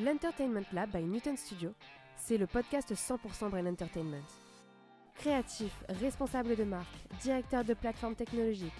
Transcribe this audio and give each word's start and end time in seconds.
L'Entertainment 0.00 0.62
Lab 0.72 0.92
by 0.92 1.02
Newton 1.02 1.36
Studio, 1.36 1.72
c'est 2.16 2.38
le 2.38 2.46
podcast 2.46 2.94
100% 2.94 3.50
Brain 3.50 3.66
Entertainment. 3.66 4.22
Créatifs, 5.16 5.82
responsables 5.88 6.54
de 6.54 6.62
marque, 6.62 6.94
directeurs 7.20 7.64
de 7.64 7.74
plateformes 7.74 8.14
technologiques, 8.14 8.70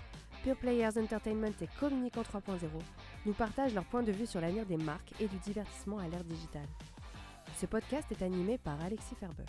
Pure 0.45 0.55
Players 0.55 0.97
Entertainment 0.97 1.51
et 1.61 1.69
Communicant 1.81 2.23
3.0 2.23 2.69
nous 3.27 3.33
partagent 3.33 3.75
leur 3.75 3.85
point 3.87 4.05
de 4.05 4.13
vue 4.13 4.27
sur 4.27 4.41
l'avenir 4.41 4.65
des 4.65 4.77
marques 4.77 5.13
et 5.19 5.27
du 5.27 5.37
divertissement 5.39 5.99
à 5.99 6.07
l'ère 6.07 6.23
digitale. 6.23 6.69
Ce 7.57 7.67
podcast 7.67 8.07
est 8.13 8.23
animé 8.23 8.57
par 8.57 8.81
Alexis 8.81 9.17
Ferber. 9.17 9.47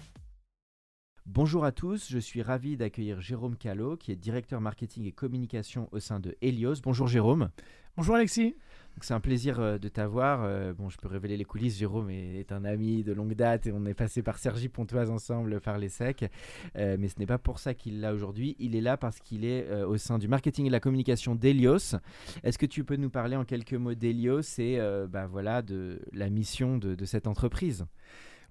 Bonjour 1.28 1.64
à 1.66 1.72
tous, 1.72 2.10
je 2.10 2.18
suis 2.18 2.42
ravi 2.42 2.78
d'accueillir 2.78 3.22
Jérôme 3.22 3.56
Callot, 3.56 3.96
qui 3.96 4.12
est 4.12 4.16
directeur 4.16 4.60
marketing 4.60 5.06
et 5.06 5.12
communication 5.12 5.88
au 5.92 6.00
sein 6.00 6.20
de 6.20 6.36
Helios. 6.42 6.82
Bonjour 6.82 7.06
Jérôme. 7.06 7.52
Bonjour 7.96 8.16
Alexis. 8.16 8.56
C'est 9.02 9.14
un 9.14 9.20
plaisir 9.20 9.60
euh, 9.60 9.78
de 9.78 9.88
t'avoir. 9.88 10.44
Euh, 10.44 10.74
bon, 10.74 10.90
je 10.90 10.98
peux 10.98 11.08
révéler 11.08 11.38
les 11.38 11.46
coulisses. 11.46 11.78
Jérôme 11.78 12.10
est, 12.10 12.52
un 12.52 12.66
ami 12.66 13.04
de 13.04 13.14
longue 13.14 13.34
date 13.34 13.68
et 13.68 13.72
on 13.72 13.86
est 13.86 13.94
passé 13.94 14.22
par 14.22 14.38
Sergi 14.38 14.68
Pontoise 14.68 15.10
ensemble 15.10 15.62
par 15.62 15.78
les. 15.78 15.90
Euh, 16.02 16.98
mais 17.00 17.08
ce 17.08 17.18
n'est 17.18 17.26
pas 17.26 17.38
pour 17.38 17.60
ça 17.60 17.74
qu'il 17.74 17.96
est 17.96 18.00
là 18.00 18.14
aujourd'hui. 18.14 18.56
Il 18.60 18.76
est 18.76 18.82
là 18.82 18.98
parce 18.98 19.20
qu'il 19.20 19.46
est 19.46 19.70
au 19.84 19.98
sein 19.98 20.18
du 20.18 20.28
marketing 20.28 20.66
et 20.66 20.68
de 20.70 20.74
la 20.74 20.80
communication 20.80 21.36
d'Helios. 21.36 21.96
Est-ce 22.44 22.58
que 22.58 22.66
tu 22.66 22.84
peux 22.84 22.96
nous 22.96 23.10
parler 23.10 23.36
en 23.36 23.46
quelques 23.46 23.74
mots 23.74 23.96
d'Helios 23.96 24.60
et 24.60 24.80
bah, 25.10 25.28
voilà, 25.28 25.62
de 25.62 26.02
la 26.14 26.30
mission 26.30 26.78
de, 26.78 26.96
de 26.96 27.06
cette 27.06 27.28
entreprise? 27.28 27.86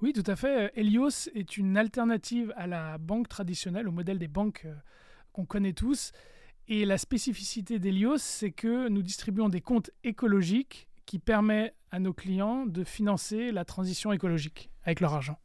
Oui, 0.02 0.12
tout 0.12 0.24
à 0.26 0.36
fait. 0.36 0.72
Helios 0.76 1.28
est 1.34 1.56
une 1.56 1.76
alternative 1.76 2.52
à 2.56 2.66
la 2.66 2.98
banque 2.98 3.28
traditionnelle, 3.28 3.88
au 3.88 3.92
modèle 3.92 4.18
des 4.18 4.28
banques 4.28 4.66
qu'on 5.32 5.44
connaît 5.44 5.72
tous. 5.72 6.12
Et 6.70 6.84
la 6.84 6.98
spécificité 6.98 7.78
d'Helios, 7.78 8.18
c'est 8.18 8.50
que 8.50 8.88
nous 8.88 9.00
distribuons 9.00 9.48
des 9.48 9.62
comptes 9.62 9.90
écologiques 10.04 10.88
qui 11.06 11.18
permettent 11.18 11.74
à 11.90 11.98
nos 11.98 12.12
clients 12.12 12.66
de 12.66 12.84
financer 12.84 13.52
la 13.52 13.64
transition 13.64 14.12
écologique 14.12 14.68
avec 14.84 15.00
leur 15.00 15.14
argent. 15.14 15.38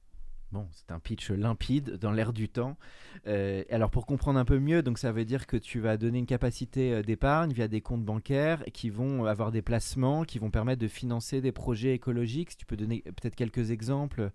Bon, 0.51 0.67
c'est 0.73 0.91
un 0.91 0.99
pitch 0.99 1.31
limpide 1.31 1.97
dans 1.97 2.11
l'air 2.11 2.33
du 2.33 2.49
temps. 2.49 2.77
Euh, 3.25 3.63
alors 3.71 3.89
pour 3.89 4.05
comprendre 4.05 4.37
un 4.37 4.45
peu 4.45 4.59
mieux, 4.59 4.83
donc 4.83 4.99
ça 4.99 5.13
veut 5.13 5.23
dire 5.23 5.47
que 5.47 5.55
tu 5.55 5.79
vas 5.79 5.95
donner 5.95 6.19
une 6.19 6.25
capacité 6.25 6.93
euh, 6.93 7.01
d'épargne 7.01 7.53
via 7.53 7.67
des 7.69 7.81
comptes 7.81 8.03
bancaires 8.03 8.63
qui 8.73 8.89
vont 8.89 9.25
avoir 9.25 9.51
des 9.51 9.63
placements 9.63 10.25
qui 10.25 10.37
vont 10.39 10.51
permettre 10.51 10.81
de 10.81 10.87
financer 10.89 11.39
des 11.41 11.53
projets 11.53 11.93
écologiques. 11.93 12.51
Si 12.51 12.57
tu 12.57 12.65
peux 12.65 12.77
donner 12.77 13.01
peut-être 13.01 13.35
quelques 13.35 13.71
exemples. 13.71 14.29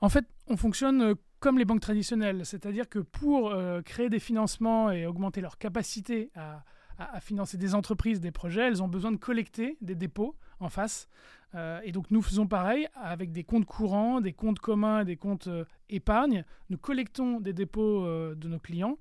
En 0.00 0.08
fait, 0.08 0.24
on 0.48 0.56
fonctionne 0.56 1.02
euh, 1.02 1.14
comme 1.44 1.58
les 1.58 1.66
banques 1.66 1.82
traditionnelles, 1.82 2.46
c'est-à-dire 2.46 2.88
que 2.88 3.00
pour 3.00 3.50
euh, 3.50 3.82
créer 3.82 4.08
des 4.08 4.18
financements 4.18 4.90
et 4.90 5.04
augmenter 5.04 5.42
leur 5.42 5.58
capacité 5.58 6.30
à, 6.34 6.64
financer 7.20 7.58
des 7.58 7.74
entreprises, 7.74 8.18
des 8.18 8.30
projets, 8.30 8.62
elles 8.62 8.82
ont 8.82 8.88
besoin 8.88 9.12
de 9.12 9.18
collecter 9.18 9.76
des 9.82 9.94
dépôts 9.94 10.36
en 10.58 10.70
face. 10.70 11.06
Euh, 11.54 11.82
et 11.84 11.92
donc 11.92 12.10
nous 12.10 12.22
faisons 12.22 12.46
pareil 12.46 12.88
avec 12.94 13.30
des 13.30 13.44
comptes 13.44 13.66
courants, 13.66 14.22
des 14.22 14.32
comptes 14.32 14.58
communs, 14.58 15.04
des 15.04 15.16
comptes 15.16 15.50
épargne. 15.90 16.46
Nous 16.70 16.78
collectons 16.78 17.40
des 17.40 17.52
dépôts 17.52 18.06
de 18.06 18.48
nos 18.48 18.58
clients 18.58 18.96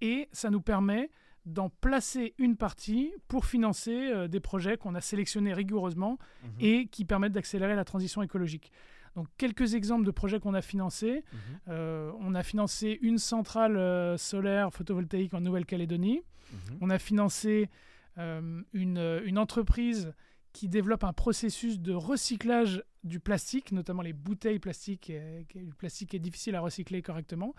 et 0.00 0.28
ça 0.30 0.50
nous 0.50 0.60
permet 0.60 1.10
d'en 1.44 1.70
placer 1.70 2.34
une 2.38 2.56
partie 2.56 3.12
pour 3.26 3.46
financer 3.46 4.28
des 4.28 4.40
projets 4.40 4.76
qu'on 4.76 4.94
a 4.94 5.00
sélectionnés 5.00 5.54
rigoureusement 5.54 6.18
mmh 6.44 6.46
et 6.60 6.86
qui 6.86 7.04
permettent 7.04 7.32
d'accélérer 7.32 7.74
la 7.74 7.84
transition 7.84 8.22
écologique. 8.22 8.70
Donc 9.16 9.26
quelques 9.38 9.74
exemples 9.74 10.04
de 10.04 10.10
projets 10.10 10.40
qu'on 10.40 10.54
a 10.54 10.62
financés. 10.62 11.24
Mhm. 11.32 11.38
Euh, 11.68 12.12
on 12.20 12.34
a 12.34 12.42
financé 12.42 12.98
une 13.02 13.18
centrale 13.18 13.76
euh, 13.76 14.16
solaire 14.16 14.72
photovoltaïque 14.72 15.34
en 15.34 15.40
Nouvelle-Calédonie. 15.40 16.22
Mhm. 16.52 16.78
On 16.80 16.90
a 16.90 16.98
financé 16.98 17.68
euh, 18.18 18.62
une, 18.72 19.20
une, 19.24 19.38
entreprise 19.38 20.12
qui 20.52 20.68
développe 20.68 21.04
un 21.04 21.12
processus 21.12 21.78
de 21.80 21.92
recyclage 21.92 22.82
du 23.04 23.18
plastique, 23.18 23.72
notamment 23.72 24.02
les 24.02 24.12
bouteilles 24.12 24.58
plastiques. 24.58 25.10
le 25.10 25.72
plastique 25.78 26.14
est 26.14 26.18
difficile 26.18 26.54
à 26.54 26.60
recycler 26.60 27.02
correctement. 27.02 27.54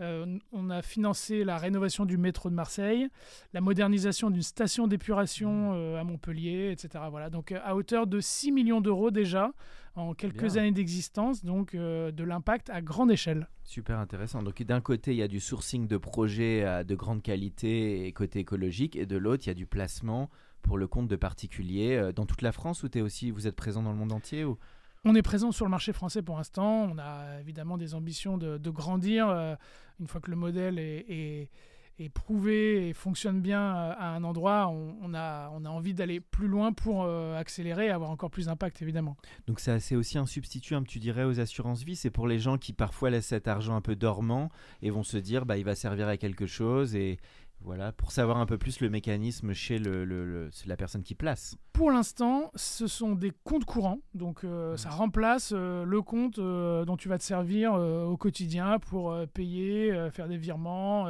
Euh, 0.00 0.38
on 0.52 0.70
a 0.70 0.82
financé 0.82 1.44
la 1.44 1.58
rénovation 1.58 2.06
du 2.06 2.16
métro 2.16 2.50
de 2.50 2.54
Marseille, 2.54 3.08
la 3.52 3.60
modernisation 3.60 4.30
d'une 4.30 4.42
station 4.42 4.88
d'épuration 4.88 5.72
mmh. 5.72 5.74
euh, 5.74 6.00
à 6.00 6.04
Montpellier, 6.04 6.70
etc. 6.72 7.04
Voilà, 7.10 7.30
donc 7.30 7.52
euh, 7.52 7.60
à 7.62 7.76
hauteur 7.76 8.06
de 8.06 8.20
6 8.20 8.52
millions 8.52 8.80
d'euros 8.80 9.10
déjà 9.10 9.52
en 9.96 10.14
quelques 10.14 10.56
années 10.56 10.70
d'existence, 10.70 11.44
donc 11.44 11.74
de 11.74 12.24
l'impact 12.24 12.70
à 12.70 12.80
grande 12.80 13.10
échelle. 13.10 13.48
Super 13.64 13.98
intéressant. 13.98 14.40
Donc 14.40 14.62
d'un 14.62 14.80
côté, 14.80 15.10
il 15.10 15.16
y 15.16 15.22
a 15.22 15.28
du 15.28 15.40
sourcing 15.40 15.88
de 15.88 15.96
projets 15.96 16.84
de 16.84 16.94
grande 16.94 17.22
qualité 17.22 18.06
et 18.06 18.12
côté 18.12 18.38
écologique, 18.38 18.94
et 18.94 19.04
de 19.04 19.16
l'autre, 19.16 19.42
il 19.46 19.48
y 19.48 19.50
a 19.50 19.54
du 19.54 19.66
placement 19.66 20.30
pour 20.62 20.78
le 20.78 20.86
compte 20.86 21.08
de 21.08 21.16
particuliers 21.16 21.96
euh, 21.96 22.12
dans 22.12 22.26
toute 22.26 22.42
la 22.42 22.52
France 22.52 22.82
ou 22.82 22.88
es 22.94 23.00
aussi, 23.00 23.30
vous 23.30 23.46
êtes 23.46 23.56
présent 23.56 23.82
dans 23.82 23.92
le 23.92 23.98
monde 23.98 24.12
entier 24.12 24.44
ou... 24.44 24.58
On 25.04 25.14
est 25.14 25.22
présent 25.22 25.50
sur 25.50 25.64
le 25.64 25.70
marché 25.70 25.94
français 25.94 26.20
pour 26.20 26.36
l'instant. 26.36 26.82
On 26.92 26.98
a 26.98 27.40
évidemment 27.40 27.78
des 27.78 27.94
ambitions 27.94 28.36
de, 28.36 28.70
grandir 28.70 29.30
euh, 29.30 29.54
une 29.98 30.06
fois 30.06 30.20
que 30.20 30.30
le 30.30 30.36
modèle 30.36 30.78
est, 30.78 31.48
est, 31.98 32.08
prouvé 32.10 32.88
et 32.88 32.92
fonctionne 32.92 33.40
bien 33.40 33.60
euh, 33.60 33.94
à 33.96 34.10
un 34.10 34.24
endroit. 34.24 34.68
On, 34.68 35.14
a, 35.14 35.50
on 35.54 35.64
a 35.64 35.70
envie 35.70 35.94
d'aller 35.94 36.20
plus 36.20 36.48
loin 36.48 36.74
pour 36.74 37.06
accélérer 37.06 37.86
et 37.86 37.90
avoir 37.90 38.10
encore 38.10 38.30
plus 38.30 38.46
d'impact, 38.46 38.82
évidemment. 38.82 39.16
Donc 39.46 39.60
c'est 39.60 39.96
aussi 39.96 40.18
un 40.18 40.26
substitut, 40.26 40.74
tu 40.86 40.98
dirais, 40.98 41.24
aux 41.24 41.40
assurances 41.40 41.82
vie. 41.82 41.96
C'est 41.96 42.10
pour 42.10 42.28
les 42.28 42.38
gens 42.38 42.58
qui 42.58 42.74
parfois 42.74 43.08
laissent 43.08 43.28
cet 43.28 43.48
argent 43.48 43.76
un 43.76 43.80
peu 43.80 43.96
dormant 43.96 44.50
et 44.82 44.90
vont 44.90 45.02
se 45.02 45.16
dire, 45.16 45.46
bah, 45.46 45.56
il 45.56 45.64
va 45.64 45.74
servir 45.74 46.08
à 46.08 46.18
quelque 46.18 46.44
chose 46.44 46.94
et, 46.94 47.18
voilà, 47.62 47.92
pour 47.92 48.10
savoir 48.10 48.38
un 48.38 48.46
peu 48.46 48.56
plus 48.56 48.80
le 48.80 48.88
mécanisme 48.88 49.52
chez 49.52 49.78
le, 49.78 50.50
la 50.66 50.76
personne 50.76 51.02
qui 51.02 51.14
place. 51.14 51.56
Pour 51.72 51.90
l'instant, 51.90 52.50
ce 52.54 52.86
sont 52.86 53.14
des 53.14 53.32
comptes 53.44 53.66
courants, 53.66 54.00
donc 54.14 54.44
euh, 54.44 54.76
ça 54.76 54.88
remplace 54.90 55.52
euh, 55.54 55.84
le 55.84 56.00
compte 56.00 56.38
euh, 56.38 56.84
dont 56.84 56.96
tu 56.96 57.08
vas 57.08 57.18
te 57.18 57.22
servir 57.22 57.74
au 57.74 58.16
quotidien 58.16 58.78
pour 58.78 59.14
payer, 59.34 60.08
faire 60.10 60.28
des 60.28 60.38
virements, 60.38 61.06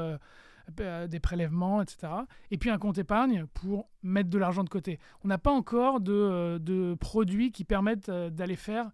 des 0.76 1.20
prélèvements, 1.20 1.82
etc. 1.82 2.12
Et 2.50 2.58
puis 2.58 2.70
un 2.70 2.78
compte 2.78 2.98
épargne 2.98 3.46
pour 3.54 3.88
mettre 4.02 4.30
de 4.30 4.38
l'argent 4.38 4.64
de 4.64 4.68
côté. 4.68 4.98
On 5.24 5.28
n'a 5.28 5.38
pas 5.38 5.52
encore 5.52 6.00
de, 6.00 6.58
de, 6.58 6.94
produits 6.94 7.52
qui 7.52 7.64
permettent 7.64 8.10
d'aller 8.10 8.56
faire 8.56 8.90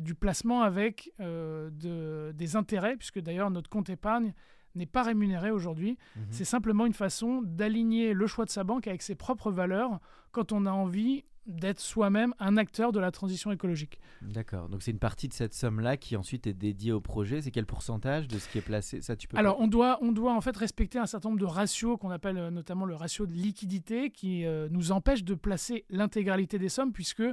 du 0.00 0.14
placement 0.14 0.62
avec 0.62 1.12
de, 1.18 2.32
des 2.34 2.56
intérêts, 2.56 2.96
puisque 2.96 3.20
d'ailleurs 3.20 3.50
notre 3.50 3.70
compte 3.70 3.90
épargne 3.90 4.34
n'est 4.74 4.86
pas 4.86 5.02
rémunéré 5.02 5.50
aujourd'hui. 5.50 5.98
Mhm. 6.16 6.22
C'est 6.30 6.44
simplement 6.44 6.86
une 6.86 6.94
façon 6.94 7.42
d'aligner 7.42 8.12
le 8.12 8.26
choix 8.26 8.44
de 8.44 8.50
sa 8.50 8.64
banque 8.64 8.86
avec 8.86 9.02
ses 9.02 9.14
propres 9.14 9.50
valeurs 9.50 10.00
quand 10.32 10.52
on 10.52 10.66
a 10.66 10.70
envie 10.70 11.24
d'être 11.46 11.80
soi-même 11.80 12.34
un 12.38 12.56
acteur 12.56 12.92
de 12.92 13.00
la 13.00 13.10
transition 13.10 13.50
écologique. 13.50 13.98
D'accord. 14.22 14.68
Donc 14.68 14.82
c'est 14.82 14.90
une 14.90 14.98
partie 14.98 15.26
de 15.26 15.32
cette 15.32 15.54
somme-là 15.54 15.96
qui 15.96 16.16
ensuite 16.16 16.46
est 16.46 16.52
dédiée 16.52 16.92
au 16.92 17.00
projet. 17.00 17.42
C'est 17.42 17.50
quel 17.50 17.66
pourcentage 17.66 18.28
de 18.28 18.38
ce 18.38 18.48
qui 18.48 18.58
est 18.58 18.62
placé? 18.62 19.00
Ça, 19.00 19.16
tu 19.16 19.26
peux. 19.26 19.36
Alors 19.36 19.58
on 19.58 19.66
doit, 19.66 19.98
on 20.02 20.12
doit 20.12 20.34
en 20.34 20.40
fait 20.40 20.56
respecter 20.56 20.98
un 20.98 21.06
certain 21.06 21.30
nombre 21.30 21.40
de 21.40 21.46
ratios 21.46 21.98
qu'on 21.98 22.10
appelle 22.10 22.38
euh, 22.38 22.50
notamment 22.50 22.84
le 22.84 22.94
ratio 22.94 23.26
de 23.26 23.32
liquidité 23.32 24.10
qui 24.10 24.44
euh, 24.44 24.68
nous 24.70 24.92
empêche 24.92 25.24
de 25.24 25.34
placer 25.34 25.86
l'intégralité 25.88 26.58
des 26.58 26.68
sommes 26.68 26.92
puisque 26.92 27.24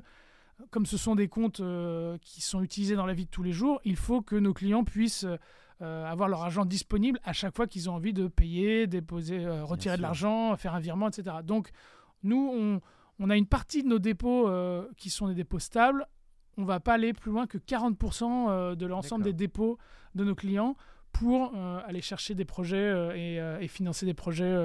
comme 0.71 0.85
ce 0.85 0.97
sont 0.97 1.15
des 1.15 1.27
comptes 1.27 1.59
euh, 1.59 2.17
qui 2.21 2.41
sont 2.41 2.61
utilisés 2.61 2.95
dans 2.95 3.06
la 3.06 3.13
vie 3.13 3.25
de 3.25 3.29
tous 3.29 3.44
les 3.44 3.51
jours, 3.51 3.79
il 3.83 3.95
faut 3.95 4.21
que 4.21 4.35
nos 4.35 4.53
clients 4.53 4.83
puissent 4.83 5.25
euh, 5.25 5.38
avoir 5.85 6.29
leur 6.29 6.41
argent 6.41 6.65
disponible 6.65 7.19
à 7.24 7.33
chaque 7.33 7.56
fois 7.56 7.68
qu'ils 7.68 7.89
ont 7.89 7.94
envie 7.94 8.13
de 8.13 8.27
payer, 8.27 8.88
déposer, 8.88 9.45
euh, 9.45 9.63
retirer 9.63 9.97
de 9.97 10.01
l'argent, 10.01 10.56
faire 10.57 10.74
un 10.74 10.79
virement, 10.79 11.09
etc. 11.09 11.38
Donc, 11.44 11.69
nous, 12.24 12.51
on, 12.53 12.81
on, 13.19 13.29
a 13.29 13.38
une 13.38 13.45
partie 13.45 13.83
de 13.83 13.88
nos 13.88 14.00
dépôts 14.00 14.47
euh, 14.47 14.88
qui 14.97 15.09
sont 15.09 15.27
des 15.27 15.35
dépôts 15.35 15.59
stables. 15.59 16.07
On 16.57 16.62
ne 16.62 16.68
va 16.68 16.79
pas 16.79 16.94
aller 16.95 17.13
plus 17.13 17.31
loin 17.31 17.45
que 17.45 17.59
40% 17.59 18.75
de 18.75 18.85
l'ensemble 18.88 19.24
des 19.24 19.33
dépôts 19.33 19.77
de 20.15 20.24
nos 20.24 20.33
clients 20.33 20.75
pour 21.19 21.53
aller 21.85 22.01
chercher 22.01 22.35
des 22.35 22.45
projets 22.45 23.37
et, 23.61 23.67
financer 23.67 24.05
des 24.05 24.13
projets 24.13 24.55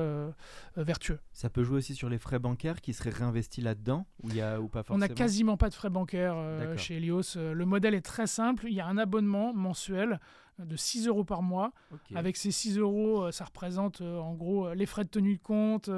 vertueux. 0.77 1.19
Ça 1.33 1.51
peut 1.51 1.63
jouer 1.63 1.79
aussi 1.79 1.95
sur 1.95 2.09
les 2.09 2.19
frais 2.19 2.39
bancaires 2.39 2.81
qui 2.81 2.93
seraient 2.93 3.11
réinvestis 3.11 3.61
là-dedans 3.61 4.07
ou, 4.23 4.31
y 4.31 4.41
a, 4.41 4.61
ou 4.61 4.69
pas 4.69 4.83
forcément 4.83 5.05
On 5.05 5.09
n'a 5.09 5.15
quasiment 5.15 5.57
pas 5.57 5.69
de 5.69 5.75
frais 5.75 5.91
bancaires 5.91 6.37
chez 6.77 6.97
Helios. 6.97 7.37
le 7.37 7.65
modèle 7.65 7.95
est 7.95 8.05
très 8.05 8.27
simple. 8.27 8.67
Il 8.69 8.75
y 8.75 8.81
a 8.81 8.87
un 8.87 8.99
abonnement 8.99 9.53
mensuel 9.53 10.21
de 10.59 10.77
6 10.77 11.07
euros 11.07 11.25
par 11.25 11.43
mois. 11.43 11.73
Avec 12.15 12.37
ces 12.37 12.51
6 12.51 12.79
euros, 12.79 13.31
ça 13.31 13.45
représente 13.45 14.01
en 14.01 14.35
gros 14.35 14.73
les 14.75 14.87
frais 14.87 15.05
de 15.05 15.09
tenue 15.09 15.37
de 15.37 15.43
compte, 15.43 15.91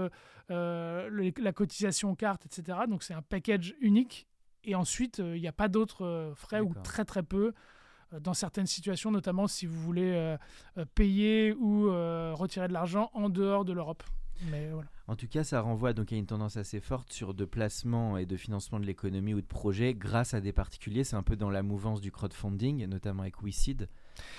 la 0.48 1.52
cotisation 1.52 2.14
carte, 2.14 2.46
etc. 2.46 2.78
Donc 2.88 3.02
c'est 3.02 3.14
un 3.14 3.22
package 3.22 3.74
unique. 3.80 4.26
Et 4.66 4.74
ensuite, 4.74 5.18
il 5.18 5.40
n'y 5.40 5.48
a 5.48 5.52
pas 5.52 5.68
d'autres 5.68 6.32
frais 6.36 6.60
ou 6.60 6.72
très 6.82 7.04
très 7.04 7.22
peu 7.22 7.52
dans 8.20 8.34
certaines 8.34 8.66
situations, 8.66 9.11
notamment 9.11 9.46
si 9.46 9.66
vous 9.66 9.81
voulez 9.81 10.37
payer 10.94 11.52
ou 11.55 11.87
retirer 12.34 12.69
de 12.69 12.72
l'argent 12.72 13.11
en 13.14 13.28
dehors 13.28 13.64
de 13.64 13.72
l'Europe. 13.72 14.02
Mais 14.50 14.69
voilà. 14.70 14.88
En 15.06 15.16
tout 15.16 15.28
cas, 15.28 15.44
ça 15.44 15.61
renvoie 15.61 15.93
donc 15.93 16.12
à 16.12 16.16
une 16.16 16.26
tendance 16.26 16.56
assez 16.56 16.81
forte 16.81 17.12
sur 17.12 17.34
de 17.34 17.44
placement 17.44 18.16
et 18.16 18.26
de 18.26 18.37
financement 18.37 18.81
de 18.81 18.84
l'économie 18.84 19.34
ou 19.34 19.40
de 19.40 19.46
projets 19.46 19.94
grâce 19.94 20.34
à 20.34 20.40
des 20.40 20.52
particuliers. 20.52 21.05
C'est 21.05 21.16
un 21.16 21.22
peu 21.22 21.37
dans 21.37 21.50
la 21.50 21.62
mouvance 21.62 22.00
du 22.00 22.11
crowdfunding, 22.11 22.87
notamment 22.87 23.22
avec 23.22 23.43
WeSeed, 23.43 23.88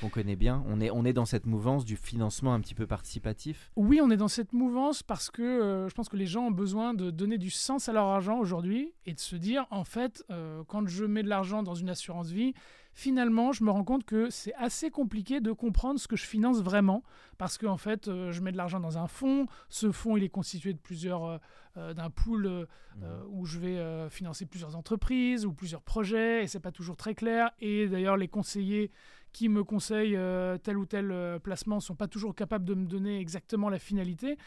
qu'on 0.01 0.09
connaît 0.09 0.35
bien. 0.35 0.63
On 0.67 0.81
est, 0.81 0.91
on 0.91 1.05
est 1.05 1.13
dans 1.13 1.25
cette 1.25 1.45
mouvance 1.45 1.85
du 1.85 1.95
financement 1.95 2.53
un 2.53 2.59
petit 2.59 2.75
peu 2.75 2.87
participatif. 2.87 3.71
Oui, 3.75 3.99
on 4.01 4.09
est 4.09 4.17
dans 4.17 4.27
cette 4.27 4.53
mouvance 4.53 5.03
parce 5.03 5.29
que 5.31 5.41
euh, 5.41 5.89
je 5.89 5.93
pense 5.93 6.09
que 6.09 6.17
les 6.17 6.25
gens 6.25 6.47
ont 6.47 6.51
besoin 6.51 6.93
de 6.93 7.11
donner 7.11 7.37
du 7.37 7.49
sens 7.49 7.89
à 7.89 7.93
leur 7.93 8.05
argent 8.05 8.37
aujourd'hui 8.39 8.93
et 9.05 9.13
de 9.13 9.19
se 9.19 9.35
dire, 9.35 9.65
en 9.71 9.83
fait, 9.83 10.23
euh, 10.31 10.63
quand 10.67 10.87
je 10.87 11.05
mets 11.05 11.23
de 11.23 11.29
l'argent 11.29 11.63
dans 11.63 11.75
une 11.75 11.89
assurance 11.89 12.29
vie, 12.29 12.53
finalement, 12.93 13.51
je 13.51 13.63
me 13.63 13.71
rends 13.71 13.83
compte 13.83 14.05
que 14.05 14.29
c'est 14.29 14.53
assez 14.55 14.89
compliqué 14.89 15.41
de 15.41 15.51
comprendre 15.51 15.99
ce 15.99 16.07
que 16.07 16.15
je 16.15 16.25
finance 16.25 16.61
vraiment, 16.61 17.03
parce 17.37 17.57
qu'en 17.57 17.73
en 17.73 17.77
fait, 17.77 18.07
euh, 18.07 18.31
je 18.31 18.41
mets 18.41 18.53
de 18.53 18.57
l'argent 18.57 18.79
dans 18.79 18.97
un 18.97 19.07
fonds, 19.07 19.47
ce 19.67 19.91
fonds, 19.91 20.15
il 20.15 20.23
est 20.23 20.29
constitué 20.29 20.73
de 20.73 20.79
plusieurs, 20.79 21.39
d'un 21.75 22.09
pool 22.09 22.47
mmh. 22.47 23.03
où 23.31 23.45
je 23.45 23.59
vais 23.59 24.09
financer 24.09 24.45
plusieurs 24.45 24.77
entreprises 24.77 25.45
ou 25.45 25.51
plusieurs 25.51 25.81
projets, 25.81 26.43
et 26.43 26.47
c'est 26.47 26.61
pas 26.61 26.71
toujours 26.71 26.95
très 26.95 27.15
clair, 27.15 27.51
et 27.59 27.89
d'ailleurs, 27.89 28.15
les 28.15 28.29
conseillers 28.29 28.91
qui 29.35 29.49
me 29.49 29.63
conseillent 29.63 30.17
tel 30.63 30.77
ou 30.77 30.85
tel 30.85 31.39
placement 31.43 31.79
sont 31.79 31.95
pas 31.95 32.07
toujours 32.07 32.33
capables 32.33 32.65
de 32.65 32.73
me 32.73 32.85
donner 32.85 33.19
exactement 33.19 33.69
la 33.69 33.79
finalité. 33.79 34.37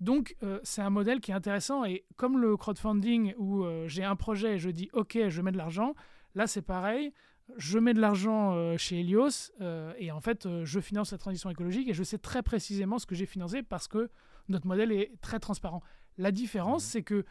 Donc, 0.00 0.36
c'est 0.62 0.80
un 0.80 0.90
modèle 0.90 1.20
qui 1.20 1.32
est 1.32 1.34
intéressant. 1.34 1.84
Et 1.84 2.04
comme 2.16 2.40
le 2.40 2.56
crowdfunding, 2.56 3.34
où 3.36 3.64
j'ai 3.86 4.04
un 4.04 4.16
projet 4.16 4.54
et 4.54 4.58
je 4.58 4.70
dis 4.70 4.88
OK, 4.92 5.18
je 5.28 5.42
mets 5.42 5.52
de 5.52 5.56
l'argent, 5.56 5.94
là, 6.34 6.46
c'est 6.46 6.62
pareil 6.62 7.12
je 7.56 7.78
mets 7.78 7.94
de 7.94 8.00
l'argent 8.00 8.52
euh, 8.52 8.76
chez 8.76 9.00
Helios 9.00 9.50
euh, 9.60 9.92
et 9.98 10.10
en 10.12 10.20
fait, 10.20 10.46
euh, 10.46 10.64
je 10.64 10.80
finance 10.80 11.12
la 11.12 11.18
transition 11.18 11.50
écologique 11.50 11.88
et 11.88 11.94
je 11.94 12.02
sais 12.02 12.18
très 12.18 12.42
précisément 12.42 12.98
ce 12.98 13.06
que 13.06 13.14
j'ai 13.14 13.26
financé 13.26 13.62
parce 13.62 13.88
que 13.88 14.10
notre 14.48 14.66
modèle 14.66 14.92
est 14.92 15.12
très 15.20 15.38
transparent. 15.38 15.82
La 16.18 16.30
différence, 16.30 16.84
mmh. 16.84 16.88
c'est 16.88 17.02
que 17.02 17.24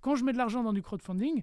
quand 0.00 0.14
je 0.14 0.24
mets 0.24 0.32
de 0.32 0.38
l'argent 0.38 0.62
dans 0.62 0.72
du 0.72 0.82
crowdfunding, 0.82 1.42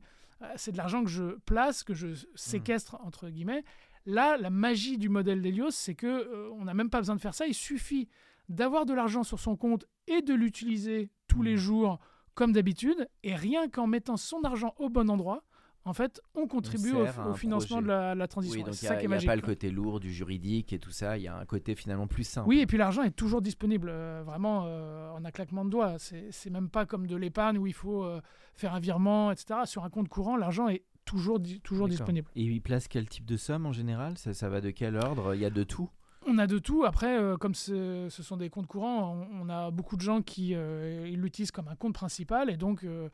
c'est 0.56 0.72
de 0.72 0.78
l'argent 0.78 1.04
que 1.04 1.10
je 1.10 1.38
place, 1.46 1.84
que 1.84 1.94
je 1.94 2.08
séquestre, 2.36 2.96
mmh. 2.96 3.08
entre 3.08 3.30
guillemets. 3.30 3.64
Là, 4.06 4.38
la 4.38 4.50
magie 4.50 4.98
du 4.98 5.10
modèle 5.10 5.42
d'Helios, 5.42 5.72
c'est 5.72 5.96
que 5.96 6.52
on 6.54 6.66
n'a 6.66 6.74
même 6.74 6.90
pas 6.90 7.00
besoin 7.00 7.16
de 7.16 7.22
faire 7.22 7.36
ça. 7.36 7.48
Il 7.48 7.54
suffit 7.54 8.08
d'avoir 8.50 8.86
de 8.86 8.94
l'argent 8.94 9.24
sur 9.24 9.40
son 9.40 9.56
compte 9.56 9.86
et 10.08 10.22
de 10.22 10.34
l'utiliser 10.34 11.10
tous 11.28 11.42
les 11.42 11.54
mmh. 11.54 11.58
jours 11.58 12.00
comme 12.34 12.52
d'habitude. 12.52 13.08
Et 13.24 13.36
rien 13.36 13.70
qu'en 13.70 13.88
mettant 13.88 14.18
son 14.18 14.42
argent 14.44 14.74
au 14.78 14.90
bon 14.90 15.10
endroit, 15.10 15.44
en 15.84 15.94
fait, 15.94 16.22
on 16.36 16.48
contribue 16.48 16.94
au, 16.94 17.34
financement 17.34 17.82
de 17.82 17.88
la, 17.88 18.28
transition. 18.28 18.60
Oui, 18.60 18.64
donc 18.64 18.80
il 18.82 19.08
n'y 19.08 19.16
a, 19.16 19.20
pas 19.20 19.36
le 19.36 19.42
côté 19.42 19.72
lourd 19.72 20.00
du 20.00 20.14
juridique 20.14 20.74
et 20.74 20.80
tout 20.80 20.92
ça, 20.92 21.18
il 21.18 21.24
y 21.24 21.28
a 21.28 21.36
un 21.36 21.46
côté 21.46 21.74
finalement 21.74 22.06
plus 22.06 22.24
simple. 22.24 22.48
Oui, 22.48 22.60
et 22.60 22.68
puis 22.68 22.78
l'argent 22.78 23.02
est 23.02 23.16
toujours 23.16 23.42
disponible, 23.42 23.90
euh, 23.90 24.22
vraiment 24.24 24.66
euh, 24.66 25.10
en 25.12 25.26
un 25.26 25.32
claquement 25.32 25.66
de 25.66 25.72
doigts. 25.72 25.96
C'est 25.98 26.50
même 26.52 26.70
pas 26.70 26.86
comme 26.86 27.08
de 27.08 27.16
l'épargne 27.16 27.58
où 27.58 27.66
il 27.66 27.74
faut 27.74 28.04
euh, 28.04 28.22
faire 28.54 28.76
un 28.76 28.80
virement, 28.80 29.32
etc. 29.32 29.62
Sur 29.66 29.84
un 29.84 29.90
compte 29.90 30.08
courant, 30.08 30.38
l'argent 30.38 30.68
est 30.68 30.84
toujours, 31.12 31.40
toujours 31.64 31.88
disponible. 31.88 32.30
Et 32.36 32.44
il 32.44 32.62
place 32.62 32.88
quel 32.88 33.08
type 33.08 33.26
de 33.26 33.38
somme 33.38 33.66
en 33.66 33.74
général? 33.74 34.18
Ça, 34.18 34.34
ça 34.34 34.50
va 34.50 34.62
de 34.62 34.72
quel 34.72 34.96
ordre? 34.96 35.36
Il 35.36 35.42
y 35.42 35.46
a 35.46 35.50
de 35.50 35.64
tout? 35.64 35.90
On 36.28 36.38
a 36.38 36.46
de 36.46 36.60
tout. 36.60 36.86
Après, 36.86 37.20
euh, 37.20 37.36
comme 37.36 37.56
ce 37.56 38.08
sont 38.10 38.38
des 38.38 38.50
comptes 38.50 38.68
courants, 38.68 39.28
on, 39.34 39.50
a 39.50 39.72
beaucoup 39.72 39.98
de 39.98 40.02
gens 40.02 40.22
qui 40.22 40.52
euh, 40.54 41.08
l'utilisent 41.08 41.52
comme 41.52 41.68
un 41.68 41.76
compte 41.76 41.96
principal 41.96 42.50
et 42.50 42.58
donc 42.58 42.84
euh, 42.84 43.10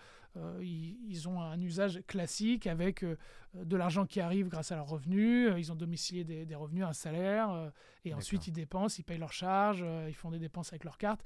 ils, 0.62 1.28
ont 1.28 1.42
un 1.42 1.60
usage 1.62 2.02
classique 2.06 2.68
avec 2.68 3.06
de 3.56 3.78
l'argent 3.78 4.06
qui 4.06 4.20
arrive 4.20 4.50
grâce 4.50 4.72
à 4.72 4.76
leurs 4.76 4.90
revenus. 4.90 5.52
Ils 5.58 5.72
ont 5.72 5.76
domicilié 5.76 6.24
des, 6.24 6.56
revenus, 6.56 6.84
un 6.84 6.94
salaire 6.94 7.72
et 8.06 8.14
ensuite 8.14 8.48
ils 8.48 8.52
dépensent, 8.52 8.98
ils 9.00 9.04
payent 9.04 9.18
leurs 9.18 9.34
charges, 9.34 9.84
ils 10.08 10.14
font 10.14 10.30
des 10.30 10.40
dépenses 10.40 10.74
avec 10.74 10.84
leurs 10.84 10.98
cartes. 10.98 11.24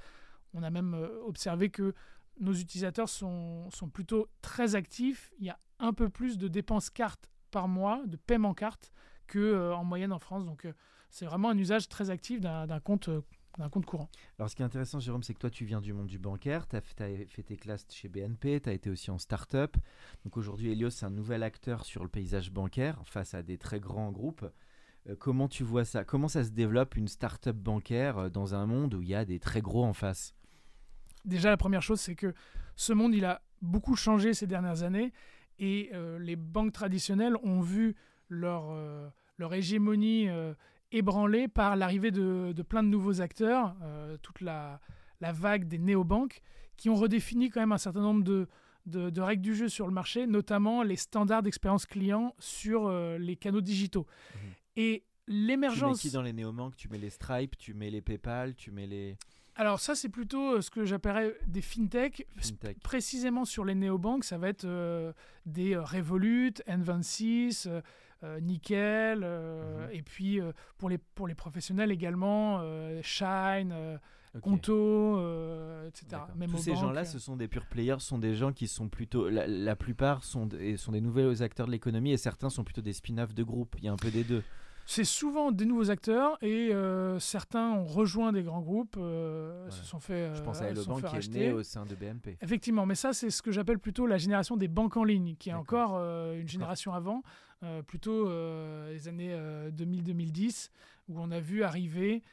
On 0.54 0.64
a 0.64 0.70
même 0.70 0.96
observé 1.26 1.70
que 1.70 1.94
nos 2.40 2.54
utilisateurs 2.54 3.10
sont, 3.10 3.70
sont 3.72 3.90
plutôt 3.90 4.30
très 4.42 4.76
actifs. 4.76 5.34
Il 5.40 5.46
y 5.46 5.50
a 5.50 5.60
un 5.82 5.94
peu 5.94 6.10
plus 6.10 6.38
de 6.38 6.48
dépenses 6.48 6.90
cartes 6.90 7.30
par 7.52 7.68
mois, 7.68 8.02
de 8.06 8.16
paiement 8.16 8.54
carte, 8.54 8.92
qu'en 9.28 9.74
en 9.74 9.84
moyenne 9.84 10.14
en 10.14 10.20
France. 10.20 10.46
Donc 10.46 10.66
c'est 11.10 11.26
vraiment 11.26 11.50
un 11.50 11.58
usage 11.58 11.90
très 11.90 12.10
actif 12.10 12.40
d'un 12.40 12.80
compte 12.80 13.10
euh, 13.10 13.22
d'un 13.58 13.70
compte 13.70 13.86
courant. 13.86 14.10
Alors 14.40 14.50
ce 14.50 14.56
qui 14.56 14.62
est 14.62 14.66
intéressant, 14.66 15.00
Jérôme, 15.00 15.24
c'est 15.24 15.34
que 15.34 15.40
toi, 15.40 15.50
tu 15.50 15.66
viens 15.66 15.82
du 15.82 15.92
monde 15.92 16.08
du 16.08 16.18
bancaire, 16.18 16.68
tu 16.68 16.78
as, 16.78 16.82
fait 16.82 17.44
tes 17.44 17.58
classes 17.58 17.86
chez 17.90 18.08
BNP, 18.08 18.62
tu 18.62 18.70
as 18.70 18.72
été 18.72 18.90
aussi 18.90 19.12
en 19.12 19.18
start-up. 19.18 19.76
Donc 20.24 20.38
aujourd'hui, 20.38 20.72
Helios, 20.72 20.92
c'est 20.92 21.06
un 21.06 21.10
nouvel 21.10 21.44
acteur 21.44 21.84
sur 21.84 22.04
le 22.04 22.10
paysage 22.10 22.50
bancaire 22.50 23.02
face 23.04 23.34
à 23.34 23.44
des 23.44 23.58
très 23.58 23.82
grands 23.82 24.12
groupes. 24.12 24.50
Euh, 25.10 25.18
comment 25.20 25.50
tu 25.50 25.64
vois 25.64 25.84
ça? 25.84 26.06
Comment 26.06 26.30
ça 26.30 26.46
se 26.46 26.52
développe 26.52 26.96
une 26.96 27.10
start-up 27.10 27.58
bancaire 27.58 28.18
euh, 28.18 28.30
dans 28.30 28.56
un 28.56 28.66
monde 28.66 28.94
où 28.94 29.02
il 29.02 29.10
y 29.10 29.16
a 29.16 29.26
des 29.26 29.40
très 29.40 29.62
gros 29.62 29.84
en 29.84 29.94
face? 29.94 30.34
Déjà, 31.26 31.50
la 31.50 31.58
première 31.58 31.82
chose, 31.82 32.00
c'est 32.00 32.16
que 32.16 32.34
ce 32.78 32.94
monde, 32.94 33.14
il 33.14 33.26
a 33.26 33.42
beaucoup 33.62 33.98
changé 33.98 34.34
ces 34.34 34.48
dernières 34.48 34.84
années 34.84 35.12
et 35.62 35.92
les 36.20 36.36
banques 36.36 36.74
traditionnelles 36.74 37.38
ont 37.44 37.62
vu 37.62 37.96
leur, 38.28 38.76
leur 39.38 39.54
hégémonie 39.54 40.28
ébranlé 40.92 41.48
par 41.48 41.76
l'arrivée 41.76 42.12
de, 42.12 42.62
plein 42.68 42.84
de 42.84 42.90
nouveaux 42.90 43.22
acteurs, 43.22 43.76
euh, 43.82 44.18
toute 44.18 44.42
la, 44.42 44.80
vague 45.22 45.68
des 45.68 45.78
néobanques, 45.78 46.42
qui 46.78 46.90
ont 46.90 46.96
redéfini 46.96 47.50
quand 47.50 47.60
même 47.60 47.72
un 47.72 47.78
certain 47.78 48.02
nombre 48.02 48.24
de, 48.24 48.48
de, 48.86 49.22
règles 49.22 49.44
du 49.44 49.56
jeu 49.56 49.70
sur 49.70 49.88
le 49.88 49.94
marché, 49.94 50.28
notamment 50.28 50.84
les 50.84 50.96
standards 50.96 51.44
d'expérience 51.44 51.86
client 51.86 52.36
sur 52.40 52.88
euh, 52.88 53.18
les 53.18 53.36
canaux 53.36 53.62
digitaux. 53.62 54.08
Mmh. 54.08 54.38
Et 54.78 55.04
l'émergence... 55.28 56.02
Tu 56.02 56.08
mets 56.08 56.10
qui 56.10 56.14
dans 56.16 56.22
les 56.22 56.34
néobanques? 56.34 56.76
Tu 56.76 56.90
mets 56.90 56.98
les 56.98 57.10
Stripe, 57.10 57.58
tu 57.58 57.74
mets 57.74 57.90
les 57.90 58.02
PayPal, 58.02 58.56
tu 58.56 58.72
mets 58.72 58.88
les... 58.88 59.18
Alors 59.56 59.80
ça, 59.80 59.96
c'est 59.96 60.10
plutôt 60.10 60.56
euh, 60.56 60.62
ce 60.62 60.72
que 60.72 60.86
j'appellerais 60.86 61.36
des 61.48 61.62
fintech. 61.62 62.28
Précisément 62.84 63.46
sur 63.46 63.66
les 63.66 63.76
néobanques, 63.76 64.24
ça 64.24 64.38
va 64.38 64.50
être 64.50 64.66
des 65.46 65.76
Revolut, 65.78 66.54
N26, 66.68 67.70
euh, 68.24 68.40
nickel. 68.40 69.22
Euh, 69.24 69.88
mhm. 69.88 69.96
Et 69.96 70.02
puis 70.04 70.40
euh, 70.40 70.52
pour, 70.78 70.90
les, 70.90 71.00
pour 71.00 71.28
les 71.28 71.36
professionnels 71.36 71.92
également, 71.92 72.62
Shine. 73.02 74.00
Conto, 74.42 75.20
etc. 75.88 76.22
Même 76.38 76.52
Tous 76.52 76.58
ces 76.58 76.76
gens-là, 76.76 77.04
ce 77.04 77.20
sont 77.20 77.36
des 77.36 77.50
pure 77.50 77.66
players, 77.66 78.00
sont 78.00 78.18
des 78.18 78.34
gens 78.34 78.54
qui 78.54 78.70
sont 78.70 78.88
plutôt, 78.88 79.28
la, 79.30 79.76
plupart 79.76 80.24
sont, 80.24 80.48
sont 80.78 80.92
des 80.94 81.02
nouveaux 81.02 81.44
acteurs 81.44 81.66
de 81.66 81.72
l'économie 81.72 82.14
et 82.14 82.18
certains 82.18 82.50
sont 82.50 82.64
plutôt 82.64 82.82
des 82.82 82.94
spin-offs 82.94 83.34
de 83.34 83.44
groupes. 83.44 83.76
Il 83.80 83.84
y 83.84 83.88
a 83.90 83.92
un 83.92 83.98
peu 83.98 84.10
des 84.10 84.24
deux. 84.24 84.42
C'est 84.92 85.06
souvent 85.06 85.54
des 85.54 85.64
nouveaux 85.64 85.90
acteurs 85.90 86.38
et 86.42 86.72
certains 87.20 87.72
ont 87.72 87.86
rejoint 87.86 88.34
des 88.34 88.44
grands 88.44 88.62
groupes, 88.62 88.96
se 88.96 89.84
sont 89.84 90.00
fait. 90.00 90.36
Je 90.36 90.42
pense 90.42 90.62
à 90.62 90.70
Hello 90.70 90.84
qui 90.84 91.16
est 91.16 91.34
né 91.34 91.52
au 91.52 91.64
sein 91.64 91.86
de 91.86 91.96
BNP. 91.96 92.38
Effectivement, 92.42 92.86
mais 92.86 92.96
ça 92.96 93.14
c'est 93.14 93.30
ce 93.30 93.42
que 93.42 93.52
j'appelle 93.52 93.80
plutôt 93.80 94.06
la 94.06 94.18
génération 94.18 94.58
des 94.58 94.68
banques 94.68 94.98
en 94.98 95.04
ligne, 95.04 95.36
qui 95.38 95.50
est 95.50 95.54
encore 95.54 95.98
une 96.34 96.48
génération 96.48 96.94
avant. 96.94 97.24
Euh, 97.64 97.84
plutôt 97.84 98.28
euh, 98.28 98.92
les 98.92 99.08
années 99.08 99.36
2000-2010, 99.70 100.70
euh, 100.70 101.14
où 101.14 101.22
on 101.22 101.30
a 101.30 101.40
vu 101.40 101.64
arriver 101.64 102.24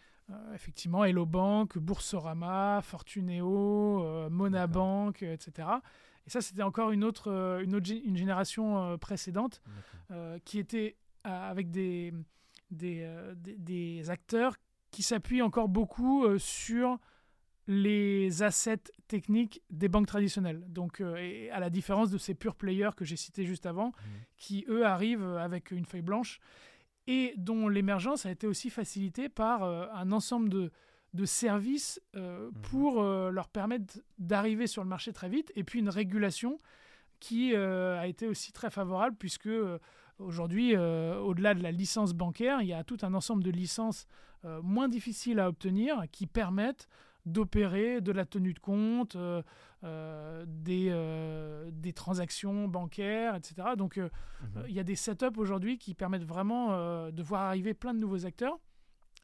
effectivement 0.55 1.05
Hello 1.05 1.25
Bank, 1.25 1.79
Boursorama, 1.79 2.81
Fortuneo, 2.83 4.29
Monabank, 4.29 5.23
etc. 5.23 5.69
Et 6.27 6.31
ça, 6.31 6.43
c'était 6.43 6.63
encore 6.63 6.91
une 6.91 7.03
autre, 7.03 7.61
une, 7.65 7.75
autre 7.75 7.91
une 7.91 8.17
génération 8.17 8.99
précédente 8.99 9.63
qui 10.45 10.59
était 10.59 10.97
avec 11.25 11.71
des, 11.71 12.13
des, 12.71 13.09
des, 13.37 14.11
acteurs 14.11 14.57
qui 14.91 15.03
s'appuient 15.03 15.43
encore 15.43 15.69
beaucoup 15.69 16.27
sur 16.39 16.99
les 17.69 18.43
assets 18.43 18.91
techniques 19.09 19.63
des 19.71 19.89
banques 19.89 20.07
traditionnelles. 20.07 20.65
Donc, 20.69 21.01
euh, 21.01 21.49
à 21.53 21.61
la 21.61 21.69
différence 21.69 22.11
de 22.11 22.17
ces 22.17 22.35
pure 22.35 22.57
players 22.57 22.91
que 22.97 23.05
j'ai 23.05 23.17
cités 23.17 23.45
juste 23.45 23.67
avant, 23.67 23.89
mmh. 23.89 23.93
qui 24.39 24.65
eux 24.69 24.87
arrivent 24.87 25.37
avec 25.37 25.71
une 25.71 25.85
feuille 25.85 26.03
blanche 26.03 26.41
et 27.07 27.35
dont 27.37 27.69
l'émergence 27.69 28.25
a 28.25 28.31
été 28.31 28.47
aussi 28.47 28.71
facilitée 28.71 29.29
par 29.29 29.65
euh, 29.65 29.87
un 29.93 30.13
ensemble 30.13 30.49
de, 30.49 30.73
de 31.13 31.25
services 31.27 32.01
euh, 32.17 32.49
mmh. 32.51 32.61
pour 32.63 33.03
leur 33.03 33.49
permettre 33.49 34.01
d'arriver 34.19 34.67
sur 34.67 34.83
le 34.83 34.89
marché 34.89 35.13
très 35.13 35.29
vite 35.29 35.53
et 35.55 35.63
puis 35.63 35.81
une 35.81 35.91
régulation 35.91 36.57
qui 37.21 37.55
a 37.55 38.07
été 38.07 38.29
aussi 38.29 38.53
très 38.53 38.71
favorable 38.71 39.17
puisque 39.19 39.49
aujourd'hui, 40.19 40.77
au-delà 40.77 41.55
de 41.55 41.63
la 41.63 41.71
licence 41.71 42.15
bancaire, 42.15 42.63
il 42.63 42.69
y 42.69 42.73
a 42.73 42.85
tout 42.85 42.99
un 43.03 43.15
ensemble 43.15 43.43
de 43.43 43.51
licences 43.51 44.07
moins 44.63 44.89
difficiles 44.89 45.41
à 45.41 45.49
obtenir 45.49 46.05
qui 46.13 46.27
permettent 46.27 46.89
d'opérer 47.27 48.01
de 48.01 48.13
la 48.13 48.25
tenue 48.25 48.55
de 48.55 48.59
compte, 48.59 49.17
des, 49.83 51.71
des 51.73 51.93
transactions 51.93 52.69
bancaires, 52.69 53.35
etc. 53.35 53.69
Donc 53.77 53.97
mhm. 53.97 54.11
il 54.69 54.75
y 54.75 54.81
a 54.81 54.85
des 54.85 54.97
setups 54.97 55.37
aujourd'hui 55.37 55.79
qui 55.79 55.95
permettent 55.95 56.25
vraiment 56.25 57.11
de 57.11 57.23
voir 57.23 57.43
arriver 57.43 57.75
plein 57.75 57.95
de 57.95 57.99
nouveaux 57.99 58.27
acteurs. 58.27 58.59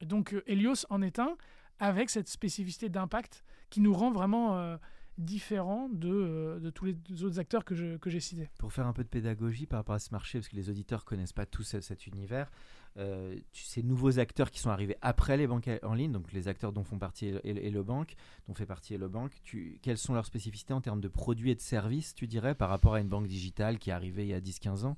donc 0.02 0.34
Helios 0.46 0.84
en 0.90 1.02
est 1.02 1.18
un 1.18 1.36
avec 1.78 2.10
cette 2.10 2.28
spécificité 2.28 2.88
d'impact 2.88 3.44
qui 3.70 3.80
nous 3.80 3.94
rend 3.94 4.10
vraiment 4.12 4.78
différent 5.18 5.88
de, 5.92 6.10
euh, 6.10 6.60
de, 6.60 6.70
tous 6.70 6.84
les 6.84 7.24
autres 7.24 7.38
acteurs 7.38 7.64
que, 7.64 7.74
j'ai 7.74 8.20
cités. 8.20 8.48
Pour 8.58 8.72
faire 8.72 8.86
un 8.86 8.92
peu 8.92 9.04
de 9.04 9.08
pédagogie 9.08 9.66
par 9.66 9.80
rapport 9.80 9.94
à 9.94 9.98
ce 9.98 10.10
marché, 10.10 10.38
parce 10.38 10.48
que 10.48 10.56
les 10.56 10.70
auditeurs 10.70 11.04
connaissent 11.04 11.32
pas 11.32 11.46
tout 11.46 11.62
cet 11.62 12.06
univers, 12.06 12.50
euh, 12.96 13.36
ces 13.52 13.82
nouveaux 13.82 14.18
acteurs 14.18 14.50
qui 14.50 14.60
sont 14.60 14.70
arrivés 14.70 14.96
après 15.00 15.36
les 15.36 15.46
banques 15.46 15.68
en 15.82 15.94
ligne, 15.94 16.12
donc 16.12 16.32
les 16.32 16.48
acteurs 16.48 16.72
dont 16.72 16.84
font 16.84 16.98
partie 16.98 17.28
Hello 17.44 17.82
Bank, 17.82 18.14
dont 18.48 18.54
fait 18.54 18.66
partie 18.66 18.96
Bank, 18.98 19.32
tu, 19.42 19.78
quelles 19.82 19.98
sont 19.98 20.14
leurs 20.14 20.26
spécificités 20.26 20.74
en 20.74 20.80
termes 20.80 21.00
de 21.00 21.08
produits 21.08 21.50
et 21.50 21.54
de 21.54 21.60
services, 21.60 22.14
tu 22.14 22.26
dirais, 22.26 22.54
par 22.54 22.68
rapport 22.68 22.94
à 22.94 23.00
une 23.00 23.08
banque 23.08 23.26
digitale 23.26 23.78
qui 23.78 23.90
est 23.90 23.94
arrivée 23.94 24.22
il 24.22 24.28
y 24.28 24.34
a 24.34 24.40
10-15 24.40 24.84
ans? 24.84 24.96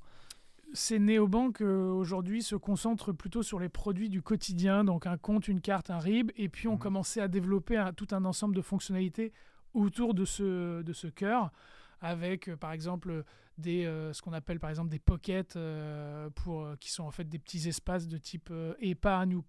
Ces 0.72 0.98
néobanques 0.98 1.62
euh, 1.62 1.90
aujourd'hui 1.90 2.42
se 2.42 2.56
concentrent 2.56 3.12
plutôt 3.12 3.42
sur 3.42 3.60
les 3.60 3.68
produits 3.68 4.08
du 4.08 4.20
quotidien, 4.20 4.84
donc 4.84 5.06
un 5.06 5.16
compte, 5.16 5.48
une 5.48 5.60
carte, 5.60 5.90
un 5.90 5.98
RIB, 5.98 6.32
et 6.36 6.48
puis 6.48 6.68
on 6.68 6.74
mmh. 6.74 6.78
commençait 6.78 7.20
à 7.20 7.28
développer 7.28 7.82
tout 7.96 8.08
un 8.10 8.24
ensemble 8.24 8.54
de 8.54 8.62
fonctionnalités 8.62 9.32
autour 9.76 10.14
de 10.14 10.24
ce, 10.24 10.82
de 10.82 10.92
ce 10.92 11.06
cœur, 11.06 11.52
avec 12.00 12.48
euh, 12.48 12.56
par 12.56 12.72
exemple 12.72 13.24
des, 13.58 13.84
euh, 13.84 14.12
ce 14.12 14.22
qu'on 14.22 14.32
appelle 14.32 14.58
par 14.58 14.70
exemple 14.70 14.90
des 14.90 14.98
pockets, 14.98 15.56
euh, 15.56 16.30
pour, 16.30 16.66
qui 16.80 16.90
sont 16.90 17.04
en 17.04 17.10
fait 17.10 17.28
des 17.28 17.38
petits 17.38 17.68
espaces 17.68 18.08
de 18.08 18.18
type 18.18 18.52
épargne 18.80 19.36
ou 19.36 19.44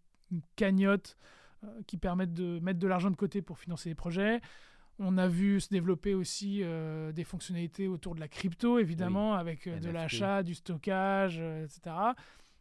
cagnotte 0.56 1.18
qui 1.88 1.98
permettent 1.98 2.34
de 2.34 2.60
mettre 2.60 2.80
de 2.80 2.88
l'argent 2.88 3.10
de 3.10 3.16
côté 3.16 3.42
pour 3.42 3.58
financer 3.58 3.90
des 3.90 3.96
projets. 3.96 4.42
On 5.00 5.18
a 5.18 5.28
vu 5.28 5.60
se 5.60 5.70
développer 5.70 6.14
aussi 6.14 6.62
des 7.14 7.24
fonctionnalités 7.24 7.88
autour 7.88 8.14
de 8.14 8.20
la 8.20 8.28
crypto, 8.28 8.78
évidemment, 8.78 9.34
avec 9.34 9.68
de 9.68 9.90
l'achat, 9.90 10.44
du 10.44 10.54
stockage, 10.54 11.40
etc. 11.40 11.96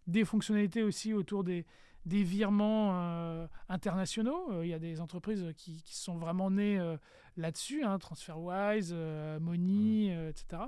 Des 0.07 0.25
fonctionnalités 0.25 0.83
aussi 0.83 1.13
autour 1.13 1.45
des, 1.45 1.67
des 2.07 2.23
virements 2.23 2.93
euh, 2.95 3.47
internationaux. 3.69 4.51
Euh, 4.53 4.65
il 4.65 4.71
y 4.71 4.75
a 4.75 4.79
des 4.79 5.01
entreprises 5.01 5.45
qui, 5.57 5.83
qui 5.83 5.97
sont 5.97 6.17
vraiment 6.17 6.51
nées 6.51 6.79
euh, 6.79 6.97
là-dessus, 7.37 7.85
hein, 7.85 7.99
TransferWise, 7.99 8.95
Money, 9.41 10.29
etc. 10.29 10.63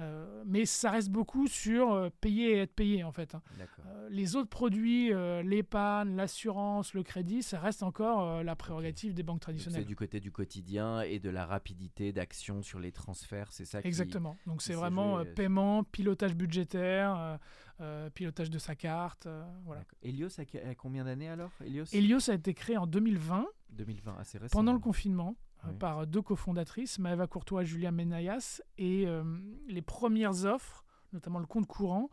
Euh, 0.00 0.42
mais 0.46 0.64
ça 0.64 0.90
reste 0.90 1.10
beaucoup 1.10 1.46
sur 1.46 1.92
euh, 1.92 2.08
payer 2.20 2.52
et 2.52 2.58
être 2.60 2.74
payé 2.74 3.04
en 3.04 3.12
fait. 3.12 3.34
Hein. 3.34 3.42
Euh, 3.86 4.08
les 4.10 4.36
autres 4.36 4.48
produits, 4.48 5.12
l'épargne, 5.44 6.16
l'assurance, 6.16 6.94
le 6.94 7.02
crédit, 7.02 7.42
ça 7.42 7.60
reste 7.60 7.82
encore 7.82 8.42
la 8.42 8.56
prérogative 8.56 9.14
des 9.14 9.22
banques 9.22 9.40
traditionnelles. 9.40 9.82
C'est 9.82 9.88
du 9.88 9.96
côté 9.96 10.20
du 10.20 10.30
quotidien 10.30 11.02
et 11.02 11.18
de 11.18 11.30
la 11.30 11.46
rapidité 11.46 12.12
d'action 12.12 12.62
sur 12.62 12.78
les 12.80 12.92
transferts, 12.92 13.52
c'est 13.52 13.64
ça 13.64 13.80
Exactement. 13.84 14.36
Donc 14.46 14.62
c'est 14.62 14.74
vraiment 14.74 15.24
paiement, 15.24 15.84
pilotage 15.84 16.34
budgétaire, 16.34 17.38
pilotage 18.14 18.50
de 18.50 18.58
sa 18.58 18.74
carte. 18.74 19.28
voilà. 19.64 19.84
Helios 20.02 20.40
a, 20.40 20.68
a 20.68 20.74
combien 20.74 21.04
d'années 21.04 21.28
alors? 21.28 21.50
Helios? 21.64 21.86
Helios 21.92 22.30
a 22.30 22.34
été 22.34 22.54
créé 22.54 22.76
en 22.76 22.86
2020. 22.86 23.46
2020, 23.70 24.16
assez 24.18 24.38
récent. 24.38 24.52
Pendant 24.52 24.72
le 24.72 24.78
confinement. 24.78 25.36
Euh, 25.66 25.72
par 25.72 26.06
deux 26.06 26.22
cofondatrices, 26.22 26.98
Maëva 26.98 27.26
Courtois 27.26 27.62
et 27.62 27.66
Julia 27.66 27.92
Menayas. 27.92 28.62
Et 28.78 29.06
euh, 29.06 29.22
les 29.68 29.82
premières 29.82 30.44
offres, 30.44 30.84
notamment 31.12 31.38
le 31.38 31.46
compte 31.46 31.66
courant, 31.66 32.10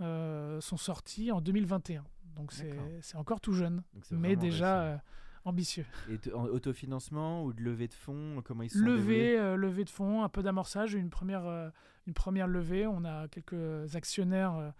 euh, 0.00 0.60
sont 0.60 0.76
sorties 0.76 1.32
en 1.32 1.40
2021. 1.40 2.04
Donc 2.36 2.52
c'est 2.52 3.16
encore 3.16 3.40
tout 3.40 3.52
jeune, 3.52 3.82
mais 4.10 4.34
déjà 4.34 5.00
ambitieux. 5.44 5.86
Et 6.08 6.32
en 6.32 6.46
autofinancement 6.46 7.44
ou 7.44 7.52
de 7.52 7.62
levée 7.62 7.86
de 7.86 7.94
fonds 7.94 8.42
Comment 8.44 8.64
ils 8.64 8.70
sont 8.70 8.80
levée, 8.80 9.36
levée 9.56 9.84
de 9.84 9.90
fonds, 9.90 10.24
un 10.24 10.28
peu 10.28 10.42
d'amorçage, 10.42 10.94
une 10.94 11.10
première, 11.10 11.70
une 12.08 12.14
première 12.14 12.48
levée. 12.48 12.88
On 12.88 13.04
a 13.04 13.28
quelques 13.28 13.94
actionnaires 13.94 14.72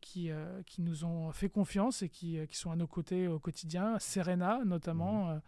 qui, 0.00 0.30
qui 0.64 0.80
nous 0.80 1.04
ont 1.04 1.32
fait 1.32 1.48
confiance 1.48 2.02
et 2.02 2.08
qui, 2.08 2.38
qui 2.46 2.56
sont 2.56 2.70
à 2.70 2.76
nos 2.76 2.86
côtés 2.86 3.26
au 3.26 3.40
quotidien. 3.40 3.98
Serena 3.98 4.60
notamment. 4.64 5.40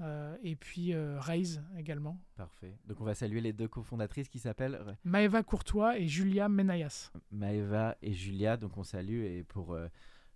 Mhm. 0.00 0.06
Euh, 0.06 0.36
et 0.42 0.56
puis 0.56 0.94
euh, 0.94 1.18
Raise 1.20 1.62
également. 1.78 2.18
Parfait. 2.36 2.74
Donc 2.86 3.00
on 3.00 3.04
va 3.04 3.14
saluer 3.14 3.40
les 3.40 3.52
deux 3.52 3.68
cofondatrices 3.68 4.28
qui 4.28 4.38
s'appellent 4.38 4.96
Maëva 5.04 5.42
Courtois 5.42 5.98
et 5.98 6.06
Julia 6.06 6.48
Menayas. 6.48 7.12
Maëva 7.30 7.96
et 8.02 8.12
Julia, 8.12 8.56
donc 8.56 8.78
on 8.78 8.82
salue 8.82 9.24
et 9.24 9.44
pour 9.44 9.74
euh, 9.74 9.88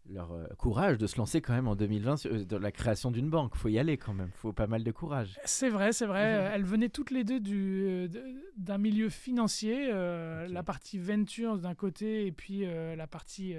leur 0.07 0.37
courage 0.59 0.99
de 0.99 1.07
se 1.07 1.17
lancer 1.17 1.41
quand 1.41 1.55
même 1.55 1.67
en 1.67 1.77
2020 1.77 2.45
dans 2.47 2.59
la 2.59 2.73
création 2.73 3.11
d'une 3.11 3.31
banque. 3.31 3.57
Faut 3.57 3.69
y 3.69 3.79
aller 3.79 3.97
quand 3.97 4.13
même. 4.13 4.31
Faut 4.35 4.53
pas 4.53 4.67
mal 4.67 4.85
de 4.85 4.93
courage. 4.93 5.39
C'est 5.47 5.71
vrai, 5.71 5.93
c'est 5.93 6.07
vrai. 6.07 6.51
Elles 6.53 6.65
venaient 6.65 6.91
toutes 6.91 7.11
les 7.11 7.25
deux 7.25 7.41
du, 7.41 8.11
d'un 8.59 8.77
milieu 8.77 9.09
financier, 9.09 9.91
la 9.91 10.63
partie 10.63 10.99
venture 10.99 11.57
d'un 11.59 11.75
côté 11.75 12.27
et 12.27 12.33
puis 12.33 12.67
la 12.67 13.07
partie 13.07 13.55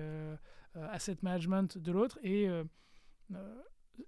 asset 0.76 1.18
management 1.24 1.80
de 1.80 1.92
l'autre 1.92 2.20
et 2.22 2.48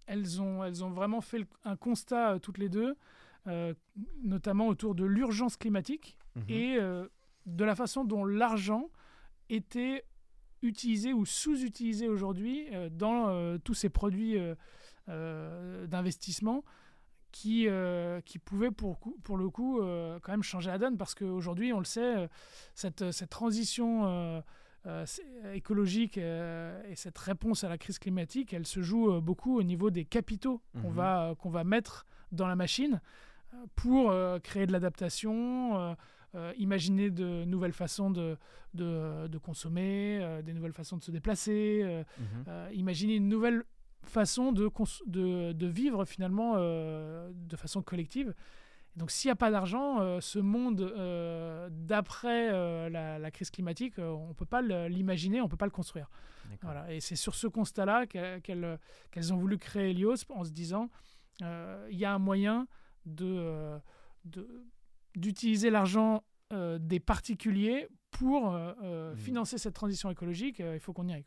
elles 0.06 0.41
ont, 0.41 0.63
elles 0.63 0.84
ont 0.84 0.89
vraiment 0.89 1.22
fait 1.22 1.46
un 1.63 1.75
constat 1.75 2.34
euh, 2.34 2.39
toutes 2.39 2.58
les 2.58 2.70
deux, 2.70 2.96
euh, 3.48 3.74
notamment 4.24 4.67
autour 4.67 4.96
de 4.96 5.06
l'urgence 5.06 5.58
climatique 5.58 6.17
mhm. 6.36 6.44
et 6.50 6.77
euh, 6.77 7.08
de 7.46 7.63
la 7.63 7.75
façon 7.75 8.03
dont 8.03 8.25
l'argent 8.25 8.89
était 9.50 10.03
utilisé 10.62 11.13
ou 11.13 11.25
sous-utilisé 11.25 12.10
aujourd'hui 12.10 12.67
dans 12.91 13.58
tous 13.60 13.75
ces 13.75 13.89
produits 13.89 14.36
d'investissement 15.08 16.65
qui, 17.32 17.67
qui 18.25 18.39
pouvaient 18.39 18.72
pour, 18.72 19.00
pour 19.24 19.38
le 19.38 19.50
coup 19.50 19.79
quand 19.79 20.32
même 20.32 20.44
changer 20.44 20.72
la 20.72 20.79
donne 20.79 20.98
parce 20.98 21.13
qu'aujourd'hui, 21.13 21.72
on 21.72 21.79
le 21.79 21.86
sait, 21.86 22.27
cette, 22.74 23.12
cette 23.12 23.29
transition 23.29 24.08
euh, 24.08 24.08
euh, 24.08 24.41
écologique 25.53 26.17
euh, 26.17 26.82
et 26.89 26.96
cette 26.96 27.17
réponse 27.17 27.63
à 27.63 27.70
la 27.70 27.77
crise 27.77 28.00
climatique, 28.00 28.53
elle 28.53 28.65
se 28.65 28.82
joue 28.82 29.20
beaucoup 29.22 29.58
au 29.58 29.63
niveau 29.63 29.89
des 29.89 30.06
capitaux 30.06 30.62
qu'on 30.82 30.89
mhm. 30.89 30.96
va, 30.96 31.36
qu'on 31.39 31.50
va 31.50 31.63
mettre 31.63 32.06
dans 32.32 32.48
la 32.48 32.56
machine 32.56 33.01
pour 33.75 34.13
créer 34.44 34.67
de 34.67 34.72
l'adaptation, 34.72 35.96
imaginer 36.58 37.10
de 37.10 37.46
nouvelles 37.46 37.74
façons 37.74 38.12
de, 38.12 38.38
de, 38.74 39.38
consommer, 39.38 40.41
des 40.44 40.53
nouvelles 40.53 40.74
façons 40.74 40.98
de 40.98 41.03
se 41.03 41.12
déplacer, 41.12 42.03
mhm. 42.20 42.74
imaginer 42.74 43.15
une 43.15 43.29
nouvelle 43.29 43.63
façon 44.03 44.51
de, 44.51 44.70
de, 45.08 45.53
de 45.53 45.67
vivre 45.67 46.06
finalement 46.06 46.56
de 46.58 47.56
façon 47.56 47.82
collective. 47.82 48.34
Donc 48.98 49.12
s'il 49.12 49.30
n'y 49.30 49.34
a 49.34 49.36
pas 49.36 49.51
d'argent, 49.51 50.01
euh, 50.01 50.20
ce 50.22 50.39
monde 50.39 50.82
euh, 50.82 51.70
d'après 51.72 52.50
euh, 52.51 52.89
la, 52.89 53.30
crise 53.30 53.51
climatique, 53.51 54.00
on 54.00 54.30
ne 54.30 54.34
peut 54.34 54.48
pas 54.48 54.63
l'imaginer, 54.89 55.39
on 55.39 55.44
ne 55.44 55.50
peut 55.50 55.56
pas 55.56 55.68
le 55.68 55.72
construire. 55.72 56.10
Voilà. 56.63 56.92
Et 56.92 57.00
c'est 57.00 57.16
sur 57.16 57.36
ce 57.36 57.46
constat-là 57.46 58.08
qu'elles 58.08 59.34
ont 59.34 59.38
voulu 59.38 59.60
créer 59.60 59.92
Helios 59.92 60.25
en 60.30 60.44
se 60.44 60.50
disant, 60.50 60.89
il 61.42 61.46
y 61.92 62.06
a 62.06 62.13
un 62.13 62.20
moyen 62.20 62.68
d'utiliser 65.16 65.68
de, 65.68 65.74
l'argent 65.74 66.24
des 66.51 67.00
particuliers 67.00 67.88
pour 68.10 68.51
mmh. 68.54 69.16
financer 69.16 69.60
cette 69.60 69.75
transition 69.75 70.10
écologique. 70.10 70.60
il 70.60 70.80
faut 70.80 70.94
qu'on 70.94 71.08
y 71.08 71.13
aille. 71.13 71.25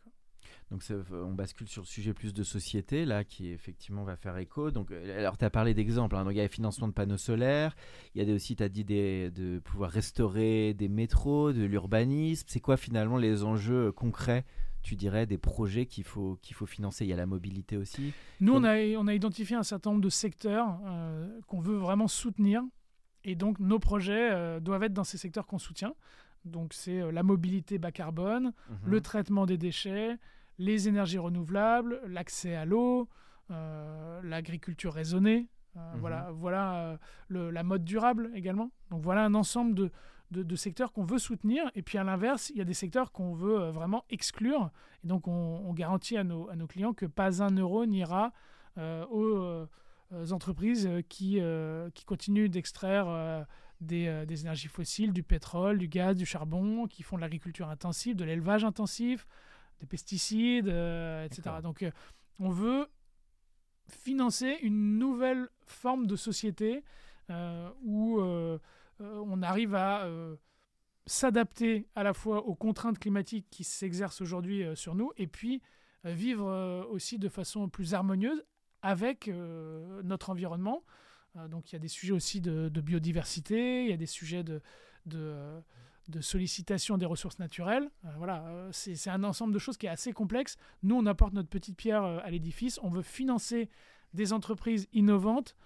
Donc 0.70 0.84
on 1.10 1.32
bascule 1.32 1.68
sur 1.68 1.82
le 1.82 1.86
sujet 1.86 2.14
plus 2.14 2.32
de 2.32 2.44
société, 2.44 3.04
là, 3.04 3.24
qui 3.24 3.50
effectivement 3.50 4.04
va 4.04 4.16
faire 4.16 4.36
écho. 4.36 4.70
Donc, 4.70 4.92
euh, 4.92 5.18
alors, 5.18 5.36
tu 5.36 5.44
as 5.44 5.50
parlé 5.50 5.74
d'exemples. 5.74 6.14
Hein. 6.14 6.24
Donc, 6.24 6.32
il 6.32 6.36
y 6.36 6.40
a 6.40 6.44
le 6.44 6.48
financement 6.48 6.86
de 6.86 6.92
panneaux 6.92 7.16
solaires. 7.16 7.74
Il 8.14 8.22
y 8.22 8.30
a 8.30 8.34
aussi, 8.34 8.54
tu 8.54 8.62
as 8.62 8.68
dit 8.68 8.84
de 8.84 9.58
pouvoir 9.64 9.90
restaurer 9.90 10.72
des 10.74 10.88
métros, 10.88 11.52
de 11.52 11.64
l'urbanisme. 11.64 12.46
C'est 12.48 12.60
quoi 12.60 12.76
finalement 12.76 13.16
les 13.16 13.42
enjeux 13.42 13.90
concrets 13.92 14.44
tu 14.82 14.96
dirais, 14.96 15.26
des 15.26 15.36
projets 15.36 15.84
qu'il 15.84 16.04
faut, 16.04 16.38
qu'il 16.40 16.56
faut 16.56 16.66
financer? 16.66 17.04
Il 17.04 17.08
y 17.08 17.12
a 17.12 17.16
la 17.16 17.26
mobilité 17.26 17.76
aussi. 17.76 18.14
Nous, 18.40 18.54
on, 18.54 18.64
a, 18.64 18.78
on 18.96 19.06
a 19.08 19.14
identifié 19.14 19.56
un 19.56 19.62
certain 19.62 19.90
nombre 19.90 20.02
de 20.02 20.08
secteurs 20.08 20.78
euh, 20.86 21.28
qu'on 21.46 21.60
veut 21.60 21.76
vraiment 21.76 22.08
soutenir. 22.08 22.62
Et 23.24 23.34
donc, 23.34 23.58
nos 23.58 23.78
projets 23.78 24.30
euh, 24.30 24.60
doivent 24.60 24.84
être 24.84 24.94
dans 24.94 25.04
ces 25.04 25.18
secteurs 25.18 25.46
qu'on 25.46 25.58
soutient. 25.58 25.94
Donc, 26.46 26.72
c'est 26.72 27.12
la 27.12 27.22
mobilité 27.22 27.78
bas 27.78 27.92
carbone, 27.92 28.54
mhm. 28.70 28.76
le 28.86 29.00
traitement 29.02 29.44
des 29.44 29.58
déchets, 29.58 30.16
les 30.60 30.88
énergies 30.88 31.18
renouvelables, 31.18 32.02
l'accès 32.06 32.54
à 32.54 32.66
l'eau, 32.66 33.08
euh, 33.50 34.20
l'agriculture 34.22 34.92
raisonnée, 34.92 35.48
euh, 35.76 35.94
mhm. 35.94 36.00
voilà, 36.00 36.30
voilà 36.32 36.74
euh, 36.74 36.96
le, 37.28 37.50
la 37.50 37.62
mode 37.62 37.82
durable 37.82 38.30
également. 38.34 38.70
Donc 38.90 39.00
voilà 39.00 39.24
un 39.24 39.32
ensemble 39.34 39.74
de, 39.74 39.90
de, 40.30 40.56
secteurs 40.56 40.92
qu'on 40.92 41.04
veut 41.04 41.18
soutenir. 41.18 41.70
Et 41.74 41.82
puis 41.82 41.96
à 41.96 42.04
l'inverse, 42.04 42.50
il 42.50 42.58
y 42.58 42.60
a 42.60 42.64
des 42.64 42.74
secteurs 42.74 43.10
qu'on 43.10 43.32
veut 43.32 43.70
vraiment 43.70 44.04
exclure. 44.10 44.70
Et 45.02 45.08
donc 45.08 45.26
on, 45.28 45.72
garantit 45.72 46.18
à 46.18 46.24
nos, 46.24 46.50
à 46.50 46.56
nos, 46.56 46.66
clients 46.66 46.92
que 46.92 47.06
pas 47.06 47.42
un 47.42 47.56
euro 47.56 47.86
n'ira 47.86 48.32
aux, 48.76 49.66
entreprises 50.30 50.88
qui, 51.08 51.40
qui 51.94 52.04
continuent 52.04 52.48
d'extraire 52.48 53.46
des, 53.80 54.24
des, 54.26 54.40
énergies 54.42 54.68
fossiles, 54.68 55.12
du 55.12 55.22
pétrole, 55.22 55.78
du 55.78 55.88
gaz, 55.88 56.16
du 56.16 56.26
charbon, 56.26 56.86
qui 56.86 57.02
font 57.02 57.16
de 57.16 57.22
l'agriculture 57.22 57.68
intensive, 57.68 58.16
de 58.16 58.24
l'élevage 58.24 58.64
intensif, 58.64 59.26
des 59.80 59.86
pesticides, 59.86 60.68
euh, 60.68 61.24
etc. 61.24 61.56
Donc, 61.62 61.82
euh, 61.82 61.90
on 62.38 62.50
veut 62.50 62.86
financer 63.88 64.58
une 64.62 64.98
nouvelle 64.98 65.48
forme 65.66 66.06
de 66.06 66.16
société 66.16 66.84
où 67.82 68.20
on 69.00 69.42
arrive 69.42 69.74
à 69.74 70.08
s'adapter 71.06 71.88
à 71.94 72.02
la 72.04 72.12
fois 72.12 72.44
aux 72.46 72.54
contraintes 72.54 72.98
climatiques 72.98 73.46
qui 73.50 73.64
s'exercent 73.64 74.20
aujourd'hui 74.20 74.64
sur 74.76 74.94
nous 74.94 75.12
et 75.16 75.26
puis 75.26 75.60
vivre 76.04 76.86
aussi 76.88 77.18
de 77.18 77.28
façon 77.28 77.68
plus 77.68 77.94
harmonieuse 77.94 78.44
avec 78.82 79.28
notre 79.28 80.30
environnement. 80.30 80.84
donc 81.48 81.72
il 81.72 81.74
y 81.74 81.76
a 81.76 81.80
des 81.80 81.88
sujets 81.88 82.12
aussi 82.12 82.40
de, 82.40 82.68
biodiversité, 82.80 83.84
il 83.84 83.90
y 83.90 83.94
a 83.94 83.96
des 83.96 84.06
sujets 84.06 84.44
de, 84.44 84.60
de, 85.06 85.62
de 86.10 86.20
sollicitation 86.20 86.98
des 86.98 87.06
ressources 87.06 87.38
naturelles. 87.38 87.90
voilà, 88.18 88.68
c'est 88.72 89.08
un 89.08 89.24
ensemble 89.24 89.54
de 89.54 89.58
choses 89.58 89.76
qui 89.76 89.86
est 89.86 89.90
assez 89.90 90.12
complexe. 90.12 90.56
Nous, 90.82 90.96
on 90.96 91.06
apporte 91.06 91.32
notre 91.32 91.48
petite 91.48 91.76
pierre 91.76 92.02
à 92.02 92.30
l'édifice. 92.30 92.78
On 92.82 92.90
veut 92.90 93.02
financer 93.02 93.68
des 94.12 94.32
entreprises 94.32 94.88
innovantes 94.92 95.56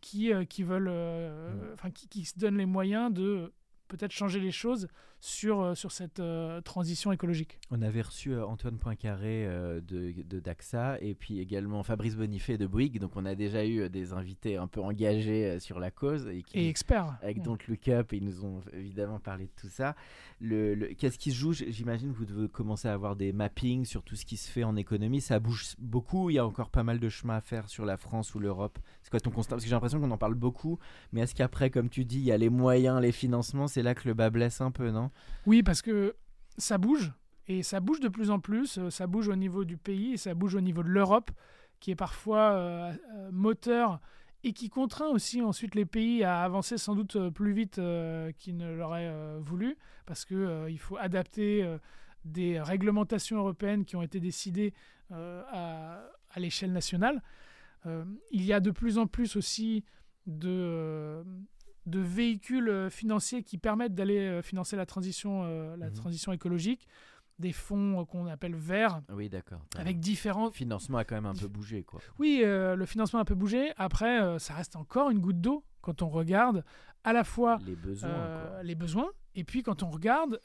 qui, 0.00 0.32
qui 0.48 0.62
veulent, 0.62 0.90
mmh. 0.90 1.72
enfin, 1.74 1.90
qui, 1.90 2.08
qui, 2.08 2.24
se 2.24 2.38
donnent 2.38 2.58
les 2.58 2.66
moyens 2.66 3.12
de 3.12 3.52
peut-être 3.88 4.12
changer 4.12 4.40
les 4.40 4.52
choses 4.52 4.88
sur, 5.22 5.60
euh, 5.60 5.74
sur 5.76 5.92
cette 5.92 6.18
euh, 6.18 6.60
transition 6.62 7.12
écologique. 7.12 7.60
On 7.70 7.80
avait 7.80 8.02
reçu 8.02 8.32
euh, 8.32 8.44
Antoine 8.44 8.76
Poincaré 8.76 9.46
de, 9.86 10.12
de, 10.20 10.40
DAXA 10.40 10.98
et 11.00 11.14
puis 11.14 11.38
également 11.38 11.84
Fabrice 11.84 12.16
Bonifay 12.16 12.58
de 12.58 12.66
Bouygues. 12.66 12.98
Donc 12.98 13.12
on 13.14 13.24
a 13.24 13.36
déjà 13.36 13.64
eu 13.64 13.88
des 13.88 14.12
invités 14.12 14.56
un 14.56 14.66
peu 14.66 14.80
engagés 14.82 15.60
sur 15.60 15.78
la 15.78 15.92
cause. 15.92 16.26
Et, 16.26 16.42
qui, 16.42 16.66
experts. 16.66 17.16
Avec 17.22 17.40
Don't 17.40 17.56
Look 17.68 17.86
Up, 17.86 18.12
ils 18.12 18.24
nous 18.24 18.44
ont 18.44 18.62
évidemment 18.72 19.20
parlé 19.20 19.44
de 19.44 19.52
tout 19.60 19.68
ça. 19.68 19.94
Le, 20.40 20.92
Qu'est-ce 20.98 21.18
qui 21.18 21.30
se 21.30 21.36
joue? 21.36 21.52
J'imagine 21.52 22.12
que 22.12 22.18
vous 22.18 22.24
devez 22.24 22.48
commencer 22.48 22.88
à 22.88 22.92
avoir 22.92 23.14
des 23.14 23.32
mappings 23.32 23.84
sur 23.84 24.02
tout 24.02 24.16
ce 24.16 24.26
qui 24.26 24.36
se 24.36 24.50
fait 24.50 24.64
en 24.64 24.74
économie. 24.74 25.20
Ça 25.20 25.38
bouge 25.38 25.76
beaucoup. 25.78 26.30
Il 26.30 26.34
y 26.34 26.38
a 26.40 26.46
encore 26.46 26.70
pas 26.70 26.82
mal 26.82 26.98
de 26.98 27.08
chemin 27.08 27.36
à 27.36 27.40
faire 27.40 27.68
sur 27.68 27.84
la 27.84 27.96
France 27.96 28.34
ou 28.34 28.40
l'Europe. 28.40 28.76
C'est 29.02 29.10
quoi 29.10 29.20
ton 29.20 29.30
constat? 29.30 29.54
Parce 29.54 29.62
que 29.62 29.68
j'ai 29.68 29.76
l'impression 29.76 30.00
qu'on 30.00 30.10
en 30.10 30.18
parle 30.18 30.34
beaucoup. 30.34 30.80
Mais 31.12 31.20
est-ce 31.20 31.36
qu'après, 31.36 31.70
comme 31.70 31.88
tu 31.88 32.04
dis, 32.04 32.18
il 32.18 32.24
y 32.24 32.32
a 32.32 32.38
les 32.38 32.50
moyens, 32.50 33.00
les 33.00 33.12
financements? 33.12 33.68
C'est 33.68 33.82
là 33.82 33.94
que 33.94 34.08
le 34.08 34.14
bas 34.14 34.30
blesse 34.30 34.60
un 34.60 34.72
peu, 34.72 34.90
non? 34.90 35.11
Oui, 35.46 35.62
parce 35.62 35.82
que 35.82 36.14
ça 36.58 36.78
bouge, 36.78 37.12
et 37.48 37.62
ça 37.62 37.80
bouge 37.80 38.00
de 38.00 38.08
plus 38.08 38.30
en 38.30 38.40
plus. 38.40 38.78
Euh, 38.78 38.90
ça 38.90 39.06
bouge 39.06 39.28
au 39.28 39.36
niveau 39.36 39.64
du 39.64 39.76
pays, 39.76 40.12
et 40.12 40.16
ça 40.16 40.34
bouge 40.34 40.54
au 40.54 40.60
niveau 40.60 40.82
de 40.82 40.88
l'Europe, 40.88 41.30
qui 41.80 41.90
est 41.90 41.96
parfois 41.96 42.52
euh, 42.52 42.92
euh, 43.14 43.30
moteur 43.32 44.00
et 44.44 44.52
qui 44.52 44.68
contraint 44.68 45.08
aussi 45.08 45.40
ensuite 45.40 45.76
les 45.76 45.84
pays 45.84 46.24
à 46.24 46.42
avancer 46.42 46.76
sans 46.76 46.96
doute 46.96 47.28
plus 47.30 47.52
vite 47.52 47.80
qu'ils 48.38 48.56
ne 48.56 48.74
l'auraient 48.74 49.38
voulu, 49.38 49.76
parce 50.04 50.24
qu'il 50.24 50.78
faut 50.80 50.96
adapter 50.96 51.64
des 52.24 52.60
réglementations 52.60 53.36
européennes 53.36 53.84
qui 53.84 53.94
ont 53.94 54.02
été 54.02 54.18
décidées 54.18 54.74
à, 55.12 56.02
à 56.32 56.40
l'échelle 56.40 56.72
nationale. 56.72 57.22
il 58.32 58.42
y 58.42 58.52
a 58.52 58.58
de 58.58 58.72
plus 58.72 58.98
en 58.98 59.06
plus 59.06 59.36
aussi 59.36 59.84
de 60.26 61.22
de 61.86 62.00
véhicules 62.00 62.68
euh, 62.68 62.90
financiers 62.90 63.42
qui 63.42 63.58
permettent 63.58 63.94
d'aller 63.94 64.18
euh, 64.18 64.42
financer 64.42 64.76
la 64.76 64.86
transition, 64.86 65.42
euh, 65.44 65.76
la 65.76 65.88
mhm. 65.88 65.94
transition 65.94 66.32
écologique 66.32 66.86
des 67.38 67.52
fonds 67.52 68.04
qu'on 68.04 68.26
appelle 68.26 68.54
verts. 68.54 69.02
Oui, 69.08 69.28
d'accord. 69.28 69.64
Avec 69.76 69.98
différents. 69.98 70.46
Le 70.46 70.52
financement 70.52 70.98
a 70.98 71.04
quand 71.04 71.16
même 71.16 71.26
un 71.26 71.34
peu 71.34 71.48
bougé, 71.48 71.82
quoi. 71.82 72.00
Oui, 72.20 72.40
le 72.44 72.86
financement 72.86 73.18
a 73.18 73.22
un 73.22 73.24
peu 73.24 73.34
bougé. 73.34 73.72
Après, 73.78 74.38
ça 74.38 74.54
reste 74.54 74.76
encore 74.76 75.10
une 75.10 75.18
goutte 75.18 75.40
d'eau 75.40 75.64
quand 75.80 76.02
on 76.02 76.08
regarde 76.08 76.62
à 77.02 77.12
la 77.12 77.24
fois 77.24 77.58
les 77.66 77.74
besoins, 77.74 78.62
les 78.62 78.76
besoins 78.76 79.10
et 79.34 79.42
puis 79.42 79.64
quand 79.64 79.82
on 79.82 79.90
regarde 79.90 80.40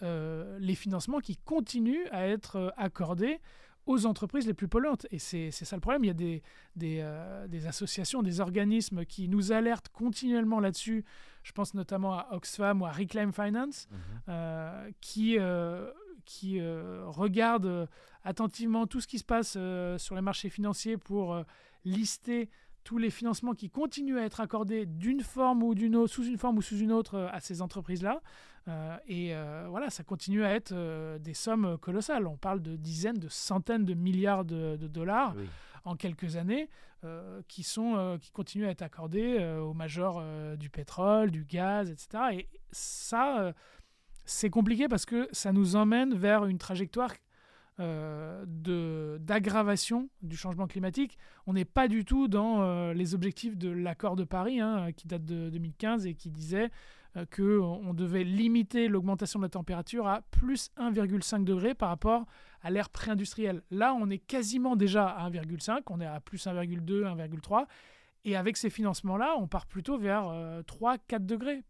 les 0.59 0.73
financements 0.73 1.19
qui 1.19 1.37
continuent 1.37 2.07
à 2.09 2.25
être 2.25 2.73
accordés 2.77 3.41
aux 3.87 4.05
entreprises 4.05 4.45
les 4.45 4.53
plus 4.53 4.67
polluantes. 4.67 5.07
Et 5.11 5.17
c'est 5.17 5.51
ça 5.51 5.75
le 5.75 5.81
problème. 5.81 6.03
Il 6.03 6.07
y 6.07 6.11
a 6.11 6.13
des, 6.13 6.43
des, 6.75 6.99
euh, 7.01 7.47
des, 7.47 7.65
associations, 7.65 8.21
des 8.21 8.39
organismes 8.41 9.05
qui 9.05 9.27
nous 9.27 9.51
alertent 9.51 9.89
continuellement 9.89 10.59
là-dessus. 10.59 11.03
Je 11.43 11.51
pense 11.53 11.73
notamment 11.73 12.13
à 12.13 12.27
Oxfam 12.31 12.81
ou 12.81 12.85
à 12.85 12.91
Reclaim 12.91 13.31
Finance, 13.31 13.87
mhm. 13.89 13.97
euh, 14.29 14.91
qui, 15.01 15.37
euh, 15.39 15.89
qui 16.25 16.61
regardent 16.61 17.87
attentivement 18.23 18.85
tout 18.85 18.99
ce 18.99 19.07
qui 19.07 19.17
se 19.17 19.23
passe 19.23 19.57
sur 19.97 20.15
les 20.15 20.21
marchés 20.21 20.49
financiers 20.49 20.97
pour 20.97 21.41
lister 21.85 22.49
tous 22.87 22.97
les 22.97 23.09
financements 23.09 23.53
qui 23.53 23.69
continuent 23.69 24.17
à 24.17 24.23
être 24.23 24.39
accordés 24.39 24.85
d'une 24.85 25.19
forme 25.19 25.61
ou 25.61 25.75
d'une 25.75 25.93
autre, 25.93 26.13
sous 26.13 26.23
une 26.23 26.37
forme 26.37 26.59
ou 26.59 26.61
sous 26.61 26.77
une 26.77 26.93
autre 26.93 27.29
à 27.33 27.41
ces 27.41 27.61
entreprises-là. 27.61 28.21
Euh, 28.69 28.97
et 29.07 29.35
euh, 29.35 29.65
voilà, 29.69 29.89
ça 29.89 30.05
continue 30.05 30.45
à 30.45 30.53
être 30.53 30.71
euh, 30.71 31.19
des 31.19 31.33
sommes 31.33 31.77
colossales. 31.79 32.25
On 32.27 32.37
parle 32.37 32.61
de 32.61 32.77
dizaines, 32.77 33.17
de 33.17 33.27
centaines 33.27 33.83
de 33.83 33.93
milliards 33.93 34.45
de, 34.45 34.77
dollars 34.77 35.35
en 35.83 35.97
quelques 35.97 36.37
années 36.37 36.69
qui, 37.49 37.63
sont, 37.63 38.17
qui 38.21 38.31
continuent 38.31 38.67
à 38.67 38.71
être 38.71 38.81
accordés 38.81 39.37
aux 39.61 39.73
majors 39.73 40.23
du 40.57 40.69
pétrole, 40.69 41.29
du 41.29 41.43
gaz, 41.43 41.91
etc. 41.91 42.23
Et 42.33 42.49
ça, 42.71 43.53
c'est 44.23 44.49
compliqué 44.49 44.87
parce 44.87 45.05
que 45.05 45.27
ça 45.33 45.51
nous 45.51 45.75
emmène 45.75 46.13
vers 46.15 46.45
une 46.45 46.57
trajectoire 46.57 47.13
d'aggravation 47.79 50.09
du 50.21 50.35
changement 50.35 50.67
climatique. 50.67 51.17
On 51.45 51.53
n'est 51.53 51.65
pas 51.65 51.87
du 51.87 52.05
tout 52.05 52.27
dans 52.27 52.91
les 52.91 53.13
objectifs 53.13 53.57
de 53.57 53.69
l'accord 53.69 54.15
de 54.15 54.23
Paris, 54.23 54.59
hein, 54.59 54.91
qui 54.93 55.07
date 55.07 55.25
de 55.25 55.49
2015 55.49 56.07
et 56.07 56.15
qui 56.15 56.31
disait 56.31 56.71
euh, 57.17 57.25
qu'on 57.35 57.93
devait 57.93 58.23
limiter 58.23 58.87
l'augmentation 58.87 59.39
de 59.39 59.45
la 59.45 59.49
température 59.49 60.07
à 60.07 60.21
plus 60.21 60.69
1,5 60.77 61.43
degré 61.43 61.73
par 61.73 61.89
rapport 61.89 62.25
à 62.61 62.69
l'ère 62.69 62.89
pré-industrielle. 62.89 63.63
Là, 63.71 63.93
on 63.93 64.09
est 64.09 64.19
quasiment 64.19 64.75
déjà 64.75 65.07
à 65.07 65.29
1,5, 65.29 65.81
on 65.89 66.01
est 66.01 66.05
à 66.05 66.19
plus 66.19 66.45
1,2, 66.45 67.03
1,3. 67.03 67.65
Et 68.25 68.35
avec 68.35 68.57
ces 68.57 68.69
financements-là, 68.69 69.35
on 69.39 69.47
part 69.47 69.67
plutôt 69.67 69.97
vers 69.97 70.23
3-4 70.23 70.33
euh, 70.33 71.61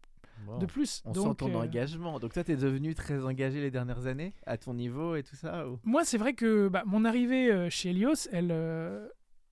de 0.60 0.66
plus. 0.66 1.02
On 1.04 1.14
sent 1.14 1.34
ton 1.38 1.54
euh, 1.54 1.64
engagement. 1.64 2.18
Donc 2.18 2.32
toi, 2.32 2.44
tu 2.44 2.52
es 2.52 2.56
devenu 2.56 2.94
très 2.94 3.22
engagé 3.24 3.60
les 3.60 3.70
dernières 3.70 4.06
années, 4.06 4.34
à 4.46 4.56
ton 4.56 4.74
niveau 4.74 5.16
et 5.16 5.22
tout 5.22 5.36
ça 5.36 5.64
Moi, 5.84 6.04
c'est 6.04 6.18
vrai 6.18 6.34
que 6.34 6.68
bah, 6.68 6.82
mon 6.86 7.04
arrivée 7.04 7.68
chez 7.70 7.90
Helios, 7.90 8.28
elle, 8.32 8.52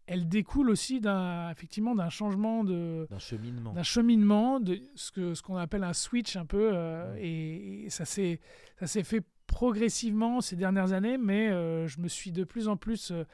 elle 0.07 0.29
découle 0.29 0.71
aussi 0.71 1.01
d'un 1.01 1.51
effectivement 1.51 1.95
d'un 1.95 2.09
changement 2.09 2.65
de 2.65 3.07
d'un 3.11 3.19
cheminement 3.19 3.73
d'un 3.73 3.83
cheminement 3.83 4.61
de 4.61 4.81
ce 4.95 5.11
que 5.11 5.35
ce 5.35 5.43
qu'on 5.43 5.57
appelle 5.57 5.85
un 5.85 5.93
switch 5.93 6.37
un 6.37 6.47
peu 6.47 6.71
euh, 6.73 7.17
et, 7.21 7.89
ça 7.91 8.05
s'est 8.05 8.41
ça 8.79 8.87
s'est 8.87 9.03
fait 9.03 9.23
progressivement 9.47 10.41
ces 10.41 10.57
dernières 10.57 10.93
années 10.93 11.19
mais 11.19 11.49
euh, 11.49 11.87
je 11.87 12.01
me 12.01 12.09
suis 12.09 12.33
de 12.33 12.45
plus 12.45 12.69
en 12.69 12.77
plus 12.77 13.11
euh, 13.11 13.25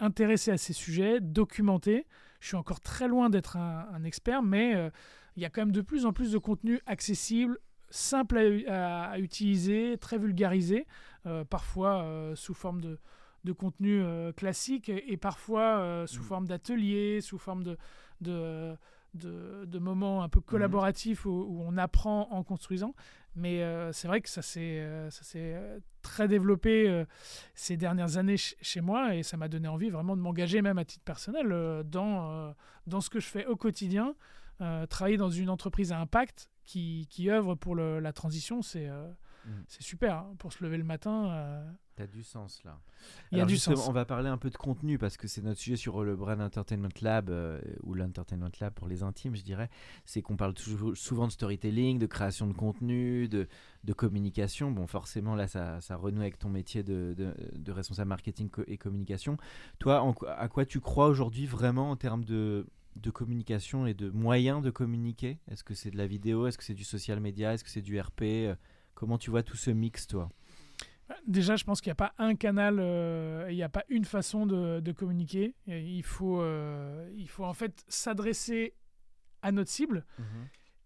intéressé 0.00 0.50
à 0.50 0.56
ces 0.56 0.72
sujets 0.72 1.20
documenté 1.20 2.06
je 2.42 2.48
suis 2.48 2.56
encore 2.56 2.80
très 2.80 3.08
loin 3.08 3.30
d'être 3.30 3.56
un, 3.56 4.04
expert 4.04 4.42
mais 4.42 4.90
il 5.36 5.42
y 5.42 5.46
a 5.46 5.50
quand 5.50 5.62
même 5.62 5.72
de 5.72 5.80
plus 5.80 6.04
en 6.04 6.12
plus 6.12 6.32
de 6.32 6.38
contenu 6.38 6.80
accessible 6.86 7.58
simple 7.88 8.36
à 8.68 9.18
utiliser 9.18 9.96
très 9.98 10.18
vulgarisé 10.18 10.86
parfois 11.48 12.32
sous 12.34 12.52
forme 12.52 12.80
de 12.80 12.98
de 13.44 13.52
contenu 13.52 14.00
euh, 14.00 14.32
classique 14.32 14.88
et, 14.88 15.16
parfois 15.16 15.78
euh, 15.78 16.06
sous 16.06 16.20
mm. 16.20 16.24
forme 16.24 16.46
d'ateliers, 16.46 17.20
sous 17.20 17.38
forme 17.38 17.64
de, 17.64 17.76
de, 18.20 18.76
de, 19.14 19.78
moments 19.78 20.22
un 20.22 20.28
peu 20.28 20.40
mm. 20.40 20.44
collaboratifs 20.44 21.26
où, 21.26 21.62
on 21.66 21.76
apprend 21.76 22.28
en 22.30 22.42
construisant. 22.44 22.94
Mais 23.34 23.62
euh, 23.62 23.92
c'est 23.92 24.08
vrai 24.08 24.20
que 24.20 24.28
ça 24.28 24.42
s'est 24.42 24.86
très 26.02 26.28
développé 26.28 27.04
ces 27.54 27.76
dernières 27.76 28.16
années 28.16 28.36
chez 28.36 28.80
moi 28.80 29.14
et 29.14 29.22
ça 29.22 29.36
m'a 29.36 29.48
donné 29.48 29.68
envie 29.68 29.90
vraiment 29.90 30.16
de 30.16 30.20
m'engager 30.20 30.62
même 30.62 30.78
à 30.78 30.84
titre 30.84 31.04
personnel 31.04 31.82
dans, 31.84 32.54
dans 32.86 33.00
ce 33.00 33.08
que 33.08 33.20
je 33.20 33.28
fais 33.28 33.46
au 33.46 33.56
quotidien. 33.56 34.14
travailler 34.90 35.16
dans 35.16 35.30
une 35.30 35.48
entreprise 35.48 35.92
à 35.92 35.98
impact 35.98 36.50
qui, 36.64 37.06
qui 37.10 37.30
œuvre 37.30 37.54
pour 37.54 37.74
le, 37.74 38.00
la 38.00 38.12
transition, 38.12 38.62
c'est 38.62 38.88
mm. 38.88 39.50
c'est 39.66 39.82
super. 39.82 40.18
Hein, 40.18 40.34
pour 40.38 40.52
se 40.52 40.62
lever 40.62 40.76
le 40.76 40.84
matin, 40.84 41.64
T'as 41.94 42.06
du 42.06 42.22
sens 42.22 42.62
là. 42.64 42.80
Il 43.32 43.38
y 43.38 43.40
a 43.42 43.44
du 43.44 43.58
sens. 43.58 43.86
On 43.86 43.92
va 43.92 44.06
parler 44.06 44.30
un 44.30 44.38
peu 44.38 44.48
de 44.48 44.56
contenu 44.56 44.96
parce 44.96 45.18
que 45.18 45.28
c'est 45.28 45.42
notre 45.42 45.60
sujet 45.60 45.76
sur 45.76 46.02
le 46.04 46.16
Brand 46.16 46.40
Entertainment 46.40 46.88
Lab 47.02 47.28
euh, 47.28 47.60
ou 47.82 47.92
l'Entertainment 47.92 48.50
Lab 48.60 48.72
pour 48.72 48.88
les 48.88 49.02
intimes, 49.02 49.36
je 49.36 49.42
dirais. 49.42 49.68
C'est 50.06 50.22
qu'on 50.22 50.36
parle 50.36 50.54
toujours, 50.54 50.96
souvent 50.96 51.26
de 51.26 51.32
storytelling, 51.32 51.98
de 51.98 52.06
création 52.06 52.46
de 52.46 52.54
contenu, 52.54 53.28
de, 53.28 53.46
de 53.84 53.92
communication. 53.92 54.70
Bon, 54.70 54.86
forcément, 54.86 55.34
là, 55.34 55.46
ça, 55.48 55.82
ça, 55.82 55.96
renoue 55.96 56.22
avec 56.22 56.38
ton 56.38 56.48
métier 56.48 56.82
de, 56.82 57.14
de, 57.14 57.72
responsable 57.72 58.08
marketing 58.08 58.48
et 58.68 58.78
communication. 58.78 59.36
Toi, 59.78 60.14
à 60.38 60.48
quoi 60.48 60.64
tu 60.64 60.80
crois 60.80 61.08
aujourd'hui 61.08 61.44
vraiment 61.44 61.90
en 61.90 61.96
termes 61.96 62.24
de, 62.24 62.66
de 62.96 63.10
communication 63.10 63.86
et 63.86 63.92
de 63.92 64.08
moyens 64.08 64.62
de 64.62 64.70
communiquer? 64.70 65.40
Est-ce 65.50 65.62
que 65.62 65.74
c'est 65.74 65.90
de 65.90 65.98
la 65.98 66.06
vidéo? 66.06 66.46
Est-ce 66.46 66.56
que 66.56 66.64
c'est 66.64 66.72
du 66.72 66.84
social 66.84 67.20
media? 67.20 67.52
Est-ce 67.52 67.64
que 67.64 67.70
c'est 67.70 67.82
du 67.82 68.00
RP 68.00 68.56
Comment 68.94 69.18
tu 69.18 69.30
vois 69.30 69.42
tout 69.42 69.56
ce 69.56 69.70
mix, 69.70 70.06
toi? 70.06 70.30
Déjà, 71.26 71.56
je 71.56 71.64
pense 71.64 71.80
qu'il 71.80 71.90
n'y 71.90 71.92
a 71.92 71.96
pas 71.96 72.12
un 72.18 72.34
canal, 72.34 72.78
euh, 72.78 73.46
il 73.50 73.56
n'y 73.56 73.62
a 73.62 73.68
pas 73.68 73.84
une 73.88 74.04
façon 74.04 74.46
de, 74.46 74.92
communiquer. 74.92 75.54
Il 75.66 76.02
faut, 76.02 76.40
euh, 76.40 77.10
il 77.16 77.28
faut 77.28 77.44
en 77.44 77.54
fait 77.54 77.84
s'adresser 77.88 78.74
à 79.42 79.52
notre 79.52 79.70
cible. 79.70 80.04
Mhm. 80.18 80.24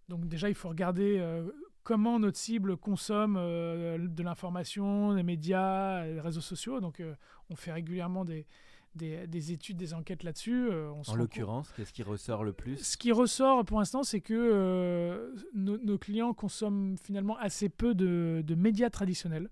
Donc 0.08 0.28
déjà, 0.28 0.48
il 0.48 0.54
faut 0.54 0.68
regarder 0.68 1.18
euh, 1.18 1.48
comment 1.82 2.18
notre 2.18 2.38
cible 2.38 2.76
consomme 2.76 3.34
de 3.34 4.22
l'information, 4.22 5.14
des 5.14 5.22
médias, 5.22 6.06
des 6.06 6.20
réseaux 6.20 6.40
sociaux. 6.40 6.80
Donc 6.80 7.02
on 7.50 7.56
fait 7.56 7.72
régulièrement 7.72 8.24
des, 8.24 8.46
des, 8.96 9.26
des 9.26 9.52
études, 9.52 9.76
des 9.76 9.94
enquêtes 9.94 10.22
là-dessus. 10.24 10.68
euh, 10.70 10.90
En 11.06 11.14
l'occurrence, 11.14 11.72
qu'est-ce 11.76 11.92
qui 11.92 12.02
ressort 12.02 12.42
le 12.44 12.52
plus 12.52 12.76
ce 12.78 12.96
qui 12.96 13.12
ressort 13.12 13.64
pour 13.64 13.78
l'instant, 13.78 14.02
c'est 14.02 14.20
que 14.20 14.34
euh, 14.34 15.34
nos, 15.54 15.78
nos 15.78 15.98
clients 15.98 16.34
consomment 16.34 16.96
finalement 16.98 17.36
assez 17.38 17.68
peu 17.68 17.94
de, 17.94 18.42
de 18.44 18.54
médias 18.54 18.90
traditionnels. 18.90 19.50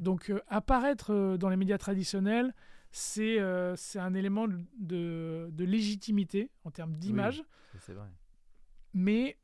Donc 0.00 0.30
euh, 0.30 0.40
apparaître 0.48 1.36
dans 1.36 1.48
les 1.48 1.56
médias 1.56 1.78
traditionnels, 1.78 2.54
c'est 2.90 3.38
un 3.40 4.14
élément 4.14 4.46
de, 4.78 5.48
de 5.52 5.64
légitimité 5.64 6.50
en 6.64 6.70
termes 6.70 6.94
d'image, 6.94 7.42
Ça, 7.72 7.78
C'est 7.80 7.92
vrai. 7.92 8.06
mais 8.94 9.36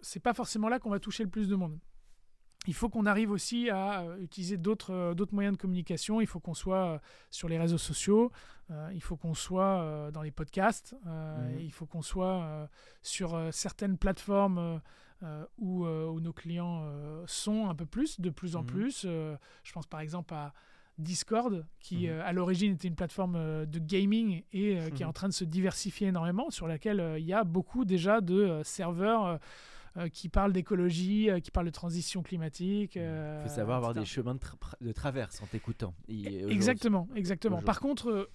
c'est 0.00 0.20
pas 0.20 0.34
forcément 0.34 0.68
là 0.68 0.78
qu'on 0.78 0.90
va 0.90 1.00
toucher 1.00 1.24
le 1.24 1.30
plus 1.30 1.48
de 1.48 1.56
monde. 1.56 1.78
Il 2.66 2.74
faut 2.74 2.88
qu'on 2.88 3.06
arrive 3.06 3.30
aussi 3.30 3.68
à 3.70 4.00
euh, 4.02 4.16
utiliser 4.18 4.56
d'autres 4.56 4.92
euh, 4.92 5.14
d'autres 5.14 5.34
moyens 5.34 5.56
de 5.56 5.60
communication. 5.60 6.20
Il 6.20 6.26
faut 6.26 6.40
qu'on 6.40 6.54
soit 6.54 6.84
euh, 6.94 6.98
sur 7.30 7.48
les 7.48 7.58
réseaux 7.58 7.78
sociaux, 7.78 8.32
euh, 8.70 8.90
il 8.94 9.02
faut 9.02 9.16
qu'on 9.16 9.34
soit 9.34 10.10
dans 10.12 10.22
les 10.22 10.30
podcasts, 10.30 10.94
euh, 11.06 11.52
Mhm. 11.54 11.60
il 11.60 11.72
faut 11.72 11.86
qu'on 11.86 12.02
soit 12.02 12.68
sur 13.02 13.38
certaines 13.52 13.98
plateformes 13.98 14.80
où, 15.58 15.84
où 15.86 16.20
nos 16.20 16.32
clients 16.32 16.86
sont 17.26 17.68
un 17.68 17.74
peu 17.74 17.86
plus, 17.86 18.20
de 18.20 18.30
plus 18.30 18.56
en 18.56 18.60
Mhm. 18.60 18.66
plus. 18.66 19.02
Je 19.06 19.72
pense 19.72 19.86
par 19.86 20.00
exemple 20.00 20.34
à 20.34 20.52
Discord, 20.98 21.66
qui 21.80 22.06
Mhm. 22.06 22.12
euh, 22.12 22.24
à 22.24 22.32
l'origine 22.32 22.74
était 22.74 22.86
une 22.86 22.94
plateforme 22.94 23.34
euh, 23.36 23.66
de 23.66 23.80
gaming 23.80 24.44
et 24.52 24.78
euh, 24.78 24.90
qui 24.90 25.02
est 25.02 25.06
en 25.06 25.12
train 25.12 25.26
de 25.28 25.32
se 25.32 25.42
diversifier 25.44 26.06
énormément, 26.06 26.50
sur 26.50 26.68
laquelle 26.68 27.16
il 27.18 27.24
y 27.24 27.32
a 27.32 27.42
beaucoup 27.42 27.84
déjà 27.84 28.20
de 28.20 28.60
serveurs 28.62 29.40
euh, 29.96 30.00
euh, 30.02 30.08
qui 30.08 30.28
parlent 30.28 30.52
d'écologie, 30.52 31.30
euh, 31.30 31.40
qui 31.40 31.50
parlent 31.50 31.66
de 31.66 31.70
transition 31.72 32.22
climatique. 32.22 32.96
Il 32.96 33.00
euh, 33.02 33.42
faut 33.42 33.48
savoir 33.54 33.76
avoir 33.78 33.94
des 33.94 34.04
chemins 34.04 34.34
de, 34.34 34.40
tra- 34.40 34.74
de 34.80 34.92
traverse 34.92 35.42
en 35.42 35.46
t'écoutant. 35.46 35.94
Exactement, 36.50 37.08
exactement. 37.14 37.62
Par 37.62 37.80
contre, 37.80 38.10
euh, 38.10 38.30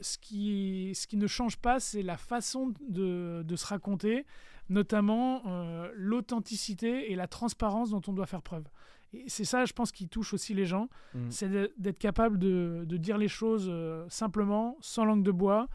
ce 0.00 0.18
qui, 0.18 0.92
ce 0.94 1.06
qui 1.06 1.16
ne 1.16 1.26
change 1.26 1.56
pas, 1.56 1.80
c'est 1.80 2.02
la 2.02 2.16
façon 2.16 2.72
de, 2.88 3.42
de 3.44 3.56
se 3.56 3.66
raconter, 3.66 4.26
notamment 4.68 5.42
euh, 5.46 5.90
l'authenticité 5.94 7.12
et 7.12 7.16
la 7.16 7.26
transparence 7.28 7.90
dont 7.90 8.02
on 8.08 8.12
doit 8.12 8.26
faire 8.26 8.42
preuve. 8.42 8.64
Et 9.12 9.24
c'est 9.28 9.44
ça, 9.44 9.64
je 9.64 9.72
pense, 9.72 9.92
qui 9.92 10.08
touche 10.08 10.34
aussi 10.34 10.52
les 10.52 10.66
gens, 10.66 10.88
Mm. 11.14 11.30
c'est 11.30 11.48
d'être 11.78 11.98
capable 11.98 12.38
de, 12.38 12.84
de 12.86 12.96
dire 12.96 13.16
les 13.18 13.28
choses 13.28 13.68
euh, 13.70 14.04
simplement, 14.08 14.76
sans 14.80 15.04
langue 15.04 15.22
de 15.22 15.30
bois, 15.30 15.62
euh, 15.62 15.66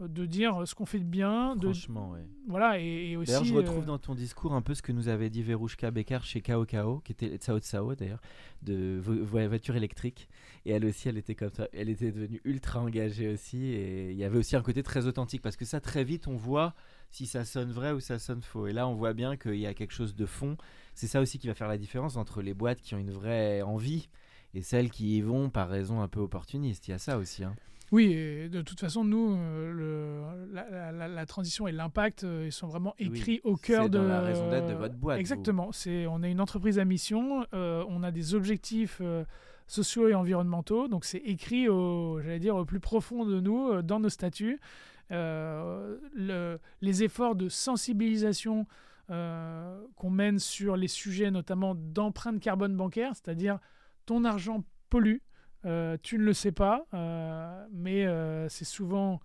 de 0.00 0.26
dire 0.26 0.62
ce 0.66 0.74
qu'on 0.74 0.86
fait 0.86 0.98
de 1.00 1.04
bien, 1.04 1.56
de, 1.56 1.64
Franchement, 1.72 2.10
ouais. 2.10 2.24
voilà, 2.46 2.78
et, 2.80 3.10
et 3.10 3.16
aussi. 3.16 3.32
D'ailleurs, 3.32 3.44
je 3.44 3.54
retrouve 3.54 3.82
euh, 3.82 3.86
dans 3.86 3.98
ton 3.98 4.14
discours 4.14 4.52
un 4.54 4.62
peu 4.62 4.74
ce 4.74 4.82
que 4.82 4.92
nous 4.92 5.08
avait 5.08 5.28
dit 5.30 5.42
Verouchka 5.42 5.90
Becker 5.90 6.20
chez 6.22 6.40
Kao 6.40 6.64
Kao, 6.64 7.00
qui 7.00 7.12
était 7.12 7.36
Tsao 7.36 7.58
Tsao 7.58 7.94
d'ailleurs, 7.96 8.20
de 8.62 8.98
vo- 9.00 9.24
vo- 9.24 9.48
voiture 9.48 9.74
électrique. 9.76 10.28
Et 10.64 10.70
elle 10.72 10.84
aussi, 10.84 11.08
elle 11.08 11.18
était 11.18 11.34
comme 11.34 11.50
ça. 11.50 11.66
Elle 11.72 11.88
était 11.88 12.12
devenue 12.12 12.40
ultra 12.44 12.80
engagée 12.80 13.28
aussi. 13.32 13.64
Et 13.66 14.10
il 14.12 14.16
y 14.16 14.24
avait 14.24 14.38
aussi 14.38 14.54
un 14.54 14.62
côté 14.62 14.82
très 14.82 15.06
authentique 15.06 15.42
parce 15.42 15.56
que 15.56 15.64
ça, 15.64 15.80
très 15.80 16.04
vite, 16.04 16.28
on 16.28 16.36
voit 16.36 16.74
si 17.10 17.26
ça 17.26 17.44
sonne 17.44 17.70
vrai 17.72 17.92
ou 17.92 18.00
ça 18.00 18.18
sonne 18.18 18.42
faux. 18.42 18.66
Et 18.66 18.72
là, 18.72 18.86
on 18.86 18.94
voit 18.94 19.14
bien 19.14 19.36
qu'il 19.36 19.56
y 19.56 19.66
a 19.66 19.74
quelque 19.74 19.92
chose 19.94 20.14
de 20.14 20.26
fond. 20.26 20.56
C'est 20.94 21.06
ça 21.06 21.20
aussi 21.20 21.38
qui 21.38 21.46
va 21.48 21.54
faire 21.54 21.68
la 21.68 21.78
différence 21.78 22.16
entre 22.16 22.42
les 22.42 22.54
boîtes 22.54 22.80
qui 22.82 22.94
ont 22.94 22.98
une 22.98 23.10
vraie 23.12 23.62
envie 23.62 24.08
et 24.54 24.62
celles 24.62 24.90
qui 24.90 25.16
y 25.16 25.20
vont 25.22 25.48
par 25.50 25.68
raison 25.68 26.02
un 26.02 26.08
peu 26.08 26.20
opportuniste. 26.20 26.86
Il 26.88 26.92
y 26.92 26.94
a 26.94 26.98
ça 26.98 27.18
aussi. 27.18 27.44
hein. 27.44 27.54
Oui, 27.90 28.12
et 28.12 28.48
de 28.48 28.60
toute 28.60 28.78
façon, 28.80 29.02
nous, 29.04 29.34
euh, 29.36 29.72
le, 29.72 30.54
la, 30.54 30.68
la- 30.70 30.92
la- 30.92 31.08
la 31.08 31.26
transition 31.26 31.66
et 31.66 31.72
l'impact, 31.72 32.24
euh, 32.24 32.44
ils 32.46 32.52
sont 32.52 32.66
vraiment 32.68 32.94
Oui, 33.00 33.06
écrits 33.06 33.40
au 33.44 33.56
cœur 33.56 33.88
de 33.88 33.96
dans 33.98 34.04
la 34.04 34.20
raison 34.20 34.50
d'être 34.50 34.66
de 34.66 34.74
votre 34.74 34.94
boîte. 34.96 35.18
Exactement. 35.18 35.72
C'est, 35.72 36.06
on 36.06 36.22
est 36.22 36.30
une 36.30 36.40
entreprise 36.40 36.78
à 36.78 36.84
mission. 36.84 37.46
euh, 37.54 37.82
on 37.88 38.02
a 38.02 38.10
des 38.10 38.34
objectifs 38.34 38.98
euh, 39.00 39.24
sociaux 39.66 40.06
et 40.08 40.14
environnementaux. 40.14 40.86
Donc, 40.88 41.04
c'est 41.06 41.18
écrit 41.18 41.68
au, 41.68 42.20
j'allais 42.20 42.38
dire, 42.40 42.56
au 42.56 42.64
plus 42.66 42.80
profond 42.80 43.24
de 43.24 43.40
nous, 43.40 43.68
euh, 43.70 43.82
dans 43.82 44.00
nos 44.00 44.10
statuts. 44.10 44.60
Le- 45.10 46.58
les 46.82 47.02
efforts 47.02 47.34
de 47.36 47.48
sensibilisation 47.48 48.66
qu'on 49.08 50.10
mène 50.10 50.38
sur 50.38 50.76
les 50.76 50.88
sujets, 50.88 51.30
notamment 51.30 51.74
d'empreinte 51.74 52.40
carbone 52.40 52.76
bancaire, 52.76 53.12
c'est-à-dire 53.14 53.58
ton 54.04 54.24
argent 54.24 54.64
pollue. 54.90 55.16
Euh, 55.64 55.96
tu 56.02 56.18
ne 56.18 56.22
le 56.24 56.32
sais 56.32 56.52
pas, 56.52 56.86
euh, 56.94 57.66
mais 57.72 58.06
euh, 58.06 58.48
c'est 58.48 58.64
souvent 58.64 59.20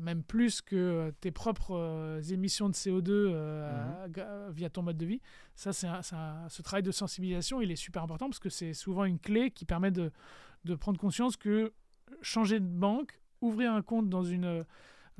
même 0.00 0.22
plus 0.22 0.62
que 0.62 1.12
tes 1.20 1.30
propres 1.30 2.18
émissions 2.32 2.70
de 2.70 2.74
CO2 2.74 3.10
euh, 3.10 4.08
ga- 4.08 4.48
via 4.50 4.70
ton 4.70 4.80
mode 4.82 4.96
de 4.96 5.04
vie. 5.04 5.20
Ça, 5.54 5.74
c'est 5.74 5.86
ce 6.02 6.62
travail 6.62 6.82
de 6.82 6.90
sensibilisation, 6.90 7.60
il 7.60 7.70
est 7.70 7.76
super 7.76 8.02
important 8.02 8.26
parce 8.30 8.38
que 8.38 8.48
c'est 8.48 8.72
souvent 8.72 9.04
une 9.04 9.18
clé 9.18 9.50
qui 9.50 9.66
permet 9.66 9.90
de, 9.90 10.12
de 10.64 10.74
prendre 10.74 10.98
conscience 10.98 11.36
que 11.36 11.74
changer 12.22 12.58
de 12.58 12.64
banque, 12.64 13.20
ouvrir 13.42 13.74
un 13.74 13.82
compte 13.82 14.08
dans 14.08 14.24
une, 14.24 14.64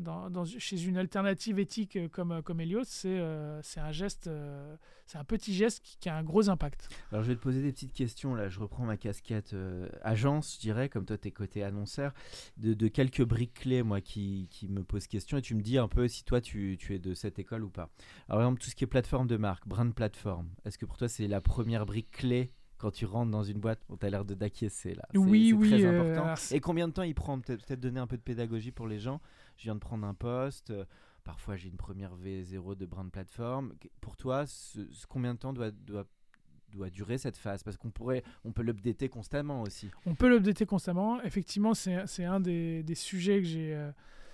dans, 0.00 0.44
chez 0.44 0.82
une 0.84 0.96
alternative 0.96 1.58
éthique 1.58 1.96
euh, 1.96 2.08
comme, 2.08 2.42
comme 2.42 2.60
Helios, 2.60 2.84
c'est 2.84 3.18
euh, 3.18 3.60
un 3.76 3.92
geste, 3.92 4.26
euh, 4.26 4.76
c'est 5.06 5.18
un 5.18 5.24
petit 5.24 5.54
geste 5.54 5.82
qui, 6.00 6.08
a 6.08 6.16
un 6.16 6.22
gros 6.22 6.48
impact. 6.48 6.88
Alors 7.12 7.22
je 7.22 7.28
vais 7.28 7.36
te 7.36 7.40
poser 7.40 7.62
des 7.62 7.72
petites 7.72 7.92
questions 7.92 8.34
là, 8.34 8.48
je 8.48 8.60
reprends 8.60 8.84
ma 8.84 8.96
casquette 8.96 9.52
euh, 9.54 9.88
agence, 10.02 10.54
je 10.54 10.60
dirais, 10.60 10.88
comme 10.88 11.04
toi 11.04 11.18
t'es 11.18 11.30
côté 11.30 11.62
annonceur, 11.62 12.12
de, 12.56 12.74
de 12.74 12.88
quelques 12.88 13.24
briques 13.24 13.54
clés 13.54 13.82
moi 13.82 14.00
qui, 14.00 14.48
qui 14.50 14.68
me 14.68 14.82
posent 14.82 15.06
question 15.06 15.38
et 15.38 15.42
tu 15.42 15.54
me 15.54 15.62
dis 15.62 15.78
un 15.78 15.88
peu 15.88 16.08
si 16.08 16.24
toi 16.24 16.40
tu, 16.40 16.76
tu 16.78 16.94
es 16.94 16.98
de 16.98 17.14
cette 17.14 17.38
école 17.38 17.64
ou 17.64 17.70
pas. 17.70 17.90
Alors 18.28 18.38
par 18.38 18.40
exemple 18.40 18.60
tout 18.60 18.70
ce 18.70 18.74
qui 18.74 18.84
est 18.84 18.88
plateforme 18.88 19.26
de 19.26 19.36
marque, 19.36 19.66
brand 19.68 19.94
plateforme, 19.94 20.48
est-ce 20.64 20.78
que 20.78 20.86
pour 20.86 20.96
toi 20.96 21.08
c'est 21.08 21.28
la 21.28 21.40
première 21.40 21.86
brique 21.86 22.10
clé 22.10 22.52
quand 22.80 22.90
tu 22.90 23.04
rentres 23.06 23.30
dans 23.30 23.42
une 23.42 23.58
boîte, 23.60 23.80
on 23.88 23.96
t'a 23.96 24.08
l'air 24.10 24.24
de 24.24 24.34
d'acquiescer 24.34 24.94
là. 24.94 25.06
Oui, 25.14 25.52
oui, 25.52 25.68
Très 25.70 25.84
euh, 25.84 25.90
important. 26.00 26.24
alors, 26.24 26.38
c'est- 26.38 26.56
Et 26.56 26.60
combien 26.60 26.88
de 26.88 26.92
temps 26.92 27.02
il 27.02 27.14
prend 27.14 27.38
Peut-être 27.40 27.74
donner 27.80 28.00
un 28.00 28.06
peu 28.06 28.16
de 28.16 28.22
pédagogie 28.22 28.72
pour 28.72 28.86
les 28.88 28.98
gens? 28.98 29.20
Je 29.56 29.64
viens 29.64 29.74
de 29.74 29.80
prendre 29.80 30.06
un 30.06 30.14
poste. 30.14 30.70
euh, 30.70 30.84
Parfois, 31.22 31.54
j'ai 31.56 31.68
une 31.68 31.76
première 31.76 32.16
V0 32.16 32.74
de 32.76 32.86
brand 32.86 33.10
plateforme. 33.12 33.74
Qu- 33.78 33.90
Pour 34.00 34.16
toi, 34.16 34.46
ce- 34.46 34.90
ce- 34.90 35.06
combien 35.06 35.34
de 35.34 35.38
temps 35.38 35.52
doit, 35.52 35.70
doit, 35.70 36.06
doit 36.70 36.88
durer 36.88 37.18
cette 37.18 37.36
phase? 37.36 37.62
Parce 37.62 37.76
qu'on 37.76 37.90
pourrait, 37.90 38.22
on 38.44 38.52
peut 38.52 38.62
l'updater 38.62 39.10
constamment 39.10 39.60
aussi. 39.60 39.90
On 40.06 40.14
peut 40.14 40.30
l'updater 40.30 40.64
constamment. 40.64 41.20
Effectivement, 41.22 41.74
c'est 41.74 42.24
un 42.24 42.40
des, 42.40 42.82
des 42.82 42.94
sujets 42.94 43.40
que 43.40 43.46
j'ai, 43.46 43.74
euh, 43.74 43.92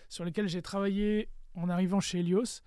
sur 0.09 0.25
lesquels 0.25 0.49
j'ai 0.49 0.63
travaillé 0.63 1.29
en 1.57 1.69
arrivant 1.69 1.99
chez 1.99 2.21
Helios. 2.21 2.63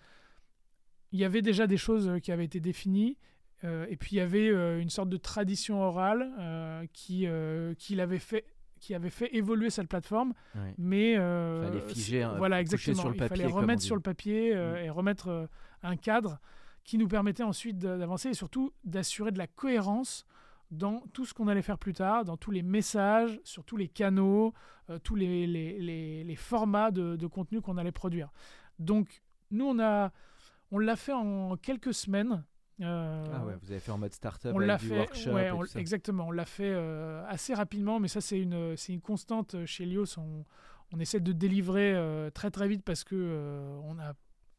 Il 1.13 1.20
y 1.20 1.24
avait 1.24 1.42
déjà 1.42 1.65
des 1.65 1.78
choses 1.78 2.12
qui 2.22 2.32
avaient 2.34 2.46
été 2.46 2.60
définies. 2.60 3.18
Euh, 3.63 3.86
et 3.89 3.98
puis 3.98 4.15
il 4.15 4.19
y 4.19 4.22
avait 4.22 4.50
euh, 4.50 4.80
une 4.82 4.89
sorte 4.89 5.10
de 5.10 5.17
tradition 5.17 5.82
orale 5.82 6.32
euh, 6.39 6.86
qui, 6.93 7.28
qui, 7.78 7.95
l'avait 7.95 8.19
fait, 8.19 8.45
qui 8.80 8.95
avait 8.95 9.10
fait 9.10 9.36
évoluer 9.36 9.69
cette 9.69 9.88
plateforme. 9.89 10.34
Ouais. 10.56 10.74
Mais 10.78 11.17
euh, 11.17 11.63
Fallait 11.67 11.82
figer, 11.93 12.30
voilà 12.38 12.62
exactement. 12.62 12.95
sur 13.00 13.10
le 13.10 13.15
il 13.15 13.19
papier, 13.19 13.30
fallait 13.36 13.43
comme 13.50 13.58
on 13.58 13.62
remettre 13.62 13.82
sur 13.82 13.95
le 13.95 14.02
papier 14.02 14.56
euh, 14.56 14.74
Mm. 14.82 14.86
et 14.86 14.89
remettre 14.89 15.50
un 15.84 15.95
cadre 15.98 16.39
qui 16.86 16.98
nous 16.98 17.08
permettait 17.08 17.43
ensuite 17.43 17.78
d'avancer 17.78 18.30
et 18.30 18.34
surtout 18.34 18.72
d'assurer 18.84 19.32
de 19.32 19.38
la 19.38 19.48
cohérence 19.48 20.26
dans 20.72 21.04
tout 21.13 21.26
ce 21.26 21.34
qu'on 21.34 21.48
allait 21.48 21.62
faire 21.63 21.78
plus 21.80 21.93
tard, 21.93 22.26
dans 22.26 22.38
tous 22.38 22.52
les 22.52 22.62
messages, 22.63 23.39
sur 23.43 23.63
tous 23.65 23.76
les 23.78 23.88
canaux, 23.88 24.54
tous 25.04 25.15
les, 25.15 25.45
les- 25.48 25.80
les- 25.80 26.24
les 26.24 26.36
formats 26.36 26.91
de, 26.91 27.15
de 27.15 27.28
contenu 27.28 27.60
qu'on 27.62 27.78
allait 27.78 27.91
produire. 27.91 28.30
Donc 28.80 29.22
nous 29.52 29.65
on 29.65 29.80
a, 29.80 30.12
on 30.72 30.78
l'a 30.80 30.95
fait 30.95 31.13
en 31.13 31.58
quelques 31.58 31.93
semaines. 31.93 32.43
Euh, 32.82 33.26
Ah 33.34 33.46
ouais, 33.46 33.56
vous 33.62 33.72
avez 33.72 33.80
fait 33.80 33.92
en 33.92 33.98
mode 33.98 34.13
startup 34.13 34.52
on 34.54 34.58
avec 34.58 34.68
l'a 34.68 34.78
du 34.78 34.88
fait, 34.88 34.98
workshop 34.98 35.32
ouais, 35.34 35.48
et 35.48 35.52
on- 35.52 35.60
tout 35.62 35.65
ça. 35.68 35.80
exactement. 35.80 36.28
On 36.28 36.32
l'a 36.32 36.46
fait 36.46 36.72
euh, 36.74 37.24
assez 37.28 37.54
rapidement, 37.54 38.00
mais 38.00 38.08
ça 38.08 38.22
c'est 38.22 38.39
une, 38.39 38.76
c'est 38.78 38.94
une 38.94 39.02
constante 39.02 39.56
euh, 39.56 39.65
chez 39.65 39.86
Lios. 39.86 40.18
On, 40.18 40.46
on 40.94 41.00
essaie 41.00 41.20
de 41.20 41.32
délivrer 41.34 41.94
euh, 41.94 42.30
très 42.30 42.52
très 42.52 42.68
vite 42.68 42.84
parce 42.84 43.04
que 43.04 43.78
on 43.84 44.00
a 44.00 44.13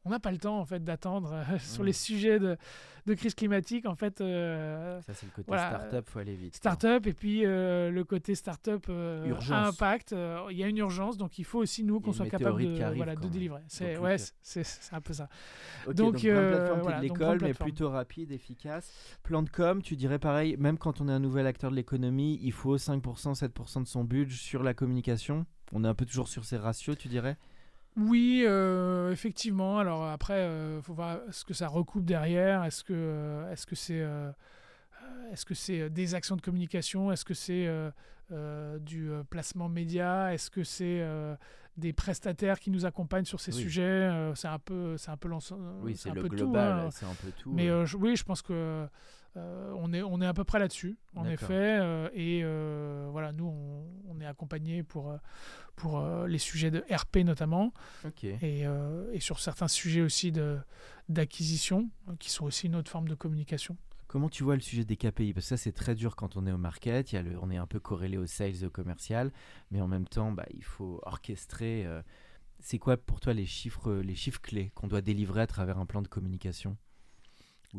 on 0.04 0.10
n'a 0.10 0.18
pas 0.20 0.32
le 0.32 0.38
temps 0.38 0.58
en 0.58 0.64
fait 0.64 0.82
d'attendre 0.82 1.32
euh, 1.32 1.58
sur 1.58 1.82
Mm. 1.82 1.86
les 1.86 1.92
sujets 1.92 2.38
de, 2.38 2.56
de 3.06 3.14
crise 3.14 3.34
climatique. 3.34 3.86
En 3.86 3.94
fait, 3.94 4.20
euh, 4.20 5.00
Ça 5.02 5.14
c'est 5.14 5.26
le 5.26 5.32
côté 5.32 5.44
voilà, 5.46 5.68
startup, 5.70 6.08
faut 6.08 6.18
aller 6.18 6.34
vite. 6.34 6.56
Startup 6.56 7.06
et 7.06 7.12
puis 7.12 7.44
euh, 7.44 7.90
le 7.90 8.04
côté 8.04 8.34
startup 8.34 8.88
impact. 9.50 10.14
Il 10.50 10.56
y 10.56 10.64
a 10.64 10.68
une 10.68 10.78
urgence, 10.78 11.16
donc 11.16 11.38
il 11.38 11.44
faut 11.44 11.58
aussi 11.58 11.84
nous 11.84 12.00
qu'on 12.00 12.12
soit 12.12 12.26
capable 12.28 12.62
de, 12.62 12.80
arrive 12.82 12.96
voilà, 12.96 13.14
de 13.16 13.28
délivrer. 13.28 13.62
C'est 13.68 13.98
ouais, 13.98 14.16
c'est 14.42 14.64
un 14.92 15.00
peu 15.00 15.12
ça. 15.12 15.28
Donc, 15.92 16.20
plateforme, 16.20 16.80
voilà, 16.80 16.98
de 16.98 17.02
l'école, 17.02 17.38
mais 17.42 17.54
plutôt 17.54 17.90
rapide, 17.90 18.32
efficace. 18.32 18.92
Plan 19.22 19.42
de 19.42 19.50
com, 19.50 19.82
tu 19.82 19.96
dirais 19.96 20.18
pareil, 20.18 20.56
même 20.58 20.78
quand 20.78 21.00
on 21.00 21.08
est 21.08 21.12
un 21.12 21.18
nouvel 21.20 21.46
acteur 21.46 21.70
de 21.70 21.76
l'économie, 21.76 22.38
il 22.42 22.52
faut 22.52 22.76
5%, 22.76 23.34
7% 23.34 23.82
de 23.82 23.88
son 23.88 24.04
budget 24.04 24.36
sur 24.36 24.62
la 24.62 24.74
communication. 24.74 25.46
On 25.72 25.84
est 25.84 25.88
un 25.88 25.94
peu 25.94 26.04
toujours 26.04 26.28
sur 26.28 26.44
ces 26.44 26.56
ratios, 26.56 26.96
tu 26.98 27.08
dirais? 27.08 27.36
Oui, 27.96 28.44
euh, 28.46 29.10
effectivement. 29.12 29.78
Alors 29.78 30.06
après, 30.06 30.48
il 30.76 30.82
faut 30.82 30.94
voir 30.94 31.18
ce 31.30 31.44
que 31.44 31.54
ça 31.54 31.68
recoupe 31.68 32.04
derrière. 32.04 32.64
Est-ce 32.64 32.84
que 32.84 32.92
euh, 32.94 33.52
est-ce 33.52 33.66
que 33.66 33.74
c'est 33.74 34.00
euh, 34.00 34.30
euh, 35.02 35.32
est-ce 35.32 35.44
que 35.44 35.54
c'est 35.54 35.80
euh, 35.80 35.88
des 35.88 36.14
actions 36.14 36.36
de 36.36 36.40
communication? 36.40 37.10
Est-ce 37.12 37.24
que 37.24 37.34
c'est 37.34 37.68
euh, 38.32 38.78
du 38.78 39.10
euh, 39.10 39.22
placement 39.24 39.68
média? 39.68 40.32
Est-ce 40.34 40.50
que 40.50 40.62
c'est 40.64 41.00
euh, 41.00 41.34
des 41.76 41.92
prestataires 41.92 42.58
qui 42.60 42.70
nous 42.70 42.84
accompagnent 42.86 43.24
sur 43.24 43.40
ces 43.40 43.54
Oui. 43.54 43.62
sujets? 43.62 43.82
Euh, 43.82 44.34
C'est 44.34 44.48
un 44.48 44.58
peu 44.58 44.96
c'est 44.96 45.10
un 45.10 45.16
peu 45.16 45.28
l'ensemble. 45.28 45.64
Oui, 45.82 45.96
c'est 45.96 46.10
un 46.10 46.14
le 46.14 46.22
peu 46.22 46.28
tout, 46.28 46.36
global, 46.36 46.78
hein. 46.86 46.90
c'est 46.90 47.06
un 47.06 47.14
peu 47.14 47.30
tout. 47.38 47.52
Mais 47.52 47.68
je- 47.86 47.96
oui, 47.96 48.16
je 48.16 48.24
pense 48.24 48.42
que 48.42 48.86
on 49.36 49.92
est, 49.92 50.02
on 50.02 50.20
est 50.20 50.26
à 50.26 50.34
peu 50.34 50.42
près 50.42 50.58
là-dessus, 50.58 50.98
en 51.14 51.24
effet. 51.24 51.78
et 52.14 52.42
voilà, 53.12 53.30
nous, 53.32 53.46
on, 53.46 53.84
on 54.08 54.20
est 54.20 54.26
accompagné 54.26 54.82
pour, 54.82 55.14
pour 55.76 56.02
les 56.26 56.38
sujets 56.38 56.70
de 56.72 56.84
RP 56.90 57.18
notamment, 57.24 57.72
et, 58.22 58.64
et 59.12 59.20
sur 59.20 59.38
certains 59.38 59.68
sujets 59.68 60.00
aussi 60.02 60.32
de- 60.32 60.58
d'acquisition, 61.08 61.90
qui 62.18 62.30
sont 62.30 62.44
aussi 62.44 62.66
une 62.66 62.76
autre 62.76 62.90
forme 62.90 63.08
de 63.08 63.14
communication. 63.14 63.76
Comment 64.10 64.28
tu 64.28 64.42
vois 64.42 64.56
le 64.56 64.60
sujet 64.60 64.84
des 64.84 64.96
KPI 64.96 65.32
Parce 65.32 65.46
que 65.46 65.50
ça, 65.50 65.56
c'est 65.56 65.70
très 65.70 65.94
dur 65.94 66.16
quand 66.16 66.36
on 66.36 66.44
est 66.44 66.50
au 66.50 66.58
market. 66.58 67.14
On 67.40 67.48
est 67.48 67.56
un 67.56 67.68
peu 67.68 67.78
corrélé 67.78 68.16
au 68.16 68.26
sales 68.26 68.64
au 68.64 68.68
commercial. 68.68 69.30
Mais 69.70 69.80
en 69.80 69.86
même 69.86 70.08
temps, 70.08 70.32
bah, 70.32 70.46
il 70.52 70.64
faut 70.64 71.00
orchestrer. 71.04 71.86
euh, 71.86 72.02
c'est 72.58 72.80
quoi 72.80 72.96
pour 72.96 73.20
toi 73.20 73.34
les 73.34 73.46
chiffres, 73.46 73.92
les 73.92 74.16
chiffres 74.16 74.40
clés 74.40 74.72
qu'on 74.74 74.88
doit 74.88 75.00
délivrer 75.00 75.42
à 75.42 75.46
travers 75.46 75.78
un 75.78 75.86
plan 75.86 76.02
de 76.02 76.08
communication? 76.08 76.76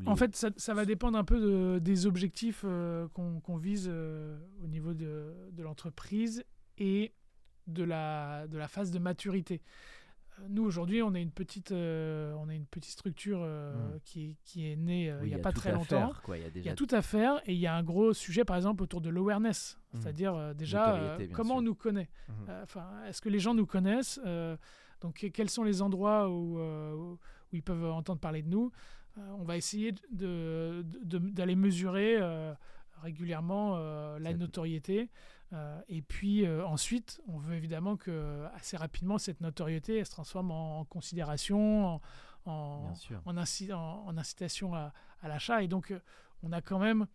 En 0.05 0.15
fait, 0.15 0.33
ça, 0.55 0.73
va 0.73 0.85
dépendre 0.85 1.17
un 1.17 1.25
peu 1.25 1.41
de- 1.41 1.79
des 1.79 2.05
objectifs 2.05 2.61
euh, 2.63 3.09
qu'on 3.09 3.57
vise 3.57 3.89
euh, 3.91 4.39
au 4.63 4.67
niveau 4.67 4.93
de, 4.93 5.33
l'entreprise 5.57 6.45
et 6.77 7.11
de 7.67 7.83
la 7.83 8.47
phase 8.69 8.89
de 8.91 8.99
maturité. 8.99 9.61
Nous, 10.49 10.63
aujourd'hui, 10.63 11.01
on, 11.01 11.13
est 11.13 11.21
une 11.21 11.31
petite, 11.31 11.71
euh, 11.71 12.33
on 12.39 12.49
est 12.49 12.55
une 12.55 12.65
petite 12.65 12.91
structure 12.91 13.39
euh, 13.41 13.73
Mm. 13.95 13.99
qui, 14.03 14.37
qui 14.43 14.69
est 14.71 14.75
née 14.75 15.09
euh, 15.11 15.19
Oui, 15.21 15.27
il 15.27 15.29
n'y 15.29 15.35
a, 15.35 15.39
pas 15.39 15.51
très 15.51 15.71
longtemps. 15.71 16.07
faire, 16.11 16.21
quoi. 16.23 16.37
Il 16.37 16.41
y 16.41 16.43
a 16.43 16.47
Il 16.47 16.51
y 16.51 16.53
déjà 16.53 16.71
a 16.71 16.75
tout 16.75 16.87
à 16.91 17.01
faire 17.01 17.41
et 17.45 17.53
il 17.53 17.59
y 17.59 17.67
a 17.67 17.75
un 17.75 17.83
gros 17.83 18.13
sujet, 18.13 18.43
par 18.45 18.55
exemple, 18.55 18.83
autour 18.83 19.01
de 19.01 19.09
l'awareness. 19.09 19.77
Mhm. 19.93 20.01
C'est-à-dire, 20.01 20.35
euh, 20.35 20.53
déjà, 20.53 21.17
comment 21.33 21.57
on 21.57 21.61
nous 21.61 21.75
connaît. 21.75 22.09
Euh, 22.49 22.63
Enfin, 22.63 22.85
Est-ce 23.07 23.21
que 23.21 23.29
les 23.29 23.39
gens 23.39 23.53
nous 23.53 23.65
connaissent 23.65 24.19
Donc, 25.01 25.15
que- 25.15 25.27
quels 25.27 25.49
sont 25.49 25.63
les 25.63 25.81
endroits 25.81 26.29
où, 26.29 27.17
ils 27.53 27.63
peuvent 27.63 27.85
entendre 27.91 28.19
parler 28.19 28.41
de 28.41 28.49
nous 28.49 28.71
On 29.17 29.43
va 29.43 29.57
essayer 29.57 29.91
de- 29.91 30.83
de- 30.85 31.03
de- 31.03 31.29
d'aller 31.31 31.55
mesurer 31.55 32.17
régulièrement 33.01 33.77
la 34.19 34.33
notoriété. 34.33 35.09
Euh, 35.53 35.81
et 35.89 36.01
puis 36.01 36.45
euh, 36.45 36.65
ensuite, 36.65 37.21
on 37.27 37.37
veut 37.37 37.55
évidemment 37.55 37.97
que 37.97 38.45
assez 38.55 38.77
rapidement, 38.77 39.17
cette 39.17 39.41
notoriété 39.41 39.97
elle 39.97 40.05
se 40.05 40.11
transforme 40.11 40.51
en, 40.51 40.79
en 40.79 40.85
considération, 40.85 41.99
en, 42.45 42.93
inci- 43.35 43.71
incitation 44.17 44.73
à, 44.73 44.93
à 45.21 45.27
l'achat. 45.27 45.61
Et 45.61 45.67
donc, 45.67 45.91
euh, 45.91 45.99
on 46.41 46.53
a 46.53 46.61
quand 46.61 46.79
même 46.79 47.05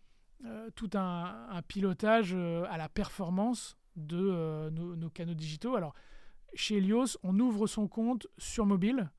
euh, 0.44 0.68
tout 0.74 0.90
un, 0.94 1.48
un 1.48 1.62
pilotage 1.62 2.32
euh, 2.34 2.66
à 2.68 2.76
la 2.76 2.88
performance 2.90 3.78
de 3.96 4.18
euh, 4.18 4.70
nos, 4.70 4.96
nos 4.96 5.08
canaux 5.08 5.34
digitaux. 5.34 5.74
Alors, 5.74 5.94
chez 6.52 6.76
Helios, 6.76 7.16
on 7.22 7.38
ouvre 7.40 7.66
son 7.66 7.88
compte 7.88 8.26
sur 8.36 8.66
mobile, 8.66 9.10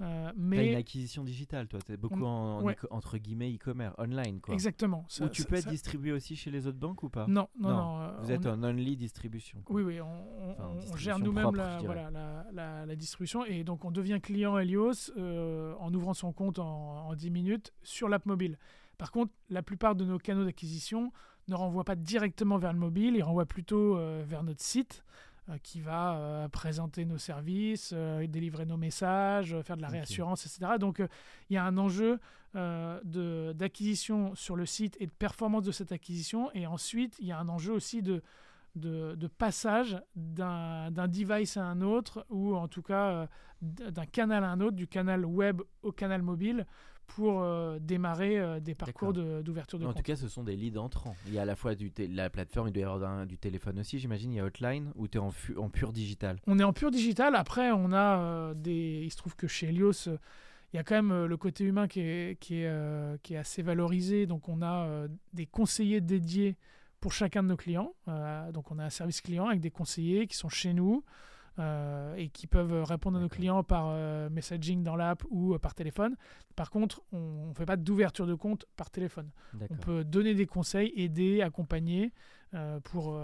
euh, 0.00 0.26
T'as 0.26 0.32
une 0.34 0.42
mais 0.44 0.74
acquisition 0.74 1.24
digitale, 1.24 1.66
toi. 1.68 1.80
T'es 1.80 1.96
beaucoup 1.96 2.22
On- 2.22 2.58
en, 2.58 2.62
ouais. 2.62 2.76
entre 2.90 3.18
guillemets 3.18 3.52
e-commerce, 3.54 3.94
online, 3.98 4.40
quoi. 4.40 4.54
exactement. 4.54 5.04
ça- 5.08 5.24
Ou 5.24 5.28
tu 5.28 5.42
ça- 5.42 5.48
peux 5.48 5.56
être 5.56 5.64
ça- 5.64 5.70
distribué 5.70 6.12
aussi 6.12 6.36
chez 6.36 6.50
les 6.50 6.66
autres 6.66 6.78
banques 6.78 7.02
ou 7.02 7.08
pas? 7.08 7.26
Non, 7.26 7.48
non, 7.58 7.68
Non, 7.68 7.76
non. 7.76 8.00
euh, 8.02 8.20
Vous 8.22 8.30
êtes 8.32 8.46
en 8.46 8.62
only 8.62 8.96
distribution. 8.96 9.60
quoi. 9.64 9.76
Oui, 9.76 9.82
oui, 9.82 10.00
on, 10.00 10.50
Enfin, 10.50 10.96
gère 10.96 11.18
nous-mêmes 11.18 11.54
la, 11.54 11.74
je 11.74 11.80
dirais. 11.80 11.94
voilà, 11.94 12.10
la, 12.10 12.46
la- 12.52 12.86
la 12.86 12.96
distribution 12.96 13.44
et 13.44 13.64
donc 13.64 13.84
on 13.84 13.90
devient 13.90 14.20
client 14.22 14.56
Helios 14.58 15.10
euh, 15.16 15.74
en 15.80 15.92
ouvrant 15.92 16.14
son 16.14 16.32
compte 16.32 16.58
en, 16.58 17.08
en 17.08 17.14
10 17.14 17.30
minutes 17.30 17.72
sur 17.82 18.08
l'app 18.08 18.26
mobile. 18.26 18.58
Par 18.98 19.10
contre, 19.12 19.32
la 19.48 19.62
plupart 19.62 19.94
de 19.94 20.04
nos 20.04 20.18
canaux 20.18 20.44
d'acquisition 20.44 21.12
ne 21.48 21.54
renvoient 21.54 21.84
pas 21.84 21.94
directement 21.96 22.58
vers 22.58 22.72
le 22.72 22.78
mobile, 22.78 23.14
ils 23.16 23.22
renvoient 23.22 23.46
plutôt 23.46 23.96
euh, 23.96 24.22
vers 24.26 24.42
notre 24.42 24.60
site 24.62 25.02
qui 25.62 25.80
va 25.80 26.16
euh, 26.16 26.48
présenter 26.48 27.04
nos 27.04 27.18
services, 27.18 27.92
euh, 27.94 28.26
délivrer 28.26 28.66
nos 28.66 28.76
messages, 28.76 29.54
euh, 29.54 29.62
faire 29.62 29.76
de 29.76 29.82
la 29.82 29.88
réassurance, 29.88 30.44
etc. 30.44 30.72
Donc 30.78 31.00
euh, 31.00 31.08
il 31.48 31.54
y 31.54 31.56
a 31.56 31.64
un 31.64 31.78
enjeu 31.78 32.18
euh, 32.56 33.52
d'acquisition 33.54 34.34
sur 34.34 34.56
le 34.56 34.66
site 34.66 34.96
et 35.00 35.06
de 35.06 35.12
performance 35.12 35.62
de 35.62 35.72
cette 35.72 35.92
acquisition. 35.92 36.50
Et 36.52 36.66
ensuite, 36.66 37.16
il 37.20 37.26
y 37.26 37.32
a 37.32 37.38
un 37.38 37.48
enjeu 37.48 37.72
aussi 37.72 38.02
de, 38.02 38.22
de, 38.74 39.14
de 39.14 39.26
passage 39.26 40.00
d'un 40.14 40.90
device 41.08 41.56
à 41.56 41.64
un 41.64 41.80
autre, 41.80 42.24
ou 42.30 42.54
en 42.54 42.68
tout 42.68 42.82
cas 42.82 43.10
euh, 43.10 43.26
d'un 43.62 44.06
canal 44.06 44.44
à 44.44 44.50
un 44.50 44.60
autre, 44.60 44.76
du 44.76 44.86
canal 44.86 45.24
web 45.24 45.62
au 45.82 45.92
canal 45.92 46.22
mobile, 46.22 46.66
pour 47.08 47.40
euh, 47.42 47.78
démarrer 47.80 48.38
euh, 48.38 48.60
des 48.60 48.74
parcours 48.74 49.14
de- 49.14 49.40
d'ouverture 49.40 49.78
de, 49.78 49.86
En 49.86 49.94
tout 49.94 50.02
cas, 50.02 50.14
ce 50.14 50.28
sont 50.28 50.44
des 50.44 50.54
leads 50.56 50.78
entrants. 50.78 51.16
Il 51.26 51.32
y 51.32 51.38
a 51.38 51.42
à 51.42 51.44
la 51.46 51.56
fois 51.56 51.74
du 51.74 51.90
la 52.10 52.28
plateforme, 52.28 52.68
il 52.68 52.72
doit 52.72 52.82
y 52.82 52.84
avoir 52.84 53.26
du 53.26 53.38
téléphone 53.38 53.78
aussi, 53.80 53.98
j'imagine. 53.98 54.30
Il 54.32 54.36
y 54.36 54.40
a 54.40 54.44
Hotline 54.44 54.92
ou 54.94 55.08
tu 55.08 55.16
es 55.16 55.20
en, 55.20 55.32
en 55.56 55.70
pur 55.70 55.92
digital. 55.94 56.38
On 56.46 56.58
est 56.58 56.64
en 56.64 56.74
pur 56.74 56.90
digital. 56.90 57.34
Après, 57.34 57.72
on 57.72 57.92
a 57.92 58.18
euh, 58.18 58.54
des. 58.54 59.00
Il 59.04 59.10
se 59.10 59.16
trouve 59.16 59.34
que 59.36 59.46
chez 59.46 59.68
Helios, 59.68 60.06
euh, 60.08 60.18
il 60.74 60.76
y 60.76 60.78
a 60.78 60.84
quand 60.84 61.02
même 61.02 61.24
le 61.24 61.36
côté 61.38 61.64
humain 61.64 61.88
qui 61.88 62.00
est, 62.00 62.38
qui 62.38 62.56
est, 62.56 63.22
qui 63.22 63.32
est 63.32 63.38
assez 63.38 63.62
valorisé. 63.62 64.26
Donc, 64.26 64.50
on 64.50 64.60
a 64.60 65.06
des 65.32 65.46
conseillers 65.46 66.02
dédiés 66.02 66.56
pour 67.00 67.12
chacun 67.12 67.42
de 67.42 67.48
nos 67.48 67.56
clients. 67.56 67.94
Euh, 68.08 68.50
donc, 68.52 68.70
on 68.70 68.78
a 68.78 68.84
un 68.84 68.90
service 68.90 69.20
client 69.20 69.46
avec 69.46 69.60
des 69.60 69.70
conseillers 69.70 70.26
qui 70.26 70.36
sont 70.36 70.48
chez 70.48 70.72
nous 70.72 71.04
euh, 71.58 72.14
et 72.16 72.28
qui 72.28 72.46
peuvent 72.46 72.84
répondre 72.84 73.18
à 73.18 73.20
nos 73.20 73.28
clients 73.28 73.62
par 73.62 73.86
euh, 73.88 74.28
messaging 74.30 74.82
dans 74.82 74.96
l'app 74.96 75.22
ou 75.30 75.58
par 75.58 75.74
téléphone. 75.74 76.16
Par 76.56 76.70
contre, 76.70 77.02
on 77.12 77.48
ne 77.48 77.54
fait 77.54 77.66
pas 77.66 77.76
d'ouverture 77.76 78.26
de 78.26 78.34
compte 78.34 78.66
par 78.76 78.90
téléphone. 78.90 79.30
On 79.70 79.76
peut 79.76 80.04
donner 80.04 80.34
des 80.34 80.46
conseils, 80.46 80.92
aider, 80.96 81.42
accompagner 81.42 82.12
pour 82.84 83.18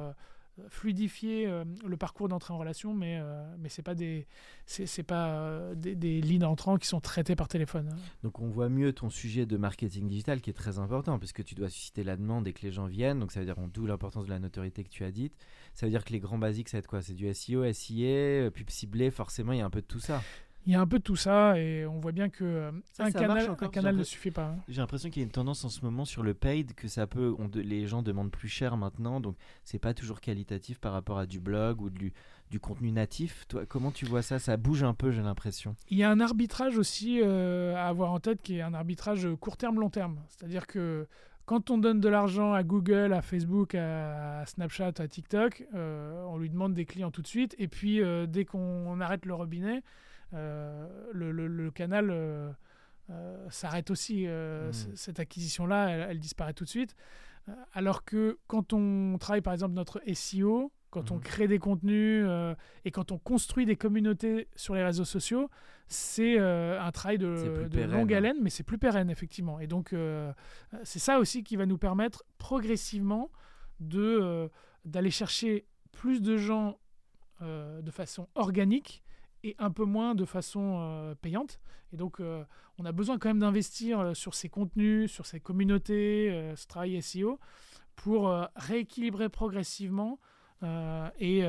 fluidifier 0.68 1.46
euh, 1.46 1.64
le 1.86 1.96
parcours 1.96 2.28
d'entrée 2.28 2.54
en 2.54 2.58
relation, 2.58 2.94
mais, 2.94 3.18
euh, 3.20 3.42
mais 3.58 3.68
ce 3.68 3.80
n'est 3.80 3.82
pas, 3.84 3.94
des, 3.94 4.26
c'est, 4.66 5.02
pas 5.02 5.28
euh, 5.28 5.74
des, 5.74 5.94
des 5.94 6.20
lignes 6.20 6.44
entrants 6.44 6.76
qui 6.76 6.86
sont 6.86 7.00
traitées 7.00 7.36
par 7.36 7.48
téléphone. 7.48 7.88
hein. 7.92 7.96
Donc 8.22 8.40
on 8.40 8.48
voit 8.48 8.68
mieux 8.68 8.92
ton 8.92 9.10
sujet 9.10 9.46
de 9.46 9.56
marketing 9.56 10.06
digital 10.06 10.40
qui 10.40 10.50
est 10.50 10.54
très 10.54 10.78
important 10.78 11.18
puisque 11.18 11.44
tu 11.44 11.54
dois 11.54 11.68
susciter 11.68 12.04
la 12.04 12.16
demande 12.16 12.46
et 12.46 12.52
que 12.52 12.62
les 12.62 12.72
gens 12.72 12.86
viennent. 12.86 13.20
Donc 13.20 13.32
ça 13.32 13.40
veut 13.40 13.46
dire 13.46 13.56
d'où 13.72 13.86
l'importance 13.86 14.26
de 14.26 14.30
la 14.30 14.38
notoriété 14.38 14.84
que 14.84 14.90
tu 14.90 15.04
as 15.04 15.10
dite. 15.10 15.34
Ça 15.72 15.86
veut 15.86 15.90
dire 15.90 16.04
que 16.04 16.12
les 16.12 16.20
grands 16.20 16.38
basiques, 16.38 16.68
ça 16.68 16.76
va 16.76 16.80
être 16.80 16.86
quoi? 16.86 17.02
C'est 17.02 17.14
du 17.14 17.32
SEO, 17.32 17.70
SIA, 17.72 18.50
pub 18.50 18.70
ciblée. 18.70 19.10
Forcément, 19.10 19.52
il 19.52 19.58
y 19.58 19.62
a 19.62 19.66
un 19.66 19.70
peu 19.70 19.80
de 19.80 19.86
tout 19.86 20.00
ça. 20.00 20.22
Il 20.66 20.72
y 20.72 20.76
a 20.76 20.80
un 20.80 20.86
peu 20.86 20.98
de 20.98 21.02
tout 21.02 21.16
ça 21.16 21.58
et 21.58 21.84
on 21.86 21.98
voit 22.00 22.12
bien 22.12 22.28
que 22.30 22.42
euh, 22.44 22.70
Ça, 22.92 23.04
un 23.04 23.10
ça 23.10 23.18
canal, 23.20 23.50
encore, 23.50 23.68
un 23.68 23.70
canal 23.70 23.96
ne 23.96 24.02
suffit 24.02 24.30
pas. 24.30 24.46
hein. 24.46 24.56
J'ai 24.68 24.80
l'impression 24.80 25.10
qu'il 25.10 25.20
y 25.20 25.24
a 25.24 25.26
une 25.26 25.32
tendance 25.32 25.64
en 25.64 25.68
ce 25.68 25.84
moment 25.84 26.04
sur 26.04 26.22
le 26.22 26.32
paid 26.34 26.74
que 26.74 26.88
ça 26.88 27.06
peut, 27.06 27.34
on 27.38 27.50
les 27.54 27.86
gens 27.86 28.02
demandent 28.02 28.30
plus 28.30 28.48
cher 28.48 28.76
maintenant, 28.76 29.20
donc 29.20 29.36
c'est 29.62 29.78
pas 29.78 29.92
toujours 29.94 30.20
qualitatif 30.20 30.78
par 30.78 30.92
rapport 30.92 31.18
à 31.18 31.26
du 31.26 31.38
blog 31.38 31.82
ou 31.82 31.90
du, 31.90 32.12
du 32.50 32.60
contenu 32.60 32.92
natif. 32.92 33.44
Toi, 33.48 33.66
comment 33.66 33.90
tu 33.90 34.06
vois 34.06 34.22
ça? 34.22 34.38
Ça 34.38 34.56
bouge 34.56 34.82
un 34.84 34.94
peu, 34.94 35.10
j'ai 35.10 35.22
l'impression. 35.22 35.76
Il 35.90 35.98
y 35.98 36.02
a 36.02 36.10
un 36.10 36.20
arbitrage 36.20 36.78
aussi 36.78 37.20
euh, 37.22 37.74
à 37.76 37.88
avoir 37.88 38.12
en 38.12 38.20
tête 38.20 38.40
qui 38.42 38.56
est 38.56 38.62
un 38.62 38.72
arbitrage 38.74 39.28
court 39.40 39.56
terme, 39.58 39.78
long 39.80 39.90
terme. 39.90 40.18
C'est-à-dire 40.28 40.66
que 40.66 41.06
quand 41.46 41.70
on 41.70 41.76
donne 41.76 42.00
de 42.00 42.08
l'argent 42.08 42.54
à 42.54 42.62
Google, 42.62 43.12
à 43.12 43.20
Facebook, 43.20 43.74
à 43.74 44.46
Snapchat, 44.46 44.92
à 44.98 45.08
TikTok, 45.08 45.66
euh, 45.74 46.24
on 46.28 46.38
lui 46.38 46.48
demande 46.48 46.72
des 46.72 46.86
clients 46.86 47.10
tout 47.10 47.20
de 47.20 47.26
suite. 47.26 47.54
Et 47.58 47.68
puis 47.68 48.00
euh, 48.02 48.24
dès 48.26 48.46
qu'on 48.46 48.98
arrête 49.00 49.26
le 49.26 49.34
robinet, 49.34 49.82
le, 50.34 51.30
le- 51.32 51.46
le 51.48 51.70
canal 51.70 52.10
euh, 52.10 52.50
euh, 53.10 53.46
s'arrête 53.50 53.90
aussi. 53.90 54.26
Euh, 54.26 54.72
c- 54.72 54.88
Cette 54.94 55.20
acquisition-là, 55.20 55.88
elle, 55.90 56.06
elle 56.10 56.18
disparaît 56.20 56.54
tout 56.54 56.64
de 56.64 56.68
suite. 56.70 56.94
Euh, 57.48 57.52
alors 57.72 58.04
que 58.04 58.38
quand 58.46 58.72
on 58.72 59.16
travaille 59.18 59.42
par 59.42 59.52
exemple 59.52 59.74
notre 59.74 60.00
SEO, 60.14 60.72
quand 60.90 61.10
on 61.10 61.16
Mhm. 61.16 61.20
crée 61.22 61.48
des 61.48 61.58
contenus 61.58 62.24
euh, 62.26 62.54
et 62.84 62.90
quand 62.90 63.10
on 63.12 63.18
construit 63.18 63.66
des 63.66 63.76
communautés 63.76 64.48
sur 64.56 64.74
les 64.74 64.82
réseaux 64.84 65.04
sociaux, 65.04 65.50
c'est 65.88 66.38
euh, 66.38 66.80
un 66.80 66.90
travail 66.92 67.18
de, 67.18 67.34
plus 67.34 67.64
de 67.64 67.68
pérenne, 67.68 67.90
longue 67.90 68.14
hein. 68.14 68.16
haleine, 68.16 68.36
mais 68.40 68.48
c'est 68.48 68.62
plus 68.62 68.78
pérenne, 68.78 69.10
effectivement. 69.10 69.60
Et 69.60 69.66
donc, 69.66 69.92
euh, 69.92 70.32
c'est 70.84 71.00
ça 71.00 71.18
aussi 71.18 71.42
qui 71.44 71.56
va 71.56 71.66
nous 71.66 71.78
permettre 71.78 72.24
progressivement 72.38 73.30
de, 73.80 74.00
euh, 74.22 74.48
d'aller 74.86 75.10
chercher 75.10 75.66
plus 75.92 76.22
de 76.22 76.36
gens 76.38 76.78
euh, 77.42 77.82
de 77.82 77.90
façon 77.90 78.28
organique 78.36 79.02
et 79.44 79.54
un 79.58 79.70
peu 79.70 79.84
moins 79.84 80.14
de 80.16 80.24
façon 80.24 80.78
euh, 80.80 81.14
payante. 81.14 81.60
Et 81.94 81.96
donc, 81.96 82.18
euh, 82.18 82.42
on 82.78 82.84
a 82.86 82.92
besoin 82.92 83.18
quand 83.18 83.28
même 83.28 83.38
d'investir 83.38 84.00
euh, 84.00 84.14
sur 84.14 84.34
ces 84.34 84.48
contenus, 84.48 85.12
sur 85.12 85.26
ces 85.26 85.38
communautés, 85.38 86.28
euh, 86.32 86.56
ce 86.56 86.66
travail 86.66 87.00
SEO, 87.00 87.38
pour 87.94 88.34
rééquilibrer 88.56 89.28
progressivement 89.28 90.18
et, 91.20 91.44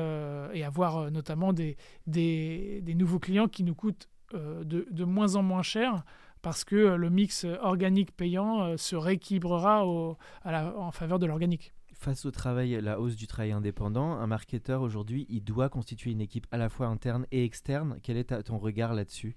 avoir 0.64 1.10
notamment 1.10 1.52
des, 1.52 1.76
des, 2.06 2.94
nouveaux 2.94 3.18
clients 3.18 3.48
qui 3.48 3.64
nous 3.64 3.74
coûtent 3.74 4.08
de, 4.32 4.86
de 4.88 5.04
moins 5.04 5.34
en 5.34 5.42
moins 5.42 5.62
cher 5.62 6.04
parce 6.42 6.62
que 6.62 6.76
le 6.76 7.10
mix 7.10 7.44
organique 7.62 8.16
payant 8.16 8.76
se 8.76 8.94
rééquilibrera 8.94 9.84
en 9.84 10.92
faveur 10.92 11.18
de 11.18 11.26
l'organique. 11.26 11.74
Face 11.98 12.26
au 12.26 12.30
travail, 12.30 12.78
la 12.82 13.00
hausse 13.00 13.16
du 13.16 13.26
travail 13.26 13.52
indépendant, 13.52 14.12
un 14.12 14.26
marketeur 14.26 14.82
aujourd'hui, 14.82 15.26
il 15.28 15.42
doit 15.42 15.68
constituer 15.68 16.10
une 16.12 16.20
équipe 16.20 16.46
à 16.50 16.58
la 16.58 16.68
fois 16.68 16.86
interne 16.86 17.26
et 17.32 17.44
externe. 17.44 17.98
Quel 18.02 18.16
est 18.16 18.42
ton 18.44 18.58
regard 18.58 18.94
là-dessus? 18.94 19.34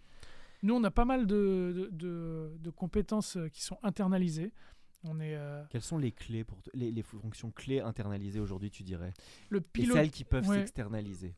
Nous, 0.62 0.74
on 0.76 0.84
a 0.84 0.92
pas 0.92 1.06
mal 1.06 1.26
de, 1.26 1.74
de- 1.74 1.90
de- 1.92 2.58
de 2.60 2.70
compétences 2.70 3.38
euh, 3.38 3.48
qui 3.48 3.64
sont 3.64 3.78
internalisées. 3.82 4.52
On 5.06 5.22
est 5.22 5.36
euh, 5.38 5.64
Quelles 5.70 5.82
sont 5.82 5.98
les 5.98 6.12
clés 6.12 6.44
pour 6.44 6.58
les, 6.74 6.92
les 6.92 7.02
fonctions 7.02 7.50
clés 7.52 7.80
internalisées 7.80 8.42
aujourd'hui, 8.42 8.70
tu 8.70 8.84
dirais? 8.84 9.14
Le 9.50 9.60
Et 9.60 9.62
pilote. 9.62 9.96
celles 9.96 10.12
qui 10.12 10.26
peuvent 10.26 10.46
ouais. 10.50 10.58
s'externaliser. 10.58 11.34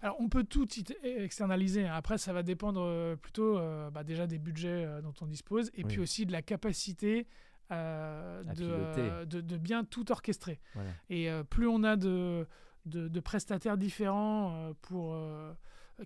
Alors, 0.00 0.16
on 0.20 0.28
peut 0.28 0.44
tout 0.44 0.68
externaliser. 1.02 1.86
Après, 1.86 2.16
ça 2.18 2.32
va 2.32 2.44
dépendre 2.44 2.80
euh, 2.84 3.16
plutôt 3.16 3.58
euh, 3.58 3.90
bah, 3.90 4.04
déjà 4.04 4.28
des 4.28 4.38
budgets 4.38 4.84
euh, 4.84 5.02
dont 5.02 5.14
on 5.20 5.26
dispose 5.26 5.72
et 5.74 5.82
Oui. 5.82 5.88
puis 5.88 5.98
aussi 5.98 6.24
de 6.24 6.30
la 6.30 6.42
capacité 6.42 7.26
euh, 7.72 8.42
de, 8.44 8.64
euh, 8.64 9.24
de, 9.24 9.40
de 9.40 9.56
bien 9.56 9.84
tout 9.84 10.10
orchestrer. 10.10 10.60
Voilà. 10.74 10.90
Et 11.08 11.30
euh, 11.30 11.44
plus 11.44 11.68
on 11.68 11.82
a 11.84 11.96
de, 11.96 12.46
de, 12.86 13.08
de 13.08 13.20
prestataires 13.20 13.76
différents 13.78 14.72
pour, 14.82 15.16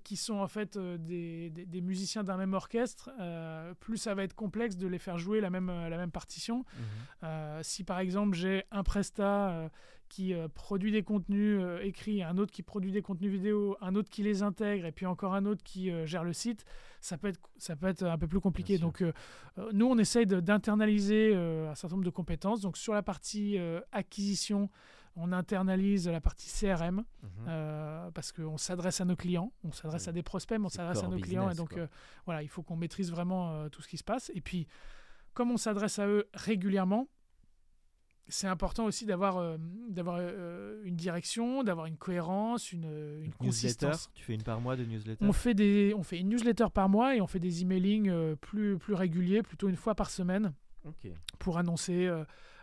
qui 0.02 0.16
sont 0.16 0.34
en 0.38 0.48
fait 0.48 0.76
euh, 0.76 0.98
des, 0.98 1.50
des- 1.50 1.66
des 1.66 1.80
musiciens 1.80 2.24
d'un 2.24 2.36
même 2.36 2.54
orchestre, 2.54 3.10
euh, 3.20 3.74
plus 3.74 3.96
ça 3.96 4.14
va 4.14 4.24
être 4.24 4.34
complexe 4.34 4.76
de 4.76 4.86
les 4.88 4.98
faire 4.98 5.18
jouer 5.18 5.40
la 5.40 5.50
même, 5.50 5.68
la 5.68 5.96
même 5.96 6.10
partition. 6.10 6.58
Mhm. 6.58 6.84
Euh, 7.24 7.60
si 7.62 7.84
par 7.84 7.98
exemple 8.00 8.34
j'ai 8.36 8.64
un 8.70 8.82
prestat 8.82 9.50
euh, 9.50 9.68
qui 10.08 10.34
euh, 10.34 10.48
produit 10.48 10.92
des 10.92 11.02
contenus 11.02 11.58
euh, 11.60 11.80
écrits, 11.82 12.22
un 12.22 12.36
autre 12.38 12.52
qui 12.52 12.62
produit 12.62 12.92
des 12.92 13.02
contenus 13.02 13.30
vidéo, 13.32 13.76
un 13.80 13.94
autre 13.94 14.10
qui 14.10 14.22
les 14.22 14.42
intègre, 14.42 14.84
et 14.86 14.92
puis 14.92 15.06
encore 15.06 15.34
un 15.34 15.46
autre 15.46 15.62
qui 15.64 15.90
euh, 15.90 16.04
gère 16.06 16.24
le 16.24 16.32
site, 16.34 16.64
ça 17.00 17.16
peut 17.18 17.28
être, 17.28 17.40
ça 17.56 17.74
peut 17.74 17.86
être 17.88 18.02
un 18.04 18.18
peu 18.18 18.28
plus 18.28 18.40
compliqué. 18.40 18.78
Donc 18.78 19.00
euh, 19.02 19.12
euh, 19.58 19.70
nous, 19.72 19.86
on 19.86 19.98
essaye 19.98 20.26
d'internaliser 20.26 21.32
euh, 21.34 21.70
un 21.70 21.74
certain 21.74 21.96
nombre 21.96 22.04
de 22.04 22.10
compétences. 22.10 22.60
Donc 22.60 22.76
sur 22.76 22.92
la 22.94 23.02
partie 23.02 23.58
euh, 23.58 23.80
acquisition, 23.92 24.68
on 25.16 25.32
internalise 25.32 26.08
la 26.08 26.20
partie 26.20 26.48
CRM 26.48 27.04
Mhm. 27.22 27.30
euh, 27.48 28.10
parce 28.10 28.32
qu'on 28.32 28.58
s'adresse 28.58 29.00
à 29.00 29.04
nos 29.04 29.16
clients, 29.16 29.52
on 29.62 29.72
s'adresse 29.72 30.08
à 30.08 30.12
des 30.12 30.22
prospects, 30.22 30.58
mais 30.58 30.66
on 30.66 30.70
s'adresse 30.70 31.02
à 31.02 31.08
nos 31.08 31.18
clients. 31.18 31.48
Et 31.50 31.54
donc 31.54 31.76
euh, 31.76 31.86
voilà, 32.24 32.42
il 32.42 32.48
faut 32.48 32.62
qu'on 32.62 32.76
maîtrise 32.76 33.10
vraiment 33.10 33.52
euh, 33.52 33.68
tout 33.68 33.80
ce 33.82 33.88
qui 33.88 33.96
se 33.96 34.04
passe. 34.04 34.30
Et 34.34 34.40
puis, 34.40 34.66
comme 35.32 35.50
on 35.50 35.56
s'adresse 35.56 35.98
à 35.98 36.06
eux 36.08 36.26
régulièrement, 36.34 37.08
c'est 38.26 38.46
important 38.46 38.86
aussi 38.86 39.04
d'avoir 39.04 39.36
euh, 39.36 39.58
d'avoir 39.90 40.16
euh, 40.18 40.80
une 40.84 40.96
direction, 40.96 41.62
d'avoir 41.62 41.84
une 41.86 41.98
cohérence, 41.98 42.72
une, 42.72 43.30
consistance. 43.38 44.10
tu 44.14 44.24
fais 44.24 44.32
une 44.34 44.42
par 44.42 44.60
mois 44.62 44.76
de 44.76 44.84
newsletter? 44.84 45.22
On 45.24 45.32
fait, 45.34 45.52
des, 45.52 45.92
on 45.94 46.02
fait 46.02 46.18
une 46.20 46.30
newsletter 46.30 46.66
par 46.72 46.88
mois 46.88 47.14
et 47.14 47.20
on 47.20 47.26
fait 47.26 47.38
des 47.38 47.60
emailing 47.62 48.08
euh, 48.08 48.34
plus, 48.36 48.78
plus 48.78 48.94
réguliers, 48.94 49.42
plutôt 49.42 49.68
une 49.68 49.76
fois 49.76 49.94
par 49.94 50.08
semaine 50.10 50.54
pour 51.38 51.56
annoncer 51.58 52.10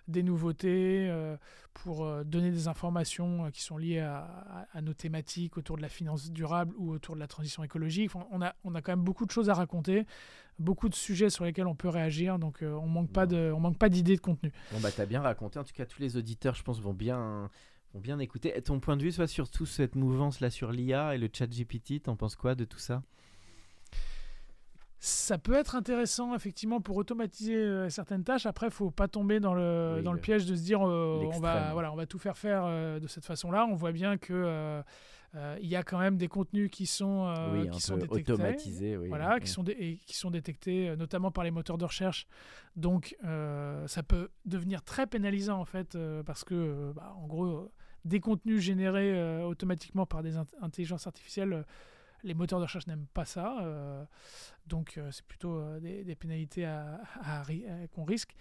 des 0.08 0.24
nouveautés, 0.24 1.08
euh, 1.10 1.38
pour 1.74 2.04
euh, 2.06 2.24
donner 2.24 2.52
des 2.52 2.68
informations 2.68 3.46
euh, 3.46 3.50
qui 3.50 3.62
sont 3.62 3.78
liées 3.78 4.00
à, 4.00 4.18
à- 4.20 4.68
à 4.78 4.82
nos 4.82 4.94
thématiques 4.94 5.58
autour 5.58 5.78
de 5.78 5.82
la 5.82 5.90
finance 5.90 6.32
durable 6.32 6.74
ou 6.78 6.92
autour 6.92 7.16
de 7.16 7.20
la 7.20 7.28
transition 7.28 7.64
écologique. 7.64 8.12
Enfin, 8.14 8.26
on, 8.32 8.42
a, 8.42 8.54
on 8.64 8.76
a 8.76 8.82
quand 8.82 8.92
même 8.92 9.04
beaucoup 9.06 9.26
de 9.26 9.32
choses 9.32 9.50
à 9.50 9.54
raconter, 9.54 10.06
beaucoup 10.60 10.90
de 10.90 10.96
sujets 10.96 11.30
sur 11.30 11.46
lesquels 11.46 11.68
on 11.68 11.76
peut 11.76 11.90
réagir, 11.90 12.40
donc 12.40 12.60
on 12.62 12.88
manque 12.88 13.12
pas 13.12 13.26
de, 13.26 13.52
on 13.56 13.60
manque 13.60 13.78
pas 13.78 13.90
d'idées 13.90 14.16
de 14.18 14.22
contenu. 14.22 14.52
Bon 14.72 14.80
bah 14.80 14.90
t'as 14.96 15.06
bien 15.06 15.22
raconté. 15.22 15.60
En 15.60 15.64
tout 15.64 15.74
cas, 15.74 15.86
tous 15.86 16.02
les 16.02 16.18
auditeurs, 16.18 16.56
je 16.56 16.64
pense, 16.64 16.80
vont 16.82 16.94
bien, 16.94 17.50
vont 17.94 18.00
bien 18.00 18.20
écouter. 18.20 18.54
Et 18.58 18.62
ton 18.62 18.80
point 18.80 18.98
de 18.98 19.04
vue, 19.04 19.12
soit 19.12 19.28
sur 19.28 19.50
toute 19.50 19.68
cette 19.68 19.96
mouvance 19.96 20.40
là 20.40 20.50
sur 20.50 20.72
l'IA 20.72 21.16
et 21.16 21.18
le 21.18 21.30
chat 21.32 21.48
GPT, 21.50 22.02
t'en 22.04 22.16
penses 22.16 22.36
quoi 22.36 22.56
de 22.56 22.66
tout 22.66 22.80
ça? 22.80 23.02
Ça 25.04 25.40
peut 25.40 25.56
être 25.56 25.76
intéressant 25.76 26.36
effectivement 26.36 26.80
pour 26.80 26.96
automatiser 26.96 27.56
euh, 27.56 27.90
certaines 27.90 28.24
tâches. 28.24 28.46
Après, 28.46 28.68
il 28.68 28.72
faut 28.72 28.92
pas 28.92 29.08
tomber 29.08 29.40
dans 29.40 29.56
le, 29.56 29.96
Oui, 29.98 30.04
dans 30.04 30.12
le 30.12 30.18
le- 30.18 30.22
piège 30.22 30.46
de 30.46 30.56
se 30.56 30.62
dire 30.62 30.88
euh, 30.88 31.20
on 31.34 31.40
va 31.40 31.74
voilà 31.74 31.92
on 31.92 31.96
va 31.96 32.06
tout 32.06 32.20
faire 32.20 32.38
faire 32.38 32.62
euh, 32.66 33.00
de 33.00 33.08
cette 33.08 33.26
façon-là. 33.26 33.66
On 33.66 33.74
voit 33.74 33.94
bien 33.94 34.18
que 34.20 34.32
euh, 34.32 34.84
euh, 35.34 35.58
il 35.60 35.68
y 35.68 35.76
a 35.76 35.82
quand 35.82 35.98
même 35.98 36.18
des 36.18 36.28
contenus 36.28 36.70
qui 36.70 36.86
sont 36.86 37.26
euh, 37.26 37.52
Oui, 37.64 37.68
un 37.68 37.72
qui 37.72 37.82
sont 37.82 37.96
peu 37.96 38.02
détectés. 38.02 38.32
automatisé. 38.34 38.98
Oui, 38.98 39.08
Voilà, 39.08 39.40
qui 39.40 39.48
sont, 39.48 39.64
et 39.66 39.98
qui 40.06 40.16
sont 40.16 40.30
détectés 40.30 40.90
euh, 40.90 40.96
notamment 40.96 41.32
par 41.32 41.44
les 41.46 41.52
moteurs 41.52 41.80
de 41.80 41.86
recherche. 41.86 42.28
Donc, 42.76 43.16
euh, 43.24 43.88
ça 43.88 44.04
peut 44.04 44.30
devenir 44.46 44.84
très 44.84 45.08
pénalisant 45.08 45.58
en 45.60 45.66
fait, 45.66 45.96
euh, 45.96 46.22
parce 46.22 46.44
que, 46.44 46.54
euh, 46.54 46.94
bah, 46.96 47.16
en 47.18 47.26
gros, 47.26 47.46
euh, 47.46 47.72
des 48.06 48.20
contenus 48.20 48.62
générés 48.62 49.14
euh, 49.18 49.42
automatiquement 49.46 50.06
par 50.06 50.22
des 50.22 50.36
int- 50.36 50.46
intelligences 50.62 51.08
artificielles, 51.08 51.54
euh, 51.54 51.64
les 52.24 52.34
moteurs 52.34 52.60
de 52.60 52.64
recherche 52.66 52.88
n'aiment 52.88 53.08
pas 53.14 53.26
ça. 53.26 53.60
euh, 53.62 54.04
donc, 54.68 54.98
euh, 54.98 55.10
c'est 55.12 55.26
plutôt 55.26 55.56
euh, 55.56 55.80
des, 55.80 56.16
pénalités 56.16 56.70
qu'on 57.94 58.04
risque. 58.04 58.36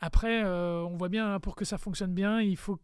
Après, 0.00 0.44
on 0.44 0.96
voit 0.96 1.08
bien, 1.08 1.34
hein, 1.34 1.40
pour 1.40 1.56
que 1.56 1.64
ça 1.64 1.78
fonctionne 1.78 2.12
bien, 2.12 2.40
il 2.40 2.56
faut, 2.56 2.78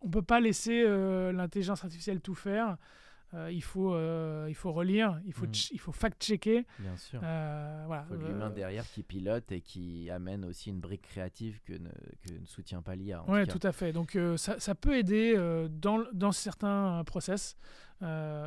on 0.00 0.08
peut 0.08 0.22
pas 0.22 0.40
laisser 0.40 0.84
l'intelligence 1.32 1.84
artificielle 1.84 2.20
tout 2.20 2.34
faire. 2.34 2.76
Euh, 3.32 3.48
il, 3.52 3.62
faut, 3.62 3.94
euh, 3.94 4.46
il 4.48 4.54
faut 4.56 4.72
relire, 4.72 5.20
il 5.24 5.32
faut, 5.32 5.46
Mm. 5.46 5.52
il 5.72 5.78
faut 5.78 5.92
fact-checker. 5.92 6.66
Bien 6.80 6.96
sûr. 6.96 7.20
Euh, 7.22 7.84
voilà. 7.86 8.04
Il 8.10 8.16
faut 8.18 8.26
l'humain 8.26 8.50
derrière 8.50 8.84
qui 8.90 9.04
pilote 9.04 9.52
et 9.52 9.60
qui 9.60 10.10
amène 10.10 10.44
aussi 10.44 10.70
une 10.70 10.80
brique 10.80 11.02
créative 11.02 11.60
que 11.64 11.74
ne, 11.74 11.88
que 12.26 12.32
ne 12.40 12.44
soutient 12.46 12.82
pas 12.82 12.96
l'IA. 12.96 13.22
Ouais, 13.30 13.46
tout 13.46 13.60
à 13.62 13.70
fait. 13.70 13.92
Donc 13.92 14.18
ça, 14.36 14.58
ça 14.58 14.74
peut 14.74 14.96
aider 14.96 15.36
dans, 15.70 16.04
dans 16.12 16.32
certains 16.32 17.04
process, 17.04 17.56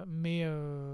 mais 0.08 0.46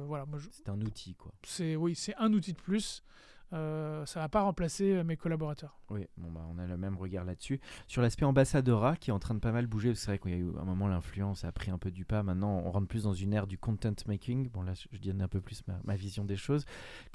voilà, 0.06 0.26
je- 0.38 0.50
C'est 0.52 0.70
un 0.70 0.82
outil, 0.82 1.16
quoi. 1.16 1.32
c'est 1.44 1.76
oui, 1.76 1.96
c'est 1.96 2.16
un 2.18 2.32
outil 2.34 2.54
de 2.54 2.58
plus. 2.62 3.04
Euh, 3.52 4.06
ça 4.06 4.20
va 4.20 4.30
pas 4.30 4.42
remplacer 4.42 4.94
euh, 4.94 5.04
mes 5.04 5.18
collaborateurs. 5.18 5.80
Oui, 5.90 6.06
bon 6.18 6.32
bah, 6.32 6.46
on 6.54 6.60
a 6.60 6.68
le 6.68 6.78
même 6.78 6.96
regard 6.98 7.26
là-dessus. 7.26 7.60
Sur 7.88 8.02
l'aspect 8.04 8.26
ambassadora, 8.26 8.96
qui 8.96 9.10
est 9.10 9.14
en 9.14 9.18
train 9.18 9.34
de 9.34 9.40
pas 9.40 9.52
mal 9.52 9.66
bouger, 9.66 9.96
c'est 9.96 10.06
vrai 10.12 10.20
qu'il 10.20 10.32
y 10.32 10.36
a 10.36 10.38
eu 10.38 10.52
un 10.60 10.66
moment 10.66 10.88
l'influence 10.88 11.44
a 11.44 11.52
pris 11.52 11.72
un 11.72 11.80
peu 11.80 11.90
du 11.90 12.06
pas. 12.06 12.22
Maintenant, 12.22 12.62
on 12.64 12.70
rentre 12.70 12.88
plus 12.88 13.04
dans 13.04 13.14
une 13.14 13.34
ère 13.34 13.48
du 13.48 13.58
content 13.58 13.96
making. 14.08 14.50
Bon 14.50 14.62
là, 14.62 14.74
je 14.92 15.00
donne 15.00 15.22
un 15.24 15.28
peu 15.28 15.42
plus 15.42 15.64
ma, 15.68 15.80
ma 15.84 15.96
vision 15.96 16.26
des 16.26 16.36
choses. 16.36 16.66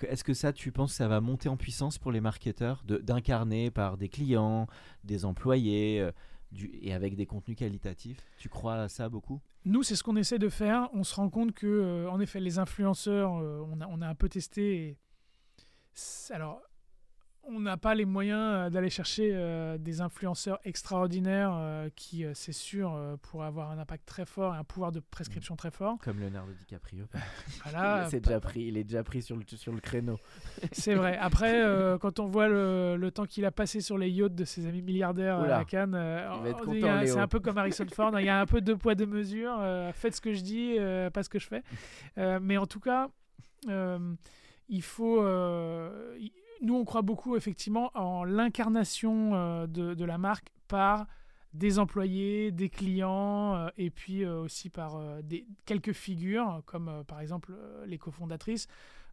Est-ce 0.03 0.25
que 0.25 0.35
ça, 0.35 0.53
tu 0.53 0.73
penses, 0.73 0.91
que 0.91 0.97
ça 0.97 1.07
va 1.09 1.21
monter 1.21 1.49
en 1.49 1.57
puissance 1.57 1.99
pour 1.99 2.11
les 2.11 2.21
marketeurs 2.21 2.83
de- 2.85 2.99
d'incarner 2.99 3.71
par 3.71 3.97
des 3.97 4.09
clients, 4.09 4.67
des 5.05 5.25
employés, 5.25 6.01
euh, 6.01 6.11
du, 6.51 6.71
et 6.83 6.93
avec 6.95 7.15
des 7.15 7.27
contenus 7.27 7.57
qualitatifs? 7.57 8.19
Tu 8.39 8.49
crois 8.49 8.75
à 8.75 8.89
ça 8.89 9.09
beaucoup? 9.09 9.41
Nous, 9.65 9.83
c'est 9.83 9.95
ce 9.97 10.03
qu'on 10.03 10.17
essaie 10.17 10.39
de 10.39 10.49
faire. 10.49 10.89
On 10.93 11.05
se 11.05 11.15
rend 11.15 11.31
compte 11.31 11.53
que, 11.53 11.67
euh, 11.67 12.11
en 12.11 12.19
effet, 12.21 12.41
les 12.41 12.59
influenceurs, 12.59 13.37
euh, 13.37 13.65
on, 13.73 13.81
a, 13.81 13.87
on 13.87 14.03
a 14.03 14.09
un 14.09 14.15
peu 14.15 14.29
testé. 14.29 14.89
Et 14.89 14.99
alors, 16.31 16.61
on 17.47 17.61
n'a 17.61 17.77
pas 17.77 17.95
les 17.95 18.07
moyens 18.07 18.41
euh, 18.41 18.71
d'aller 18.71 18.89
chercher 18.89 19.33
euh, 19.35 19.77
des 19.77 20.01
influenceurs 20.01 20.59
extraordinaires 20.65 21.53
euh, 21.55 21.91
qui, 21.95 22.25
euh, 22.25 22.33
c'est 22.35 22.53
sûr, 22.53 22.99
pourraient 23.21 23.47
avoir 23.49 23.71
un 23.71 23.79
impact 23.79 24.07
très 24.07 24.25
fort 24.25 24.55
et 24.55 24.57
un 24.59 24.65
pouvoir 24.65 24.93
de 24.93 25.01
prescription 25.01 25.55
très 25.55 25.71
fort. 25.71 25.99
Comme 26.03 26.21
Leonardo 26.21 26.53
DiCaprio. 26.55 27.05
Voilà, 27.65 28.07
c'est 28.09 28.21
déjà 28.21 28.41
pris, 28.41 28.63
il 28.63 28.79
est 28.79 28.85
déjà 28.85 29.05
pris 29.05 29.21
sur 29.21 29.37
le, 29.37 29.43
sur 29.47 29.73
le 29.73 29.81
créneau. 29.81 30.19
C'est 30.73 30.95
vrai. 30.95 31.19
Après, 31.19 31.63
quand 32.01 32.19
on 32.19 32.27
voit 32.29 32.49
le, 32.49 32.97
le 32.97 33.11
temps 33.11 33.27
qu'il 33.27 33.45
a 33.45 33.51
passé 33.53 33.81
sur 33.83 33.99
les 33.99 34.09
yachts 34.11 34.35
de 34.35 34.45
ses 34.47 34.67
amis 34.67 34.81
milliardaires 34.83 35.41
Oula. 35.41 35.59
à 35.59 35.65
Cannes, 35.67 35.95
euh, 35.95 36.27
Il 36.37 36.43
va 36.45 36.49
être 36.49 36.61
on- 36.63 36.65
content, 36.65 36.73
il 36.75 36.81
y 36.81 36.89
a- 36.89 37.03
Léo. 37.05 37.15
c'est 37.15 37.21
un 37.21 37.29
peu 37.29 37.41
comme 37.41 37.59
Harrison 37.59 37.87
Ford. 37.93 38.19
Il 38.19 38.25
y 38.25 38.29
a 38.31 38.41
un 38.41 38.47
peu 38.47 38.61
deux 38.63 38.77
poids 38.77 38.95
deux 38.95 39.07
mesures. 39.07 39.61
faites 39.95 40.15
ce 40.17 40.21
que 40.23 40.33
je 40.33 40.41
dis, 40.41 40.77
pas 41.13 41.23
ce 41.23 41.29
que 41.29 41.39
je 41.39 41.47
fais. 41.47 41.63
Mais 42.41 42.57
en 42.57 42.67
tout 42.67 42.81
cas, 42.81 43.09
il 44.69 44.83
faut. 44.83 45.23
euh, 45.23 46.19
nous, 46.61 46.75
on 46.75 46.85
croit 46.85 47.03
beaucoup 47.03 47.37
effectivement 47.37 47.91
en 47.95 48.25
l'incarnation 48.25 49.35
euh, 49.35 49.67
de, 49.67 49.95
de 49.95 50.05
la 50.05 50.19
marque 50.19 50.49
par 50.69 51.07
des 51.53 51.79
employés, 51.79 52.51
des 52.51 52.69
clients, 52.69 53.55
euh, 53.55 53.69
et 53.77 53.91
puis 53.91 54.27
aussi 54.27 54.71
par 54.71 55.23
des, 55.23 55.47
quelques 55.67 55.93
figures, 55.93 56.63
comme 56.67 57.05
par 57.07 57.21
exemple 57.21 57.55
les 57.87 57.99
cofondatrices. 57.99 58.67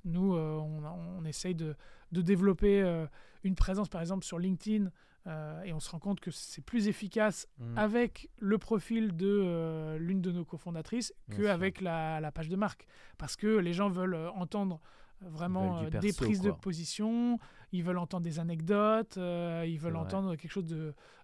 Nous, 0.06 0.34
on, 0.36 0.82
on 1.20 1.26
essaye 1.26 1.54
de, 1.54 1.76
de 2.12 2.22
développer 2.22 3.06
une 3.44 3.54
présence, 3.56 3.90
par 3.90 4.02
exemple, 4.02 4.26
sur 4.26 4.40
LinkedIn, 4.40 4.90
euh, 5.28 5.62
et 5.62 5.72
on 5.74 5.80
se 5.80 5.92
rend 5.92 6.00
compte 6.00 6.20
que 6.20 6.32
c'est 6.32 6.64
plus 6.66 6.88
efficace 6.88 7.48
Mm. 7.60 7.78
avec 7.78 8.30
le 8.40 8.58
profil 8.58 9.16
de 9.16 9.28
euh, 9.46 10.00
l'une 10.00 10.20
de 10.22 10.32
nos 10.32 10.44
cofondatrices 10.46 11.14
qu'avec 11.36 11.80
la, 11.82 12.20
la 12.20 12.32
page 12.32 12.50
de 12.50 12.56
marque. 12.56 12.88
Parce 13.20 13.36
que 13.36 13.46
les 13.46 13.74
gens 13.74 13.90
veulent 13.90 14.18
entendre 14.34 14.80
vraiment 15.22 15.78
euh, 15.78 15.90
des 16.02 16.14
prises 16.26 16.42
de 16.42 16.50
position, 16.62 17.38
ils 17.72 17.84
veulent 17.84 17.98
entendre 18.00 18.24
des 18.24 18.40
anecdotes, 18.40 19.18
euh, 19.18 19.64
ils 19.68 19.80
veulent 19.80 19.94
entendre 20.02 20.36
quelque 20.36 20.52
chose 20.52 20.66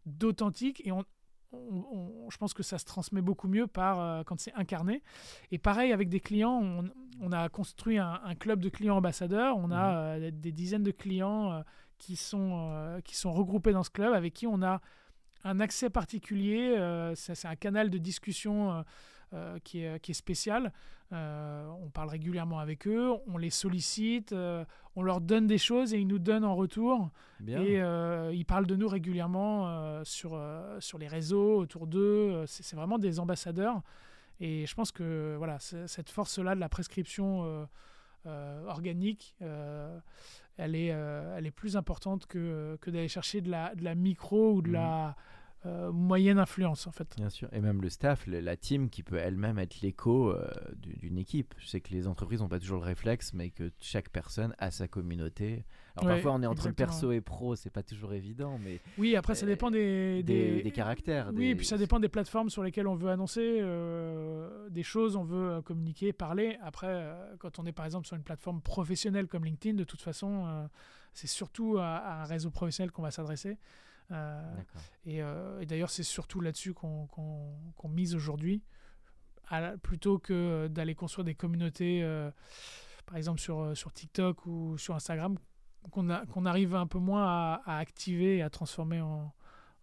d'authentique. 0.06 0.82
Et 0.86 0.92
on, 0.92 1.04
on- 1.54 1.86
on- 1.92 2.30
je 2.30 2.38
pense 2.38 2.54
que 2.54 2.64
ça 2.64 2.78
se 2.78 2.86
transmet 2.86 3.22
beaucoup 3.22 3.48
mieux 3.48 3.68
par, 3.68 4.00
euh, 4.00 4.24
quand 4.24 4.40
c'est 4.40 4.54
incarné. 4.54 5.02
Et 5.52 5.58
pareil 5.58 5.92
avec 5.92 6.10
des 6.10 6.20
clients, 6.20 6.60
on, 6.62 6.84
on 7.22 7.32
a 7.32 7.50
construit 7.50 7.98
un, 7.98 8.20
un 8.24 8.36
club 8.36 8.60
de 8.60 8.70
clients 8.70 8.98
ambassadeurs. 8.98 9.58
On 9.58 9.72
a 9.72 9.96
euh, 10.18 10.32
des 10.32 10.52
dizaines 10.52 10.84
de 10.84 10.92
clients 10.92 11.52
euh, 11.54 11.62
qui, 11.98 12.16
sont, 12.16 13.00
qui 13.04 13.16
sont 13.16 13.32
regroupés 13.34 13.72
dans 13.72 13.84
ce 13.84 13.90
club 13.90 14.14
avec 14.14 14.34
qui 14.34 14.46
on 14.46 14.62
a 14.62 14.82
un 15.44 15.60
accès 15.60 15.90
particulier. 15.90 16.76
c'est 17.16 17.46
un 17.48 17.56
canal 17.56 17.90
de 17.90 17.98
discussion 17.98 18.84
euh, 19.34 19.60
qui, 19.63 19.84
est, 19.84 20.00
qui 20.00 20.12
est 20.12 20.13
spécial. 20.13 20.72
Euh, 21.12 21.68
on 21.84 21.90
parle 21.90 22.08
régulièrement 22.08 22.60
avec 22.60 22.88
eux, 22.88 23.12
on 23.28 23.38
les 23.38 23.50
sollicite, 23.50 24.32
euh, 24.32 24.63
on 24.96 25.02
leur 25.04 25.20
donne 25.20 25.48
des 25.48 25.58
choses 25.58 25.94
et 25.94 26.00
ils 26.00 26.08
nous 26.08 26.20
donnent 26.20 26.46
en 26.46 26.56
retour. 26.56 27.10
Bien. 27.42 27.62
Et 27.62 28.36
ils 28.36 28.46
parlent 28.46 28.68
de 28.68 28.76
nous 28.78 28.88
régulièrement 28.88 30.02
sur, 30.06 30.42
sur 30.80 30.98
les 30.98 31.08
réseaux, 31.10 31.58
autour 31.58 31.88
d'eux. 31.88 32.46
C'est 32.48 32.76
vraiment 32.78 32.98
des 32.98 33.20
ambassadeurs. 33.20 33.82
Et 34.40 34.66
je 34.66 34.76
pense 34.76 34.94
que 34.94 35.36
voilà, 35.38 35.58
cette 35.60 36.10
force-là 36.10 36.56
de 36.56 36.62
la 36.62 36.70
prescription 36.70 37.68
organique, 38.66 39.36
elle, 40.58 40.73
est, 40.75 40.88
elle 40.88 41.46
est 41.46 41.52
plus 41.52 41.75
importante 41.75 42.28
que, 42.28 42.78
que 42.80 42.90
d'aller 42.90 43.10
chercher 43.10 43.42
de 43.42 43.52
la, 43.52 43.75
de 43.75 43.84
la 43.84 43.94
micro 43.94 44.54
ou 44.54 44.62
de, 44.62 44.67
Mhm. 44.67 44.73
la, 44.73 45.15
euh, 45.66 45.92
moyenne 45.92 46.38
influence 46.40 46.86
en 46.88 46.92
fait. 46.92 47.16
Bien 47.18 47.30
sûr, 47.30 47.50
et 47.52 47.60
même 47.62 47.82
le 47.82 47.90
staff, 47.90 48.26
la 48.28 48.56
team 48.56 48.90
qui 48.90 49.02
peut 49.04 49.18
elle-même 49.18 49.58
être 49.58 49.82
l'écho 49.82 50.32
euh, 50.32 50.50
du- 50.76 50.96
d'une 50.98 51.18
équipe. 51.18 51.56
Je 51.58 51.68
sais 51.68 51.82
que 51.82 51.92
les 51.92 52.08
entreprises 52.08 52.42
n'ont 52.42 52.48
pas 52.48 52.60
toujours 52.60 52.78
le 52.80 52.86
réflexe, 52.86 53.34
mais 53.34 53.50
que 53.50 53.72
chaque 53.80 54.10
personne 54.10 54.54
a 54.60 54.70
sa 54.72 54.88
communauté. 54.88 55.66
Alors 55.96 56.06
Ouais, 56.10 56.14
parfois 56.14 56.34
on 56.34 56.44
est 56.44 56.46
entre 56.46 56.68
exactement. 56.68 56.88
perso 56.88 57.12
et 57.12 57.22
pro, 57.22 57.56
c'est 57.56 57.72
pas 57.72 57.82
toujours 57.84 58.14
évident, 58.14 58.60
mais 58.64 58.80
Oui, 59.00 59.16
après 59.16 59.34
ça 59.34 59.46
Euh, 59.46 59.50
dépend 59.50 59.72
des, 59.72 60.22
des, 60.24 60.62
des 60.62 60.72
caractères. 60.72 61.32
Oui, 61.34 61.48
et 61.48 61.56
puis 61.56 61.66
ça 61.66 61.78
dépend 61.78 62.00
des 62.00 62.08
plateformes 62.10 62.52
sur 62.52 62.62
lesquelles 62.64 62.88
on 62.88 62.96
veut 62.96 63.10
annoncer 63.10 63.58
euh, 63.60 64.70
des 64.70 64.84
choses, 64.84 65.16
on 65.16 65.24
veut 65.24 65.62
communiquer, 65.64 66.14
parler. 66.14 66.58
Après, 66.62 67.14
quand 67.40 67.58
on 67.60 67.66
est 67.66 67.72
par 67.72 67.86
exemple 67.86 68.06
sur 68.08 68.16
une 68.16 68.24
plateforme 68.24 68.62
professionnelle 68.62 69.28
comme 69.28 69.44
LinkedIn, 69.44 69.76
de 69.76 69.84
toute 69.84 70.02
façon, 70.02 70.68
c'est 71.14 71.28
surtout 71.28 71.78
à, 71.80 71.96
à 71.98 72.22
un 72.22 72.26
réseau 72.26 72.52
professionnel 72.52 72.92
qu'on 72.92 73.02
va 73.02 73.12
s'adresser. 73.12 73.58
Euh, 74.12 74.56
et, 75.06 75.22
euh, 75.22 75.60
et 75.62 75.66
d'ailleurs, 75.66 75.90
c'est 75.90 76.04
surtout 76.04 76.42
là-dessus 76.42 76.74
qu'on 76.74 77.08
mise 77.90 78.16
aujourd'hui, 78.16 78.64
plutôt 79.82 80.20
que 80.20 80.68
d'aller 80.68 80.96
construire 80.96 81.26
des 81.26 81.36
communautés, 81.36 82.04
euh, 82.04 82.32
par 83.06 83.18
exemple 83.18 83.40
sur, 83.40 83.76
sur 83.76 83.94
TikTok 83.94 84.46
ou 84.46 84.78
sur 84.78 84.96
Instagram, 84.96 85.38
qu'on 85.92 86.46
arrive 86.46 86.76
un 86.76 86.88
peu 86.88 87.00
moins 87.00 87.26
à, 87.26 87.62
à 87.66 87.78
activer 87.78 88.38
et 88.38 88.42
à 88.42 88.50
transformer 88.50 89.02
en, 89.02 89.34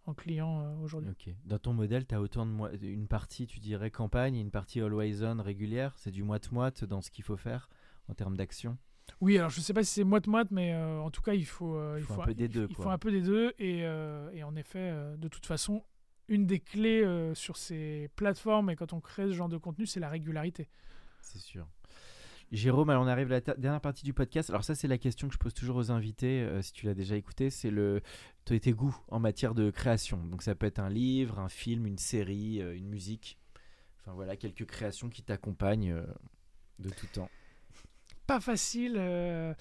en 0.07 0.13
clients 0.13 0.61
euh, 0.61 0.75
aujourd'hui. 0.77 1.09
Dans 1.45 1.59
ton 1.59 1.73
modèle, 1.73 2.05
tu 2.05 2.15
as 2.15 2.21
autant 2.21 2.45
de 2.45 2.51
mois, 2.51 2.71
une 2.73 3.07
partie, 3.07 3.47
tu 3.47 3.59
dirais 3.59 3.91
campagne, 3.91 4.35
une 4.35 4.51
partie 4.51 4.81
always 4.81 5.23
on 5.23 5.41
régulière. 5.41 5.93
C'est 5.97 6.11
du 6.11 6.23
moite-moite 6.23 6.83
dans 6.83 7.01
ce 7.01 7.09
qu'il 7.09 7.23
faut 7.23 7.37
faire 7.37 7.69
en 8.07 8.13
termes 8.13 8.37
d'action. 8.37 8.77
Oui, 9.21 9.37
alors 9.37 9.49
je 9.49 9.61
sais 9.61 9.73
pas 9.73 9.83
si 9.83 9.93
c'est 9.93 10.03
moite-moite, 10.03 10.49
mais 10.51 10.73
euh, 10.73 10.99
en 10.99 11.09
tout 11.09 11.21
cas, 11.21 11.33
il 11.33 11.45
faut, 11.45 11.75
euh, 11.75 11.97
Il 11.99 12.05
faut 12.05 12.21
un 12.21 12.25
peu 12.25 12.33
des 12.33 12.47
deux, 12.47 12.67
Il 12.69 12.75
faut 12.75 12.89
un 12.89 12.97
peu 12.97 13.11
des 13.11 13.21
deux. 13.21 13.53
Et, 13.59 13.81
euh, 13.83 14.29
et 14.33 14.43
en 14.43 14.55
effet, 14.55 14.93
de 15.17 15.27
toute 15.27 15.45
façon, 15.45 15.83
une 16.27 16.45
des 16.45 16.59
clés 16.59 17.31
sur 17.33 17.57
ces 17.57 18.09
plateformes 18.15 18.69
et 18.69 18.75
quand 18.75 18.93
on 18.93 19.01
crée 19.01 19.27
ce 19.27 19.33
genre 19.33 19.49
de 19.49 19.57
contenu, 19.57 19.85
c'est 19.85 19.99
la 19.99 20.09
régularité. 20.09 20.69
C'est 21.21 21.39
sûr. 21.39 21.67
Jérôme, 22.51 22.89
alors 22.89 23.03
on 23.03 23.07
arrive 23.07 23.31
à 23.31 23.35
la 23.35 23.41
dernière 23.41 23.81
partie 23.81 24.03
du 24.03 24.13
podcast. 24.13 24.49
Alors 24.49 24.63
ça, 24.63 24.75
c'est 24.75 24.87
la 24.87 24.97
question 24.97 25.27
que 25.27 25.33
je 25.33 25.39
pose 25.39 25.53
toujours 25.53 25.77
aux 25.77 25.91
invités, 25.91 26.41
euh, 26.41 26.61
si 26.61 26.73
tu 26.73 26.85
l'as 26.85 26.93
déjà 26.93 27.15
écouté, 27.15 27.49
c'est 27.49 27.71
le 27.71 28.01
tes 28.45 28.59
tes 28.59 28.71
goûts 28.71 28.95
en 29.07 29.19
matière 29.19 29.55
de 29.55 29.71
création. 29.71 30.23
Donc 30.25 30.43
ça 30.43 30.53
peut 30.53 30.67
être 30.67 30.79
un 30.79 30.89
livre, 30.89 31.39
un 31.39 31.49
film, 31.49 31.87
une 31.87 31.97
série, 31.97 32.61
euh, 32.61 32.77
une 32.77 32.87
musique. 32.87 33.39
Enfin 33.99 34.13
voilà, 34.13 34.37
quelques 34.37 34.65
créations 34.65 35.09
qui 35.09 35.23
t'accompagnent 35.23 35.91
euh, 35.91 36.05
de 36.79 36.89
tout 36.89 37.07
temps. 37.07 37.29
Pas 38.27 38.39
facile. 38.39 38.95
euh, 38.97 39.53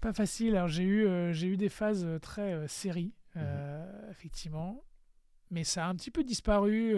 pas 0.00 0.12
facile. 0.12 0.54
Alors 0.56 0.68
j'ai 0.68 0.82
eu, 0.84 1.06
euh, 1.06 1.32
j'ai 1.32 1.46
eu 1.46 1.56
des 1.56 1.68
phases 1.70 2.04
euh, 2.04 2.18
très 2.18 2.66
séries, 2.68 3.14
euh, 3.36 4.10
effectivement. 4.10 4.84
Mais 5.50 5.64
ça 5.64 5.86
a 5.86 5.88
un 5.88 5.94
petit 5.94 6.10
peu 6.10 6.24
disparu. 6.24 6.94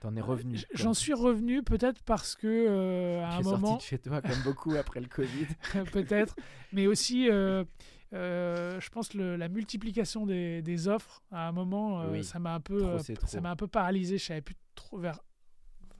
T'en 0.00 0.14
es 0.16 0.20
revenu. 0.20 0.58
J'en 0.74 0.94
suis 0.94 1.12
revenu 1.12 1.62
peut-être 1.62 2.02
parce 2.02 2.34
que 2.34 3.20
à 3.22 3.28
Tu 3.30 3.34
un 3.36 3.40
es 3.40 3.42
sorti 3.42 3.60
moment, 3.62 3.76
de 3.76 3.82
chez 3.82 3.98
toi 3.98 4.22
comme 4.22 4.40
beaucoup 4.42 4.72
après 4.76 5.00
le 5.00 5.06
Covid. 5.08 5.46
peut-être, 5.92 6.34
mais 6.72 6.86
aussi, 6.86 7.28
euh, 7.30 7.64
je 8.12 8.88
pense 8.90 9.12
le, 9.14 9.36
la 9.36 9.48
multiplication 9.48 10.24
des, 10.24 10.62
des 10.62 10.88
offres 10.88 11.22
à 11.32 11.48
un 11.48 11.52
moment, 11.52 12.00
euh, 12.02 12.10
Oui. 12.12 12.24
ça 12.24 12.38
m'a 12.38 12.54
un 12.54 12.60
peu, 12.60 12.78
Trop, 12.78 12.88
euh, 12.90 12.98
ça 13.26 13.40
m'a 13.40 13.50
un 13.50 13.56
peu 13.56 13.66
paralysé. 13.66 14.18
Je 14.18 14.24
savais 14.24 14.40
plus 14.42 14.56
trop 14.74 14.98
vers 14.98 15.20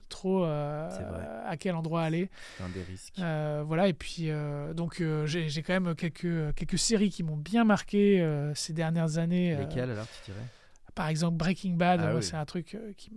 trop 0.09 0.43
euh, 0.45 1.43
à 1.45 1.57
quel 1.57 1.75
endroit 1.75 2.03
aller. 2.03 2.29
C'est 2.57 2.63
un 2.63 2.69
des 2.69 2.83
risques. 2.83 3.19
Euh, 3.19 3.63
voilà, 3.65 3.87
et 3.87 3.93
puis 3.93 4.29
euh, 4.29 4.73
donc 4.73 5.03
j'ai 5.25 5.63
quand 5.63 5.73
même 5.79 5.95
quelques, 5.95 6.53
quelques 6.55 6.77
séries 6.79 7.09
qui 7.09 7.23
m'ont 7.23 7.37
bien 7.37 7.63
marqué 7.63 8.25
ces 8.55 8.73
dernières 8.73 9.17
années. 9.17 9.55
Lesquels 9.55 9.91
alors 9.91 10.07
tu 10.07 10.31
dirais? 10.31 10.45
par 10.93 11.09
exemple, 11.09 11.35
Breaking 11.35 11.73
Bad, 11.73 11.99
Ah 12.01 12.15
oui. 12.15 12.23
c'est 12.23 12.37
un 12.37 12.45
truc 12.45 12.77
qui 12.95 13.11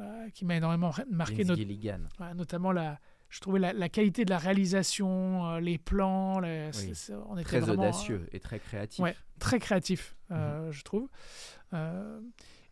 m'a 0.45 0.57
énormément 0.57 0.91
marqué, 1.13 1.45
not-. 1.45 1.55
Ouais, 1.55 2.35
notamment 2.35 2.73
la, 2.73 2.99
je 3.29 3.39
trouvais 3.41 3.61
la, 3.61 3.73
la 3.73 3.89
qualité 3.89 4.25
de 4.25 4.31
la 4.31 4.39
réalisation, 4.39 5.59
les 5.59 5.79
plans, 5.79 6.41
les- 6.41 6.71
c'est- 6.73 6.89
Oui. 6.89 6.95
c'est- 6.97 7.15
on 7.29 7.35
était 7.39 7.45
Très 7.45 7.61
vraiment, 7.61 7.81
audacieux 7.85 8.27
et 8.33 8.41
très 8.41 8.59
créatif. 8.59 8.99
ouais, 8.99 9.15
très 9.39 9.61
créatif, 9.61 10.17
euh, 10.33 10.73
je 10.73 10.83
trouve. 10.83 11.09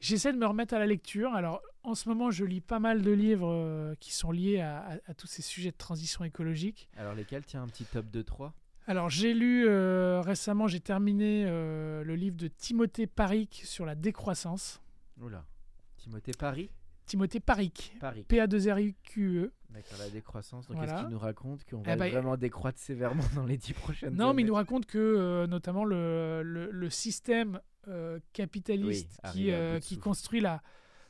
J'essaie 0.01 0.33
de 0.33 0.39
me 0.39 0.47
remettre 0.47 0.75
à 0.75 0.79
la 0.79 0.87
lecture. 0.87 1.35
Alors, 1.35 1.63
en 1.87 1.95
ce 1.95 2.09
moment, 2.09 2.31
je 2.31 2.45
lis 2.45 2.61
pas 2.61 2.79
mal 2.81 3.03
de 3.03 3.11
livres 3.13 3.51
euh, 3.51 3.95
qui 4.01 4.13
sont 4.13 4.31
liés 4.33 4.61
à, 4.61 4.79
à- 4.79 4.99
à 5.07 5.15
tous 5.15 5.27
ces 5.27 5.43
sujets 5.43 5.71
de 5.71 5.77
transition 5.77 6.25
écologique. 6.25 6.89
Alors 6.97 7.15
lesquels? 7.15 7.45
Tiens, 7.45 7.63
un 7.63 7.69
petit 7.69 7.85
top 7.85 8.07
2-3 8.13 8.53
Alors, 8.87 9.09
j'ai 9.09 9.33
lu 9.35 9.65
euh, 9.67 10.21
récemment, 10.21 10.67
j'ai 10.69 10.81
terminé 10.81 11.45
euh, 11.47 12.03
le 12.05 12.15
livre 12.17 12.37
de 12.37 12.49
Timothée 12.49 13.07
Paric 13.07 13.63
sur 13.65 13.87
la 13.87 13.95
décroissance. 13.95 14.81
Oula. 15.21 15.45
Timothée 15.97 16.33
Paris 16.39 16.71
Timothée 17.07 17.39
Paric, 17.39 17.95
Paris. 18.01 18.25
P-A-2-R-I-Q-E. 18.27 19.53
D'accord, 19.71 19.99
la 20.01 20.11
décroissance. 20.11 20.67
Donc, 20.67 20.77
Voilà. 20.77 20.93
est-ce 20.95 21.01
qu'il 21.03 21.11
nous 21.13 21.19
raconte 21.21 21.65
qu'on 21.65 21.81
Eh 21.83 21.89
va 21.91 21.97
ben, 21.97 22.11
vraiment 22.11 22.37
décroître 22.37 22.81
sévèrement 22.81 23.23
dans 23.37 23.45
les 23.47 23.57
dix 23.57 23.75
prochaines 23.75 24.15
Non, 24.17 24.35
mais 24.35 24.43
il 24.43 24.45
années? 24.45 24.49
nous 24.49 24.55
raconte 24.55 24.87
que 24.87 24.99
euh, 24.99 25.47
notamment 25.47 25.85
le, 25.85 26.43
le, 26.43 26.69
le 26.73 26.91
système 26.91 27.61
capitaliste 28.33 29.21
Oui, 29.35 29.53
qui, 29.81 29.97
de 29.97 30.01
construit 30.01 30.41
la, 30.41 30.61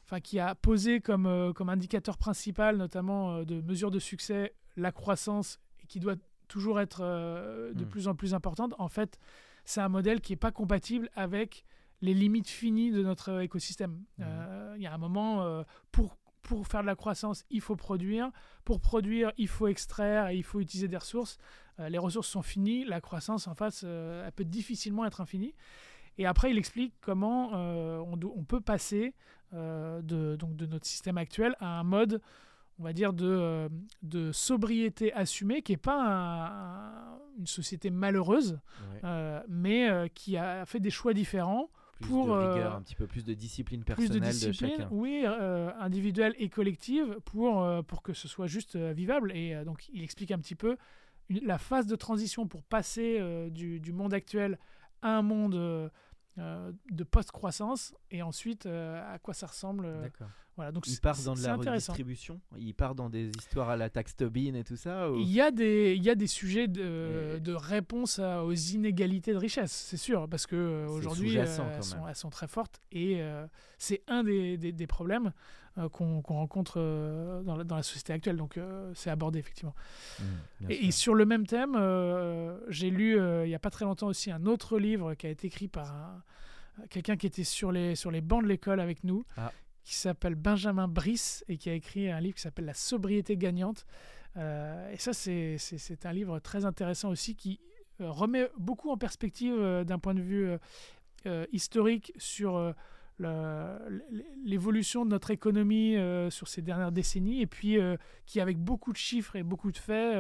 enfin 0.07 0.21
qui 0.21 0.39
a 0.39 0.55
posé 0.55 1.01
comme, 1.01 1.27
euh, 1.27 1.53
comme 1.53 1.69
indicateur 1.69 2.17
principal, 2.17 2.77
notamment 2.77 3.39
euh, 3.39 3.45
de 3.45 3.61
mesure 3.61 3.91
de 3.91 3.99
succès, 3.99 4.55
la 4.77 4.93
croissance 4.93 5.59
et 5.83 5.87
qui 5.87 5.99
doit 5.99 6.15
toujours 6.49 6.81
être 6.81 7.01
euh, 7.03 7.73
de 7.75 7.85
Hmm. 7.85 7.89
plus 7.89 8.09
en 8.09 8.15
plus 8.15 8.33
importante. 8.33 8.73
En 8.79 8.89
fait, 8.89 9.19
c'est 9.65 9.81
un 9.81 9.89
modèle 9.89 10.21
qui 10.21 10.33
n'est 10.33 10.37
pas 10.37 10.53
compatible 10.53 11.11
avec 11.17 11.65
les 12.03 12.15
limites 12.15 12.49
finies 12.49 12.93
de 12.93 13.03
notre 13.03 13.41
écosystème. 13.43 14.05
Euh, 14.21 14.75
Il 14.77 14.83
y 14.83 14.87
a 14.87 14.95
un 14.95 14.99
moment 14.99 15.65
pour 15.91 16.17
pour 16.43 16.69
faire 16.69 16.83
de 16.83 16.87
la 16.87 16.95
croissance, 16.95 17.45
il 17.51 17.61
faut 17.61 17.75
produire. 17.75 18.31
Pour 18.65 18.81
produire, 18.81 19.33
il 19.37 19.49
faut 19.49 19.67
extraire 19.67 20.29
et 20.29 20.37
il 20.37 20.45
faut 20.45 20.61
utiliser 20.61 20.87
des 20.87 20.97
ressources. 20.97 21.39
Les 21.89 21.99
ressources 21.99 22.29
sont 22.29 22.43
finies. 22.43 22.85
La 22.85 23.01
croissance, 23.01 23.49
en 23.49 23.57
face, 23.57 23.83
elle 23.83 24.31
peut 24.31 24.45
difficilement 24.45 25.05
être 25.05 25.21
infinie. 25.21 25.57
Et 26.19 26.27
après, 26.27 26.51
il 26.51 26.59
explique 26.59 26.95
comment 27.01 27.51
euh, 27.55 27.99
on, 27.99 28.45
peut 28.45 28.61
passer 28.61 29.15
euh, 29.53 30.01
de, 30.03 30.37
donc 30.37 30.57
de 30.57 30.67
notre 30.67 30.87
système 30.87 31.19
actuel 31.19 31.55
à 31.61 31.79
un 31.79 31.83
mode, 31.85 32.21
on 32.79 32.85
va 32.85 32.93
dire, 32.93 33.13
de, 33.13 33.27
euh, 33.27 33.69
de 34.03 34.33
sobriété 34.33 35.13
assumée, 35.13 35.63
qui 35.63 35.73
n'est 35.73 35.77
pas 35.79 36.03
un- 36.03 36.45
un- 36.47 37.19
une 37.39 37.47
société 37.47 37.91
malheureuse, 37.91 38.53
Ouais. 38.93 39.01
euh, 39.05 39.43
mais 39.49 40.11
qui 40.15 40.37
a 40.39 40.65
fait 40.65 40.81
des 40.81 40.91
choix 40.91 41.13
différents 41.13 41.69
Plus 42.01 42.09
pour, 42.09 42.27
de 42.29 42.33
rigueur, 42.33 42.75
un 42.75 42.81
petit 42.83 42.95
peu 42.95 43.07
plus 43.07 43.25
de 43.25 43.35
discipline 43.35 43.81
plus 43.85 43.95
personnelle 43.95 44.21
de 44.21 44.27
discipline, 44.27 44.71
chacun. 44.77 44.89
oui, 44.91 45.25
individuelle 45.79 46.35
et 46.39 46.49
collective, 46.49 47.19
pour, 47.27 47.67
pour 47.87 48.03
que 48.03 48.15
ce 48.15 48.27
soit 48.29 48.47
juste 48.47 48.77
vivable. 48.77 49.33
Et 49.37 49.55
donc, 49.67 49.89
il 49.93 50.03
explique 50.03 50.31
un 50.31 50.39
petit 50.39 50.55
peu 50.55 50.77
la 51.29 51.59
phase 51.59 51.87
de 51.87 51.97
transition 51.97 52.47
pour 52.47 52.63
passer 52.63 53.19
euh, 53.21 53.51
du, 53.51 53.81
du 53.81 53.93
monde 53.93 54.15
actuel 54.15 54.59
à 55.03 55.17
un 55.19 55.23
monde 55.23 55.55
euh, 55.57 55.89
de 56.37 57.05
post-croissance, 57.05 57.95
et 58.11 58.23
ensuite 58.23 58.67
euh, 58.67 59.15
à 59.15 59.19
quoi 59.19 59.35
ça 59.35 59.47
ressemble. 59.47 59.87
D'accord. 60.57 60.65
voilà, 60.65 60.73
donc 60.73 60.87
Il 60.87 60.99
part 61.01 61.17
dans 61.23 61.35
de 61.35 61.43
la 61.43 61.57
redistribution 61.57 62.41
Il 62.57 62.75
part 62.75 62.95
dans 62.95 63.09
des 63.11 63.29
histoires 63.31 63.69
à 63.71 63.77
la 63.77 63.91
taxe 63.91 64.17
Tobin 64.17 64.55
et 64.55 64.65
tout 64.65 64.77
ça 64.77 65.11
ou- 65.11 65.17
Il 65.17 65.29
y, 65.31 65.41
a 65.41 65.51
des, 65.51 65.95
il 65.97 66.03
y 66.03 66.11
a 66.11 66.15
des 66.15 66.27
sujets 66.27 66.67
de, 66.69 67.37
Et- 67.37 67.41
de 67.41 67.53
réponse 67.53 68.19
à- 68.19 68.45
aux 68.45 68.53
inégalités 68.53 69.33
de 69.33 69.39
richesse, 69.39 69.73
c'est 69.73 69.97
sûr, 69.97 70.29
parce 70.29 70.47
que 70.47 70.57
euh, 70.57 70.89
aujourd'hui, 70.89 71.37
euh, 71.39 71.43
elles, 71.43 71.49
sont, 71.83 71.97
même. 71.97 72.09
elles 72.09 72.15
sont 72.17 72.31
très 72.31 72.49
fortes 72.49 72.81
et 72.93 73.21
euh, 73.23 73.47
c'est 73.79 74.03
un 74.09 74.25
des, 74.25 74.57
des- 74.57 74.73
des 74.73 74.87
problèmes 74.87 75.33
euh, 75.79 75.91
qu'on 75.91 76.23
rencontre 76.23 76.77
euh, 76.79 77.43
dans, 77.43 77.55
la, 77.57 77.65
dans 77.65 77.77
la 77.77 77.83
société 77.83 78.15
actuelle. 78.15 78.37
Donc, 78.39 78.59
c'est 78.95 79.11
abordé 79.11 79.39
effectivement. 79.41 79.75
Mmh, 80.21 80.25
Et, 80.71 80.91
sur 80.91 81.15
le 81.15 81.27
même 81.27 81.47
thème, 81.47 81.75
j'ai 82.69 82.89
lu 82.91 83.19
il 83.19 83.49
n'y 83.49 83.55
a 83.55 83.59
pas 83.59 83.69
très 83.71 83.85
longtemps 83.85 84.07
aussi 84.09 84.31
un 84.31 84.47
autre 84.47 84.79
livre 84.79 85.13
qui 85.15 85.27
a 85.27 85.31
été 85.31 85.49
écrit 85.49 85.69
par 85.69 85.93
un- 85.93 86.23
quelqu'un 86.91 87.17
qui 87.17 87.27
était 87.27 87.45
sur 87.45 87.73
les, 87.73 87.95
sur 87.95 88.11
les 88.11 88.21
bancs 88.21 88.43
de 88.43 88.49
l'école 88.49 88.81
avec 88.81 89.03
nous, 89.05 89.25
Ah. 89.37 89.53
Qui 89.87 89.95
s'appelle 89.95 90.35
Benjamin 90.35 90.89
Brice 90.89 91.45
et 91.49 91.57
qui 91.59 91.71
a 91.71 91.73
écrit 91.73 92.11
un 92.11 92.19
livre 92.19 92.35
qui 92.35 92.43
s'appelle 92.43 92.65
La 92.65 92.75
sobriété 92.75 93.37
gagnante. 93.37 93.87
Euh, 94.37 94.91
et 94.91 94.97
ça, 94.97 95.13
c'est- 95.13 96.05
un 96.05 96.13
livre 96.13 96.41
très 96.41 96.65
intéressant 96.65 97.09
aussi 97.11 97.37
qui 97.37 97.61
euh, 98.01 98.11
remet 98.11 98.51
beaucoup 98.59 98.91
en 98.91 98.99
perspective 98.99 99.55
euh, 99.57 99.85
d'un 99.85 100.01
point 100.01 100.13
de 100.15 100.21
vue 100.21 100.51
historique 101.51 102.13
sur 102.19 102.73
l'évolution 104.45 105.05
de 105.05 105.11
notre 105.11 105.33
économie 105.33 105.97
sur 106.31 106.47
ces 106.47 106.63
dernières 106.63 106.93
décennies 106.93 107.41
et 107.41 107.49
puis 107.49 107.79
qui, 108.27 108.41
avec 108.41 108.59
beaucoup 108.59 108.93
de 108.93 108.97
chiffres 108.97 109.35
et 109.35 109.43
beaucoup 109.43 109.73
de 109.73 109.77
faits, 109.77 110.17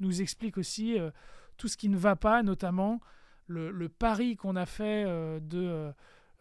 nous 0.00 0.20
explique 0.20 0.58
aussi 0.58 0.96
tout 1.58 1.68
ce 1.68 1.76
qui 1.76 1.88
ne 1.88 1.96
va 1.96 2.16
pas, 2.16 2.42
notamment 2.42 3.00
le, 3.46 3.88
pari 3.88 4.34
qu'on 4.34 4.56
a 4.56 4.66
fait 4.66 5.04
de, 5.40 5.92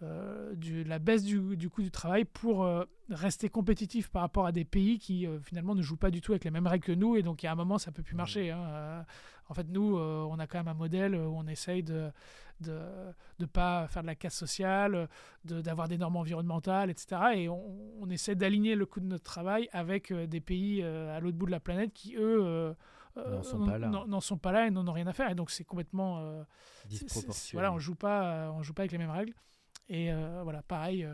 euh, 0.04 0.32
euh, 0.52 0.56
du, 0.56 0.84
la 0.84 0.99
baisse 0.99 1.24
du, 1.24 1.56
du, 1.58 1.70
coût 1.70 1.82
du 1.82 1.91
travail 1.91 2.26
pour 2.26 2.64
euh, 2.64 2.86
rester 3.10 3.49
compétitif 3.49 4.10
par 4.10 4.22
rapport 4.22 4.45
à 4.45 4.52
des 4.52 4.66
pays 4.66 4.99
qui 4.99 5.26
euh, 5.26 5.39
finalement 5.39 5.76
ne 5.76 5.82
jouent 5.82 5.97
pas 5.97 6.12
du 6.12 6.22
tout 6.22 6.32
avec 6.32 6.43
les 6.43 6.52
mêmes 6.52 6.68
règles 6.68 6.86
que 6.86 6.91
nous 6.91 7.16
et 7.16 7.24
donc 7.24 7.43
il 7.43 7.45
y 7.45 7.49
a 7.49 7.52
un 7.52 7.56
moment 7.56 7.78
ça 7.78 7.91
peut 7.91 8.04
plus 8.04 8.16
marcher. 8.16 8.52
Hein. 8.52 9.06
en 9.49 9.54
fait 9.54 9.68
nous 9.70 9.97
on 9.97 10.39
a 10.39 10.47
quand 10.47 10.60
même 10.60 10.68
un 10.68 10.74
modèle 10.74 11.16
où 11.16 11.36
on 11.36 11.47
essaye 11.47 11.84
de 11.84 12.12
de 12.60 12.80
ne 13.39 13.45
pas 13.47 13.88
faire 13.88 14.04
de 14.04 14.08
la 14.08 14.14
casse 14.14 14.36
sociale, 14.36 15.10
d'avoir 15.45 15.88
des 15.88 15.97
normes 15.97 16.18
environnementales, 16.18 16.91
etc. 16.91 17.20
Et 17.34 17.49
on, 17.49 17.60
on 17.99 18.08
essaie 18.12 18.36
d'aligner 18.36 18.76
le 18.76 18.86
coût 18.86 18.99
de 18.99 19.08
notre 19.08 19.24
travail 19.24 19.68
avec 19.72 20.14
des 20.14 20.41
pays 20.41 20.84
à 20.84 21.20
l'autre 21.20 21.38
bout 21.38 21.47
de 21.47 21.52
la 21.52 21.60
planète 21.60 21.91
qui 21.91 22.16
eux 22.18 22.76
n'en 23.16 23.41
sont, 23.41 23.66
pas 23.66 23.80
là. 23.80 23.88
n'en 23.88 24.22
sont 24.22 24.38
pas 24.38 24.52
là 24.52 24.68
et 24.68 24.70
n'en 24.70 24.88
ont 24.88 24.91
rien 24.91 25.08
à 25.08 25.14
faire. 25.14 25.32
Et 25.32 25.36
donc 25.36 25.49
c'est 25.49 25.64
complètement 25.64 26.45
disproportionné. 26.88 27.54
Voilà, 27.54 27.74
on 27.74 27.80
joue 27.80 27.95
pas, 27.95 28.52
on 28.52 28.62
joue 28.62 28.76
pas 28.76 28.84
avec 28.84 28.91
les 28.91 28.99
mêmes 28.99 29.10
règles. 29.10 29.34
Et 29.92 30.10
euh, 30.10 30.39
voilà, 30.44 30.62
pareil. 30.64 31.04
Euh, 31.04 31.14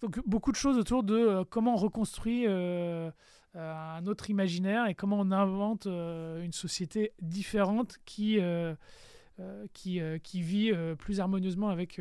donc 0.00 0.20
beaucoup 0.26 0.50
de 0.50 0.56
choses 0.56 0.78
autour 0.78 1.02
de 1.02 1.14
euh, 1.14 1.44
comment 1.48 1.74
on 1.74 1.76
reconstruit 1.76 2.46
un 2.46 4.06
autre 4.06 4.28
imaginaire 4.28 4.86
et 4.86 4.94
comment 4.94 5.18
on 5.18 5.30
invente 5.30 5.86
une 5.86 6.52
société 6.52 7.12
différente 7.22 7.96
qui, 8.04 8.38
qui, 9.72 10.00
qui 10.22 10.42
vit 10.42 10.72
plus 10.98 11.20
harmonieusement 11.20 11.70
avec, 11.70 11.98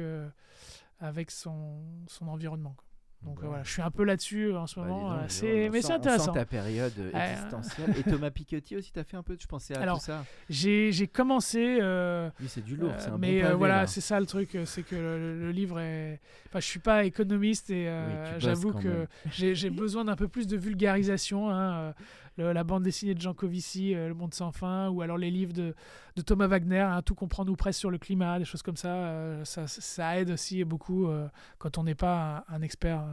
avec 0.99 1.32
son, 1.32 1.82
son 2.07 2.28
environnement. 2.28 2.76
Donc 3.24 3.39
voilà, 3.41 3.63
je 3.63 3.72
suis 3.72 3.82
un 3.82 3.89
peu 3.89 4.03
là-dessus 4.03 4.53
en 4.53 4.68
ce 4.68 4.80
bah, 4.80 4.86
moment. 4.86 5.18
c'est... 5.28 5.70
Mais 5.72 5.82
c'est 5.82 5.93
intéressant. 5.93 6.32
ta 6.32 6.45
période 6.45 6.93
existentielle. 7.13 7.95
Et 7.99 8.03
Thomas 8.03 8.30
Piketty 8.30 8.76
aussi, 8.78 8.91
tu 8.91 8.99
as 8.99 9.03
fait 9.03 9.18
un 9.18 9.24
peu, 9.24 9.36
je 9.39 9.47
pensais 9.47 9.76
à 9.76 9.82
Alors, 9.82 9.97
tout 9.97 10.05
ça. 10.05 10.24
J'ai, 10.49 10.91
j'ai 10.91 11.07
commencé. 11.07 11.80
oui, 12.39 12.47
c'est 12.47 12.63
du 12.63 12.76
lourd, 12.76 12.93
c'est 12.99 13.09
un 13.09 13.18
Mais 13.18 13.38
bon 13.39 13.47
pavé, 13.47 13.55
voilà, 13.57 13.78
là. 13.82 13.88
c'est 13.88 14.01
ça 14.01 14.20
le 14.20 14.26
truc, 14.28 14.57
c'est 14.66 14.84
que 14.84 14.95
le, 14.95 15.39
le 15.39 15.51
livre 15.51 15.80
est. 15.80 16.20
Enfin, 16.49 16.59
je 16.59 16.66
suis 16.68 16.80
pas 16.80 17.03
économiste 17.05 17.70
et 17.72 17.89
Oui, 17.89 18.13
j'avoue 18.39 18.74
que 18.74 19.07
j'ai 19.32 19.70
besoin 19.70 20.05
d'un 20.05 20.16
peu 20.16 20.28
plus 20.28 20.47
de 20.47 20.57
vulgarisation. 20.57 21.49
hein, 21.49 21.93
le- 22.38 22.53
la 22.53 22.63
bande 22.63 22.83
dessinée 22.83 23.13
de 23.15 23.21
Jean 23.21 23.33
Covici, 23.33 23.93
euh, 23.95 24.07
Le 24.09 24.13
Monde 24.13 24.33
sans 24.33 24.51
fin, 24.51 24.89
ou 24.89 25.01
alors 25.01 25.17
les 25.17 25.31
livres 25.31 25.53
de, 25.53 25.75
de 26.15 26.21
Thomas 26.21 26.47
Wagner, 26.47 26.79
hein, 26.79 27.01
Tout 27.01 27.15
comprendre 27.15 27.51
ou 27.51 27.55
presque 27.55 27.79
sur 27.79 27.91
le 27.91 27.97
climat, 27.97 28.39
des 28.39 28.45
choses 28.45 28.61
comme 28.61 28.77
ça. 28.77 28.89
euh, 28.93 29.45
ça, 29.45 29.67
ça 29.67 30.19
aide 30.19 30.31
aussi 30.31 30.63
beaucoup 30.63 31.07
euh, 31.07 31.27
quand 31.57 31.77
on 31.77 31.83
n'est 31.83 31.95
pas 31.95 32.45
un, 32.49 32.55
un 32.55 32.61
expert. 32.61 33.03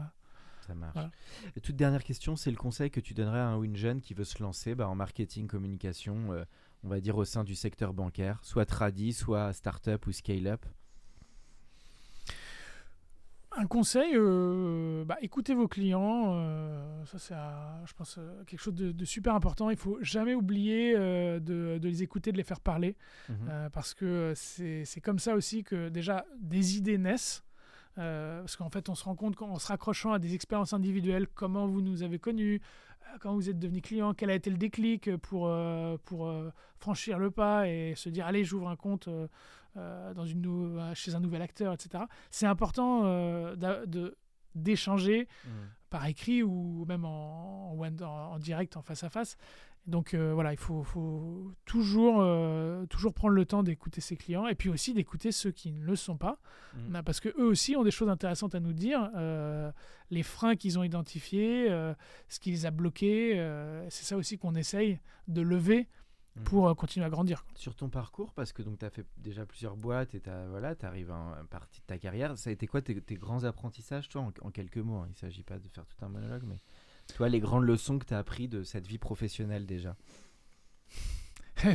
Ça 0.67 0.75
marche. 0.75 0.95
Voilà. 0.95 1.11
Et 1.57 1.61
toute 1.61 1.75
dernière 1.77 2.05
question, 2.05 2.37
c'est 2.37 2.51
le 2.51 2.57
conseil 2.57 2.91
que 2.91 3.01
tu 3.01 3.15
donnerais 3.15 3.41
à 3.41 3.49
un 3.49 3.57
win 3.57 3.75
jeune 3.77 4.01
qui 4.01 4.15
veut 4.15 4.25
se 4.25 4.41
lancer 4.43 4.75
bah, 4.75 4.89
en 4.89 4.95
marketing, 4.95 5.49
communication, 5.49 6.33
euh, 6.33 6.45
on 6.85 6.89
va 6.89 7.01
dire 7.01 7.17
au 7.17 7.25
sein 7.25 7.43
du 7.43 7.55
secteur 7.57 7.93
bancaire, 7.95 8.39
soit 8.43 8.65
tradi, 8.65 9.13
soit 9.13 9.53
start-up 9.53 10.07
ou 10.07 10.13
scale-up? 10.13 10.65
Un 13.57 13.67
conseil, 13.67 14.13
euh, 14.15 15.05
bah, 15.05 15.19
écoutez 15.21 15.55
vos 15.55 15.69
clients. 15.69 16.35
euh, 16.37 17.05
ça, 17.05 17.19
c'est, 17.19 17.35
je 17.87 17.93
pense, 17.93 18.17
euh, 18.19 18.45
quelque 18.45 18.61
chose 18.61 18.75
de, 18.75 18.93
de 18.93 19.05
super 19.05 19.35
important. 19.35 19.69
Il 19.69 19.77
faut 19.77 19.99
jamais 20.01 20.35
oublier 20.35 20.95
euh, 20.97 21.39
de, 21.39 21.79
de 21.79 21.89
les 21.89 22.03
écouter, 22.03 22.33
de 22.33 22.39
les 22.39 22.45
faire 22.45 22.61
parler. 22.61 22.97
Mhm. 23.29 23.71
Parce 23.73 23.95
que 23.95 24.33
c'est 24.35 25.01
comme 25.03 25.19
ça 25.19 25.35
aussi 25.35 25.65
que 25.65 25.89
déjà 25.91 26.25
des 26.41 26.79
idées 26.79 26.99
naissent. 26.99 27.45
Euh, 27.99 28.41
parce 28.41 28.57
qu'en 28.57 28.71
fait, 28.71 28.89
on 28.89 28.95
se 28.95 29.05
rend 29.05 29.15
compte 29.15 29.37
qu'en 29.37 29.59
se 29.59 29.67
raccrochant 29.69 30.13
à 30.13 30.19
des 30.19 30.35
expériences 30.35 30.73
individuelles, 30.73 31.27
comment 31.29 31.67
vous 31.67 31.83
nous 31.83 32.03
avez 32.03 32.19
connus, 32.19 32.61
euh, 33.03 33.19
quand 33.21 33.35
vous 33.35 33.51
êtes 33.51 33.59
devenu 33.59 33.83
client, 33.83 34.15
quel 34.15 34.31
a 34.31 34.35
été 34.35 34.49
le 34.51 34.57
déclic 34.57 35.15
pour, 35.19 35.47
euh, 35.49 35.99
pour 36.05 36.33
franchir 36.79 37.19
le 37.19 37.31
pas 37.31 37.69
et 37.69 37.95
se 37.95 38.09
dire 38.09 38.27
allez, 38.27 38.45
j'ouvre 38.45 38.69
un 38.69 38.77
compte 38.77 39.09
dans 39.75 40.25
une 40.27 40.93
chez 40.95 41.15
un 41.15 41.21
nouvel 41.21 41.41
acteur, 41.43 41.73
etc. 41.73 42.05
C'est 42.31 42.47
important 42.47 43.03
de 43.05 44.17
d'échanger 44.55 45.29
Mhm. 45.47 45.51
par 45.89 46.07
écrit 46.07 46.43
ou 46.43 46.85
même 46.87 47.07
en 47.07 48.39
direct, 48.39 48.77
en 48.77 48.83
face 48.83 49.03
à 49.03 49.09
face. 49.09 49.37
Donc 49.87 50.15
euh, 50.15 50.33
voilà, 50.33 50.53
il 50.53 50.59
faut, 50.59 50.85
faut 50.85 51.51
toujours, 51.65 52.21
euh, 52.21 52.87
toujours 52.87 53.13
prendre 53.13 53.35
le 53.35 53.45
temps 53.45 53.63
d'écouter 53.65 54.01
ses 54.01 54.17
clients 54.17 54.47
et 54.47 54.55
puis 54.55 54.69
aussi 54.69 54.95
d'écouter 54.95 55.33
ceux 55.33 55.51
qui 55.51 55.73
ne 55.73 55.85
le 55.85 55.97
sont 55.97 56.17
pas, 56.17 56.39
Mhm. 56.75 56.89
Bah, 56.93 57.03
parce 57.03 57.21
que 57.21 57.29
eux 57.31 57.45
aussi 57.47 57.77
ont 57.77 57.83
des 57.83 57.91
choses 57.91 58.09
intéressantes 58.09 58.55
à 58.55 58.61
nous 58.61 58.73
dire, 58.73 59.11
euh, 59.17 59.71
les 60.11 60.23
freins 60.23 60.57
qu'ils 60.57 60.79
ont 60.79 60.83
identifiés, 60.85 61.69
ce 62.29 62.39
qui 62.41 62.51
les 62.51 62.65
a 62.67 62.71
bloqués. 62.71 63.35
c'est 63.91 64.05
ça 64.05 64.17
aussi 64.17 64.39
qu'on 64.39 64.55
essaye 64.55 64.99
de 65.29 65.43
lever 65.43 65.89
Mhm. 66.37 66.45
pour 66.45 66.77
continuer 66.77 67.05
à 67.05 67.11
grandir. 67.11 67.45
Sur 67.55 67.75
ton 67.75 67.91
parcours, 67.91 68.33
parce 68.33 68.55
que 68.55 68.63
tu 68.63 68.85
as 68.87 68.89
fait 68.91 69.05
déjà 69.19 69.45
plusieurs 69.45 69.77
boîtes 69.77 70.15
et 70.15 70.21
tu 70.21 70.31
voilà, 70.49 70.75
arrives 70.83 71.11
à 71.11 71.37
une 71.43 71.47
partie 71.49 71.81
de 71.83 71.87
ta 71.87 71.99
carrière, 71.99 72.39
ça 72.39 72.49
a 72.49 72.53
été 72.55 72.67
quoi 72.67 72.81
tes, 72.81 72.99
tes 73.03 73.17
grands 73.17 73.45
apprentissages, 73.45 74.09
toi, 74.09 74.23
en, 74.23 74.33
en 74.41 74.51
quelques 74.51 74.79
mots 74.79 74.97
hein, 75.01 75.07
Il 75.09 75.13
ne 75.13 75.17
s'agit 75.17 75.43
pas 75.43 75.59
de 75.59 75.69
faire 75.69 75.85
tout 75.85 76.03
un 76.03 76.09
monologue, 76.09 76.45
mais 76.47 76.59
toi, 77.13 77.29
les 77.29 77.41
grandes 77.41 77.65
leçons 77.65 77.99
que 77.99 78.05
tu 78.07 78.15
as 78.15 78.19
appris 78.19 78.49
de 78.49 78.63
cette 78.63 78.87
vie 78.87 78.99
professionnelle 78.99 79.67
déjà. 79.67 79.97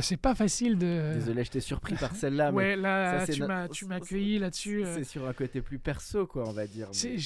c'est 0.02 0.16
pas 0.16 0.34
facile 0.34 0.76
de. 0.78 1.14
Désolé, 1.14 1.44
je 1.44 1.50
t'ai 1.50 1.60
surpris 1.60 1.94
par 1.94 2.14
celle-là, 2.16 2.50
mais 2.52 2.56
ouais, 2.56 2.76
là, 2.76 3.24
ça, 3.24 3.32
tu 3.32 3.42
m'as, 3.44 3.68
tu 3.68 3.86
m'as 3.86 3.96
accueilli 3.96 4.38
là-dessus. 4.38 4.84
euh. 4.84 4.94
c'est 4.94 5.04
sur 5.04 5.26
un 5.26 5.32
côté 5.32 5.62
plus 5.62 5.78
perso, 5.78 6.26
quoi, 6.26 6.48
on 6.48 6.52
va 6.52 6.66
dire. 6.66 6.88
C'est- 6.92 7.12
mais- 7.12 7.18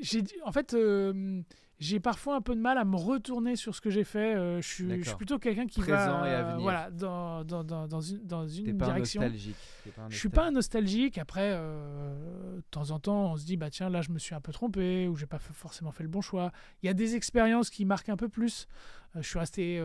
j'ai- 0.00 0.24
en 0.44 0.52
fait, 0.52 0.74
euh, 0.74 1.40
j'ai 1.82 1.98
parfois 2.00 2.36
un 2.36 2.40
peu 2.40 2.54
de 2.54 2.60
mal 2.60 2.78
à 2.78 2.84
me 2.84 2.96
retourner 2.96 3.56
sur 3.56 3.74
ce 3.74 3.80
que 3.80 3.90
j'ai 3.90 4.04
fait. 4.04 4.34
euh, 4.36 4.60
je, 4.62 4.66
suis, 4.68 4.84
je 4.84 4.88
suis 4.90 4.98
D'accord. 5.02 5.16
plutôt 5.16 5.38
quelqu'un 5.38 5.66
qui 5.66 5.80
Présent 5.80 6.20
va 6.20 6.28
et 6.30 6.34
à 6.34 6.42
venir. 6.44 6.60
voilà, 6.62 6.90
dans, 6.90 7.44
dans, 7.44 7.64
dans, 7.64 7.88
dans 7.88 8.00
une, 8.00 8.24
dans 8.24 8.46
une 8.46 8.78
pas 8.78 8.84
un 8.86 8.88
direction. 8.94 9.20
nostalgique. 9.20 9.56
pas 9.96 10.02
un 10.02 10.08
Je 10.10 10.16
suis 10.16 10.28
pas 10.28 10.46
un 10.46 10.50
nostalgique. 10.52 11.18
Après, 11.18 11.50
euh, 11.54 12.56
de 12.56 12.62
temps 12.70 12.90
en 12.92 12.98
temps, 13.00 13.32
on 13.32 13.36
se 13.36 13.44
dit, 13.44 13.56
bah 13.56 13.68
tiens, 13.70 13.90
là, 13.90 14.00
je 14.00 14.10
me 14.12 14.18
suis 14.18 14.34
un 14.34 14.40
peu 14.40 14.52
trompé 14.52 15.08
ou 15.08 15.16
j'ai 15.16 15.26
pas 15.26 15.38
forcément 15.40 15.90
fait 15.90 16.04
le 16.04 16.08
bon 16.08 16.20
choix. 16.20 16.52
Il 16.82 16.86
y 16.86 16.88
a 16.88 16.94
des 16.94 17.16
expériences 17.16 17.68
qui 17.68 17.84
marquent 17.84 18.08
un 18.10 18.16
peu 18.16 18.28
plus. 18.28 18.68
Euh, 19.16 19.22
je 19.22 19.28
suis 19.28 19.38
resté 19.38 19.78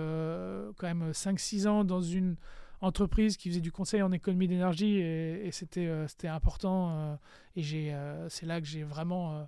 quand 0.78 0.88
même 0.88 1.12
5-6 1.12 1.68
ans 1.68 1.84
dans 1.84 2.02
une 2.02 2.36
entreprise 2.80 3.38
qui 3.38 3.50
faisait 3.50 3.60
du 3.62 3.72
conseil 3.72 4.04
en 4.04 4.12
économie 4.12 4.48
d'énergie 4.48 4.98
et, 5.00 5.48
et 5.48 5.52
c'était 5.52 5.90
c'était 6.08 6.28
important. 6.28 7.18
et 7.56 7.64
j'ai, 7.64 7.96
c'est 8.30 8.46
là 8.46 8.62
que 8.62 8.68
j'ai 8.68 8.84
vraiment 8.84 9.48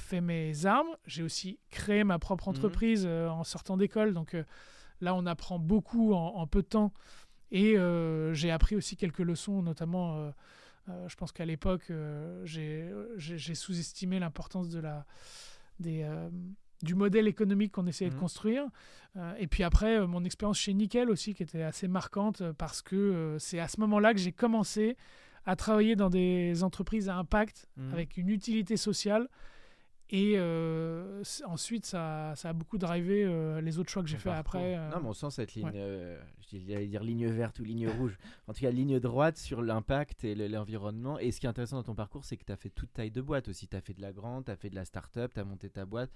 fait 0.00 0.20
mes 0.20 0.66
armes. 0.66 0.88
J'ai 1.06 1.22
aussi 1.22 1.58
créé 1.70 2.02
ma 2.04 2.18
propre 2.18 2.48
Mhm. 2.48 2.56
entreprise 2.56 3.04
euh, 3.06 3.28
en 3.28 3.44
sortant 3.44 3.76
d'école. 3.76 4.14
Donc 4.14 4.34
euh, 4.34 4.44
là, 5.00 5.14
on 5.14 5.26
apprend 5.26 5.58
beaucoup 5.58 6.14
en, 6.14 6.34
en 6.36 6.46
peu 6.46 6.62
de 6.62 6.68
temps. 6.68 6.92
Et 7.52 7.76
euh, 7.78 8.32
j'ai 8.34 8.50
appris 8.50 8.76
aussi 8.76 8.96
quelques 8.96 9.18
leçons, 9.20 9.62
notamment, 9.62 10.32
je 11.08 11.14
pense 11.16 11.32
qu'à 11.32 11.44
l'époque, 11.44 11.90
j'ai 12.44 13.54
sous-estimé 13.54 14.18
l'importance 14.20 14.68
de 14.68 14.78
la, 14.80 15.04
des, 15.80 16.08
du 16.82 16.94
modèle 16.94 17.26
économique 17.28 17.72
qu'on 17.72 17.86
essayait 17.86 18.10
Mhm. 18.10 18.16
de 18.16 18.20
construire. 18.20 18.64
Euh, 19.16 19.34
et 19.38 19.46
puis 19.48 19.64
après, 19.64 19.98
euh, 19.98 20.06
mon 20.06 20.24
expérience 20.24 20.58
chez 20.58 20.72
Nickel 20.74 21.10
aussi, 21.10 21.34
qui 21.34 21.42
était 21.42 21.62
assez 21.62 21.88
marquante, 21.88 22.40
euh, 22.40 22.52
parce 22.52 22.80
que 22.82 23.36
c'est 23.40 23.58
à 23.58 23.66
ce 23.68 23.80
moment-là 23.80 24.14
que 24.14 24.20
j'ai 24.20 24.32
commencé 24.32 24.96
à 25.44 25.56
travailler 25.56 25.96
dans 25.96 26.10
des 26.10 26.62
entreprises 26.62 27.08
à 27.08 27.16
impact, 27.16 27.66
Mhm. 27.76 27.92
avec 27.92 28.16
une 28.16 28.28
utilité 28.28 28.76
sociale. 28.76 29.28
Et 30.12 30.34
euh, 30.36 31.22
ensuite, 31.46 31.86
ça, 31.86 32.32
ça 32.34 32.48
a 32.48 32.52
beaucoup 32.52 32.78
drivé 32.78 33.24
euh, 33.24 33.60
les 33.60 33.78
autres 33.78 33.90
choix 33.90 34.02
que 34.02 34.08
j'ai 34.08 34.16
fait 34.18 34.30
après. 34.30 34.76
euh, 34.76 34.90
Non, 34.90 34.98
mais 35.02 35.08
on 35.08 35.12
sent 35.12 35.30
cette 35.30 35.54
ligne, 35.54 35.66
ouais. 35.66 35.72
euh, 35.76 36.20
j'allais 36.52 36.88
dire 36.88 37.04
ligne 37.04 37.28
verte 37.28 37.60
ou 37.60 37.64
ligne 37.64 37.88
rouge. 37.88 38.18
En 38.48 38.52
tout 38.52 38.60
cas, 38.60 38.70
ligne 38.72 38.98
droite 38.98 39.36
sur 39.36 39.62
l'impact 39.62 40.24
et 40.24 40.34
le- 40.34 40.48
l'environnement. 40.48 41.18
Et 41.20 41.30
ce 41.30 41.38
qui 41.38 41.46
est 41.46 41.48
intéressant 41.48 41.76
dans 41.76 41.84
ton 41.84 41.94
parcours, 41.94 42.24
c'est 42.24 42.36
que 42.36 42.44
tu 42.44 42.50
as 42.52 42.56
fait 42.56 42.70
toute 42.70 42.92
taille 42.92 43.12
de 43.12 43.20
boîte 43.20 43.46
aussi. 43.48 43.68
Tu 43.68 43.76
as 43.76 43.80
fait 43.80 43.94
de 43.94 44.02
la 44.02 44.12
grande, 44.12 44.46
tu 44.46 44.50
as 44.50 44.56
fait 44.56 44.68
de 44.70 44.74
la 44.74 44.84
start-up, 44.84 45.30
tu 45.32 45.38
as 45.40 45.44
monté 45.44 45.70
ta 45.70 45.86
boîte. 45.86 46.10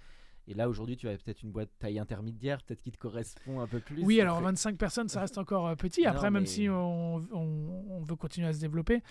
Et 0.49 0.55
là, 0.55 0.69
aujourd'hui, 0.69 0.97
tu 0.97 1.09
as 1.09 1.17
peut-être 1.17 1.43
une 1.43 1.53
boîte 1.53 1.71
taille 1.79 1.99
intermédiaire, 1.99 2.63
peut-être 2.65 2.83
qui 2.83 2.91
te 2.91 2.99
correspond 2.99 3.61
un 3.61 3.67
peu 3.69 3.79
plus. 3.81 4.03
Oui, 4.05 4.21
alors 4.21 4.37
très- 4.39 4.45
25 4.45 4.77
personnes, 4.77 5.09
ça 5.09 5.21
reste 5.27 5.39
encore 5.39 5.75
petit. 5.77 6.03
Non, 6.03 6.09
Après, 6.11 6.31
même 6.33 6.47
si 6.47 6.69
on, 6.69 7.17
on- 7.33 7.85
on 7.91 8.03
veut 8.03 8.17
continuer 8.17 8.49
à 8.49 8.53
se 8.53 8.61
développer. 8.61 9.03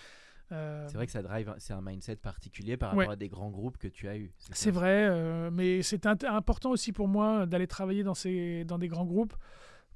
Euh, 0.52 0.86
C'est 0.88 0.96
vrai 0.96 1.06
que 1.06 1.12
ça 1.12 1.22
drive, 1.22 1.54
c'est 1.58 1.72
un 1.72 1.80
mindset 1.80 2.16
particulier 2.16 2.76
par 2.76 2.90
rapport 2.90 3.06
Ouais. 3.08 3.12
à 3.12 3.16
des 3.16 3.28
grands 3.28 3.50
groupes 3.50 3.78
que 3.78 3.88
tu 3.88 4.08
as 4.08 4.16
eu. 4.16 4.32
C'est 4.52 4.70
vrai, 4.70 5.06
euh, 5.08 5.50
mais 5.50 5.82
c'est 5.82 6.06
important 6.06 6.70
aussi 6.70 6.92
pour 6.92 7.08
moi 7.08 7.46
d'aller 7.46 7.66
travailler 7.66 8.02
dans, 8.02 8.14
ces, 8.14 8.64
dans 8.64 8.78
des 8.78 8.88
grands 8.88 9.06
groupes 9.06 9.34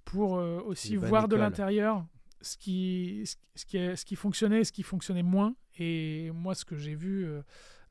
pour 0.05 0.36
euh, 0.38 0.61
aussi 0.64 0.96
voir 0.96 1.28
de 1.28 1.36
l'intérieur 1.36 2.05
ce 2.40 2.57
qui, 2.57 3.24
ce, 3.26 3.36
ce 3.57 3.66
qui 3.66 3.96
ce 3.96 4.05
qui 4.05 4.16
fonctionnait 4.16 4.61
et 4.61 4.64
ce 4.64 4.72
qui 4.72 4.82
fonctionnait 4.82 5.22
moins. 5.22 5.55
Et 5.78 6.30
moi, 6.32 6.55
ce 6.55 6.64
que 6.64 6.76
j'ai 6.76 6.94
vu 6.94 7.26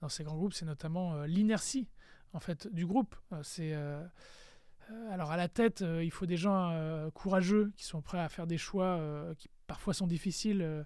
dans 0.01 0.10
ces 0.10 0.24
grands 0.24 0.36
groupes, 0.38 0.53
c'est 0.53 0.66
notamment 0.66 1.24
l'inertie 1.24 1.88
en 2.34 2.39
fait, 2.39 2.68
du 2.74 2.86
groupe. 2.86 3.16
C'est, 3.43 3.74
alors 5.12 5.32
à 5.32 5.38
la 5.38 5.47
tête, 5.49 5.84
il 6.01 6.12
faut 6.12 6.26
des 6.26 6.38
gens 6.38 6.74
courageux 7.14 7.72
qui 7.76 7.84
sont 7.86 8.01
prêts 8.01 8.20
à 8.20 8.30
faire 8.30 8.47
des 8.47 8.58
choix 8.58 8.99
qui 9.38 9.49
parfois 9.68 9.93
sont 9.93 10.08
difficiles. 10.08 10.86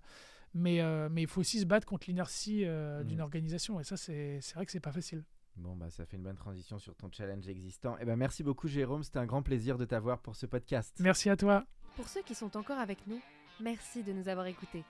Euh, 0.55 0.59
mais, 0.59 0.81
euh, 0.81 1.09
mais 1.09 1.21
il 1.23 1.27
faut 1.27 1.41
aussi 1.41 1.59
se 1.59 1.65
battre 1.65 1.85
contre 1.87 2.07
l'inertie 2.07 2.65
euh, 2.65 3.01
Mhm. 3.01 3.07
d'une 3.07 3.21
organisation. 3.21 3.79
Et 3.79 3.83
ça, 3.83 3.97
c'est 3.97 4.39
c'est 4.41 4.55
vrai 4.55 4.65
que 4.65 4.71
c'est 4.71 4.79
pas 4.79 4.91
facile. 4.91 5.23
Bon, 5.57 5.75
bah, 5.75 5.89
ça 5.89 6.05
fait 6.05 6.15
une 6.17 6.23
bonne 6.23 6.37
transition 6.37 6.79
sur 6.79 6.95
ton 6.95 7.09
challenge 7.11 7.47
existant. 7.49 7.97
Et 7.97 8.05
ben, 8.05 8.15
merci 8.15 8.41
beaucoup, 8.43 8.67
Jérôme. 8.67 9.03
C'était 9.03 9.19
un 9.19 9.25
grand 9.25 9.41
plaisir 9.43 9.77
de 9.77 9.85
t'avoir 9.85 10.19
pour 10.19 10.35
ce 10.35 10.45
podcast. 10.45 10.95
Merci 10.99 11.29
à 11.29 11.35
toi. 11.35 11.65
Pour 11.97 12.07
ceux 12.07 12.21
qui 12.23 12.33
sont 12.35 12.55
encore 12.55 12.79
avec 12.79 13.05
nous, 13.07 13.19
merci 13.59 14.01
de 14.03 14.13
nous 14.13 14.29
avoir 14.29 14.45
écoutés. 14.47 14.83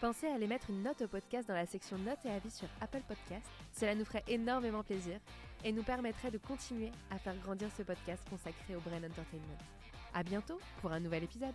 Pensez 0.00 0.26
à 0.28 0.34
aller 0.34 0.46
mettre 0.46 0.70
une 0.70 0.82
note 0.82 1.02
au 1.02 1.08
podcast 1.08 1.48
dans 1.48 1.54
la 1.54 1.66
section 1.66 1.98
notes 1.98 2.24
et 2.24 2.30
avis 2.30 2.50
sur 2.50 2.68
Apple 2.80 3.02
Podcast. 3.08 3.46
Cela 3.72 3.94
nous 3.96 4.04
ferait 4.04 4.24
énormément 4.28 4.82
plaisir 4.84 5.18
et 5.64 5.72
nous 5.72 5.82
permettrait 5.82 6.30
de 6.30 6.38
continuer 6.38 6.90
à 7.10 7.18
faire 7.18 7.36
grandir 7.38 7.68
ce 7.76 7.82
podcast 7.82 8.22
consacré 8.30 8.76
au 8.76 8.80
Brain 8.80 8.98
Entertainment. 9.02 9.58
À 10.14 10.22
bientôt 10.22 10.58
pour 10.80 10.92
un 10.92 11.00
nouvel 11.00 11.24
épisode. 11.24 11.54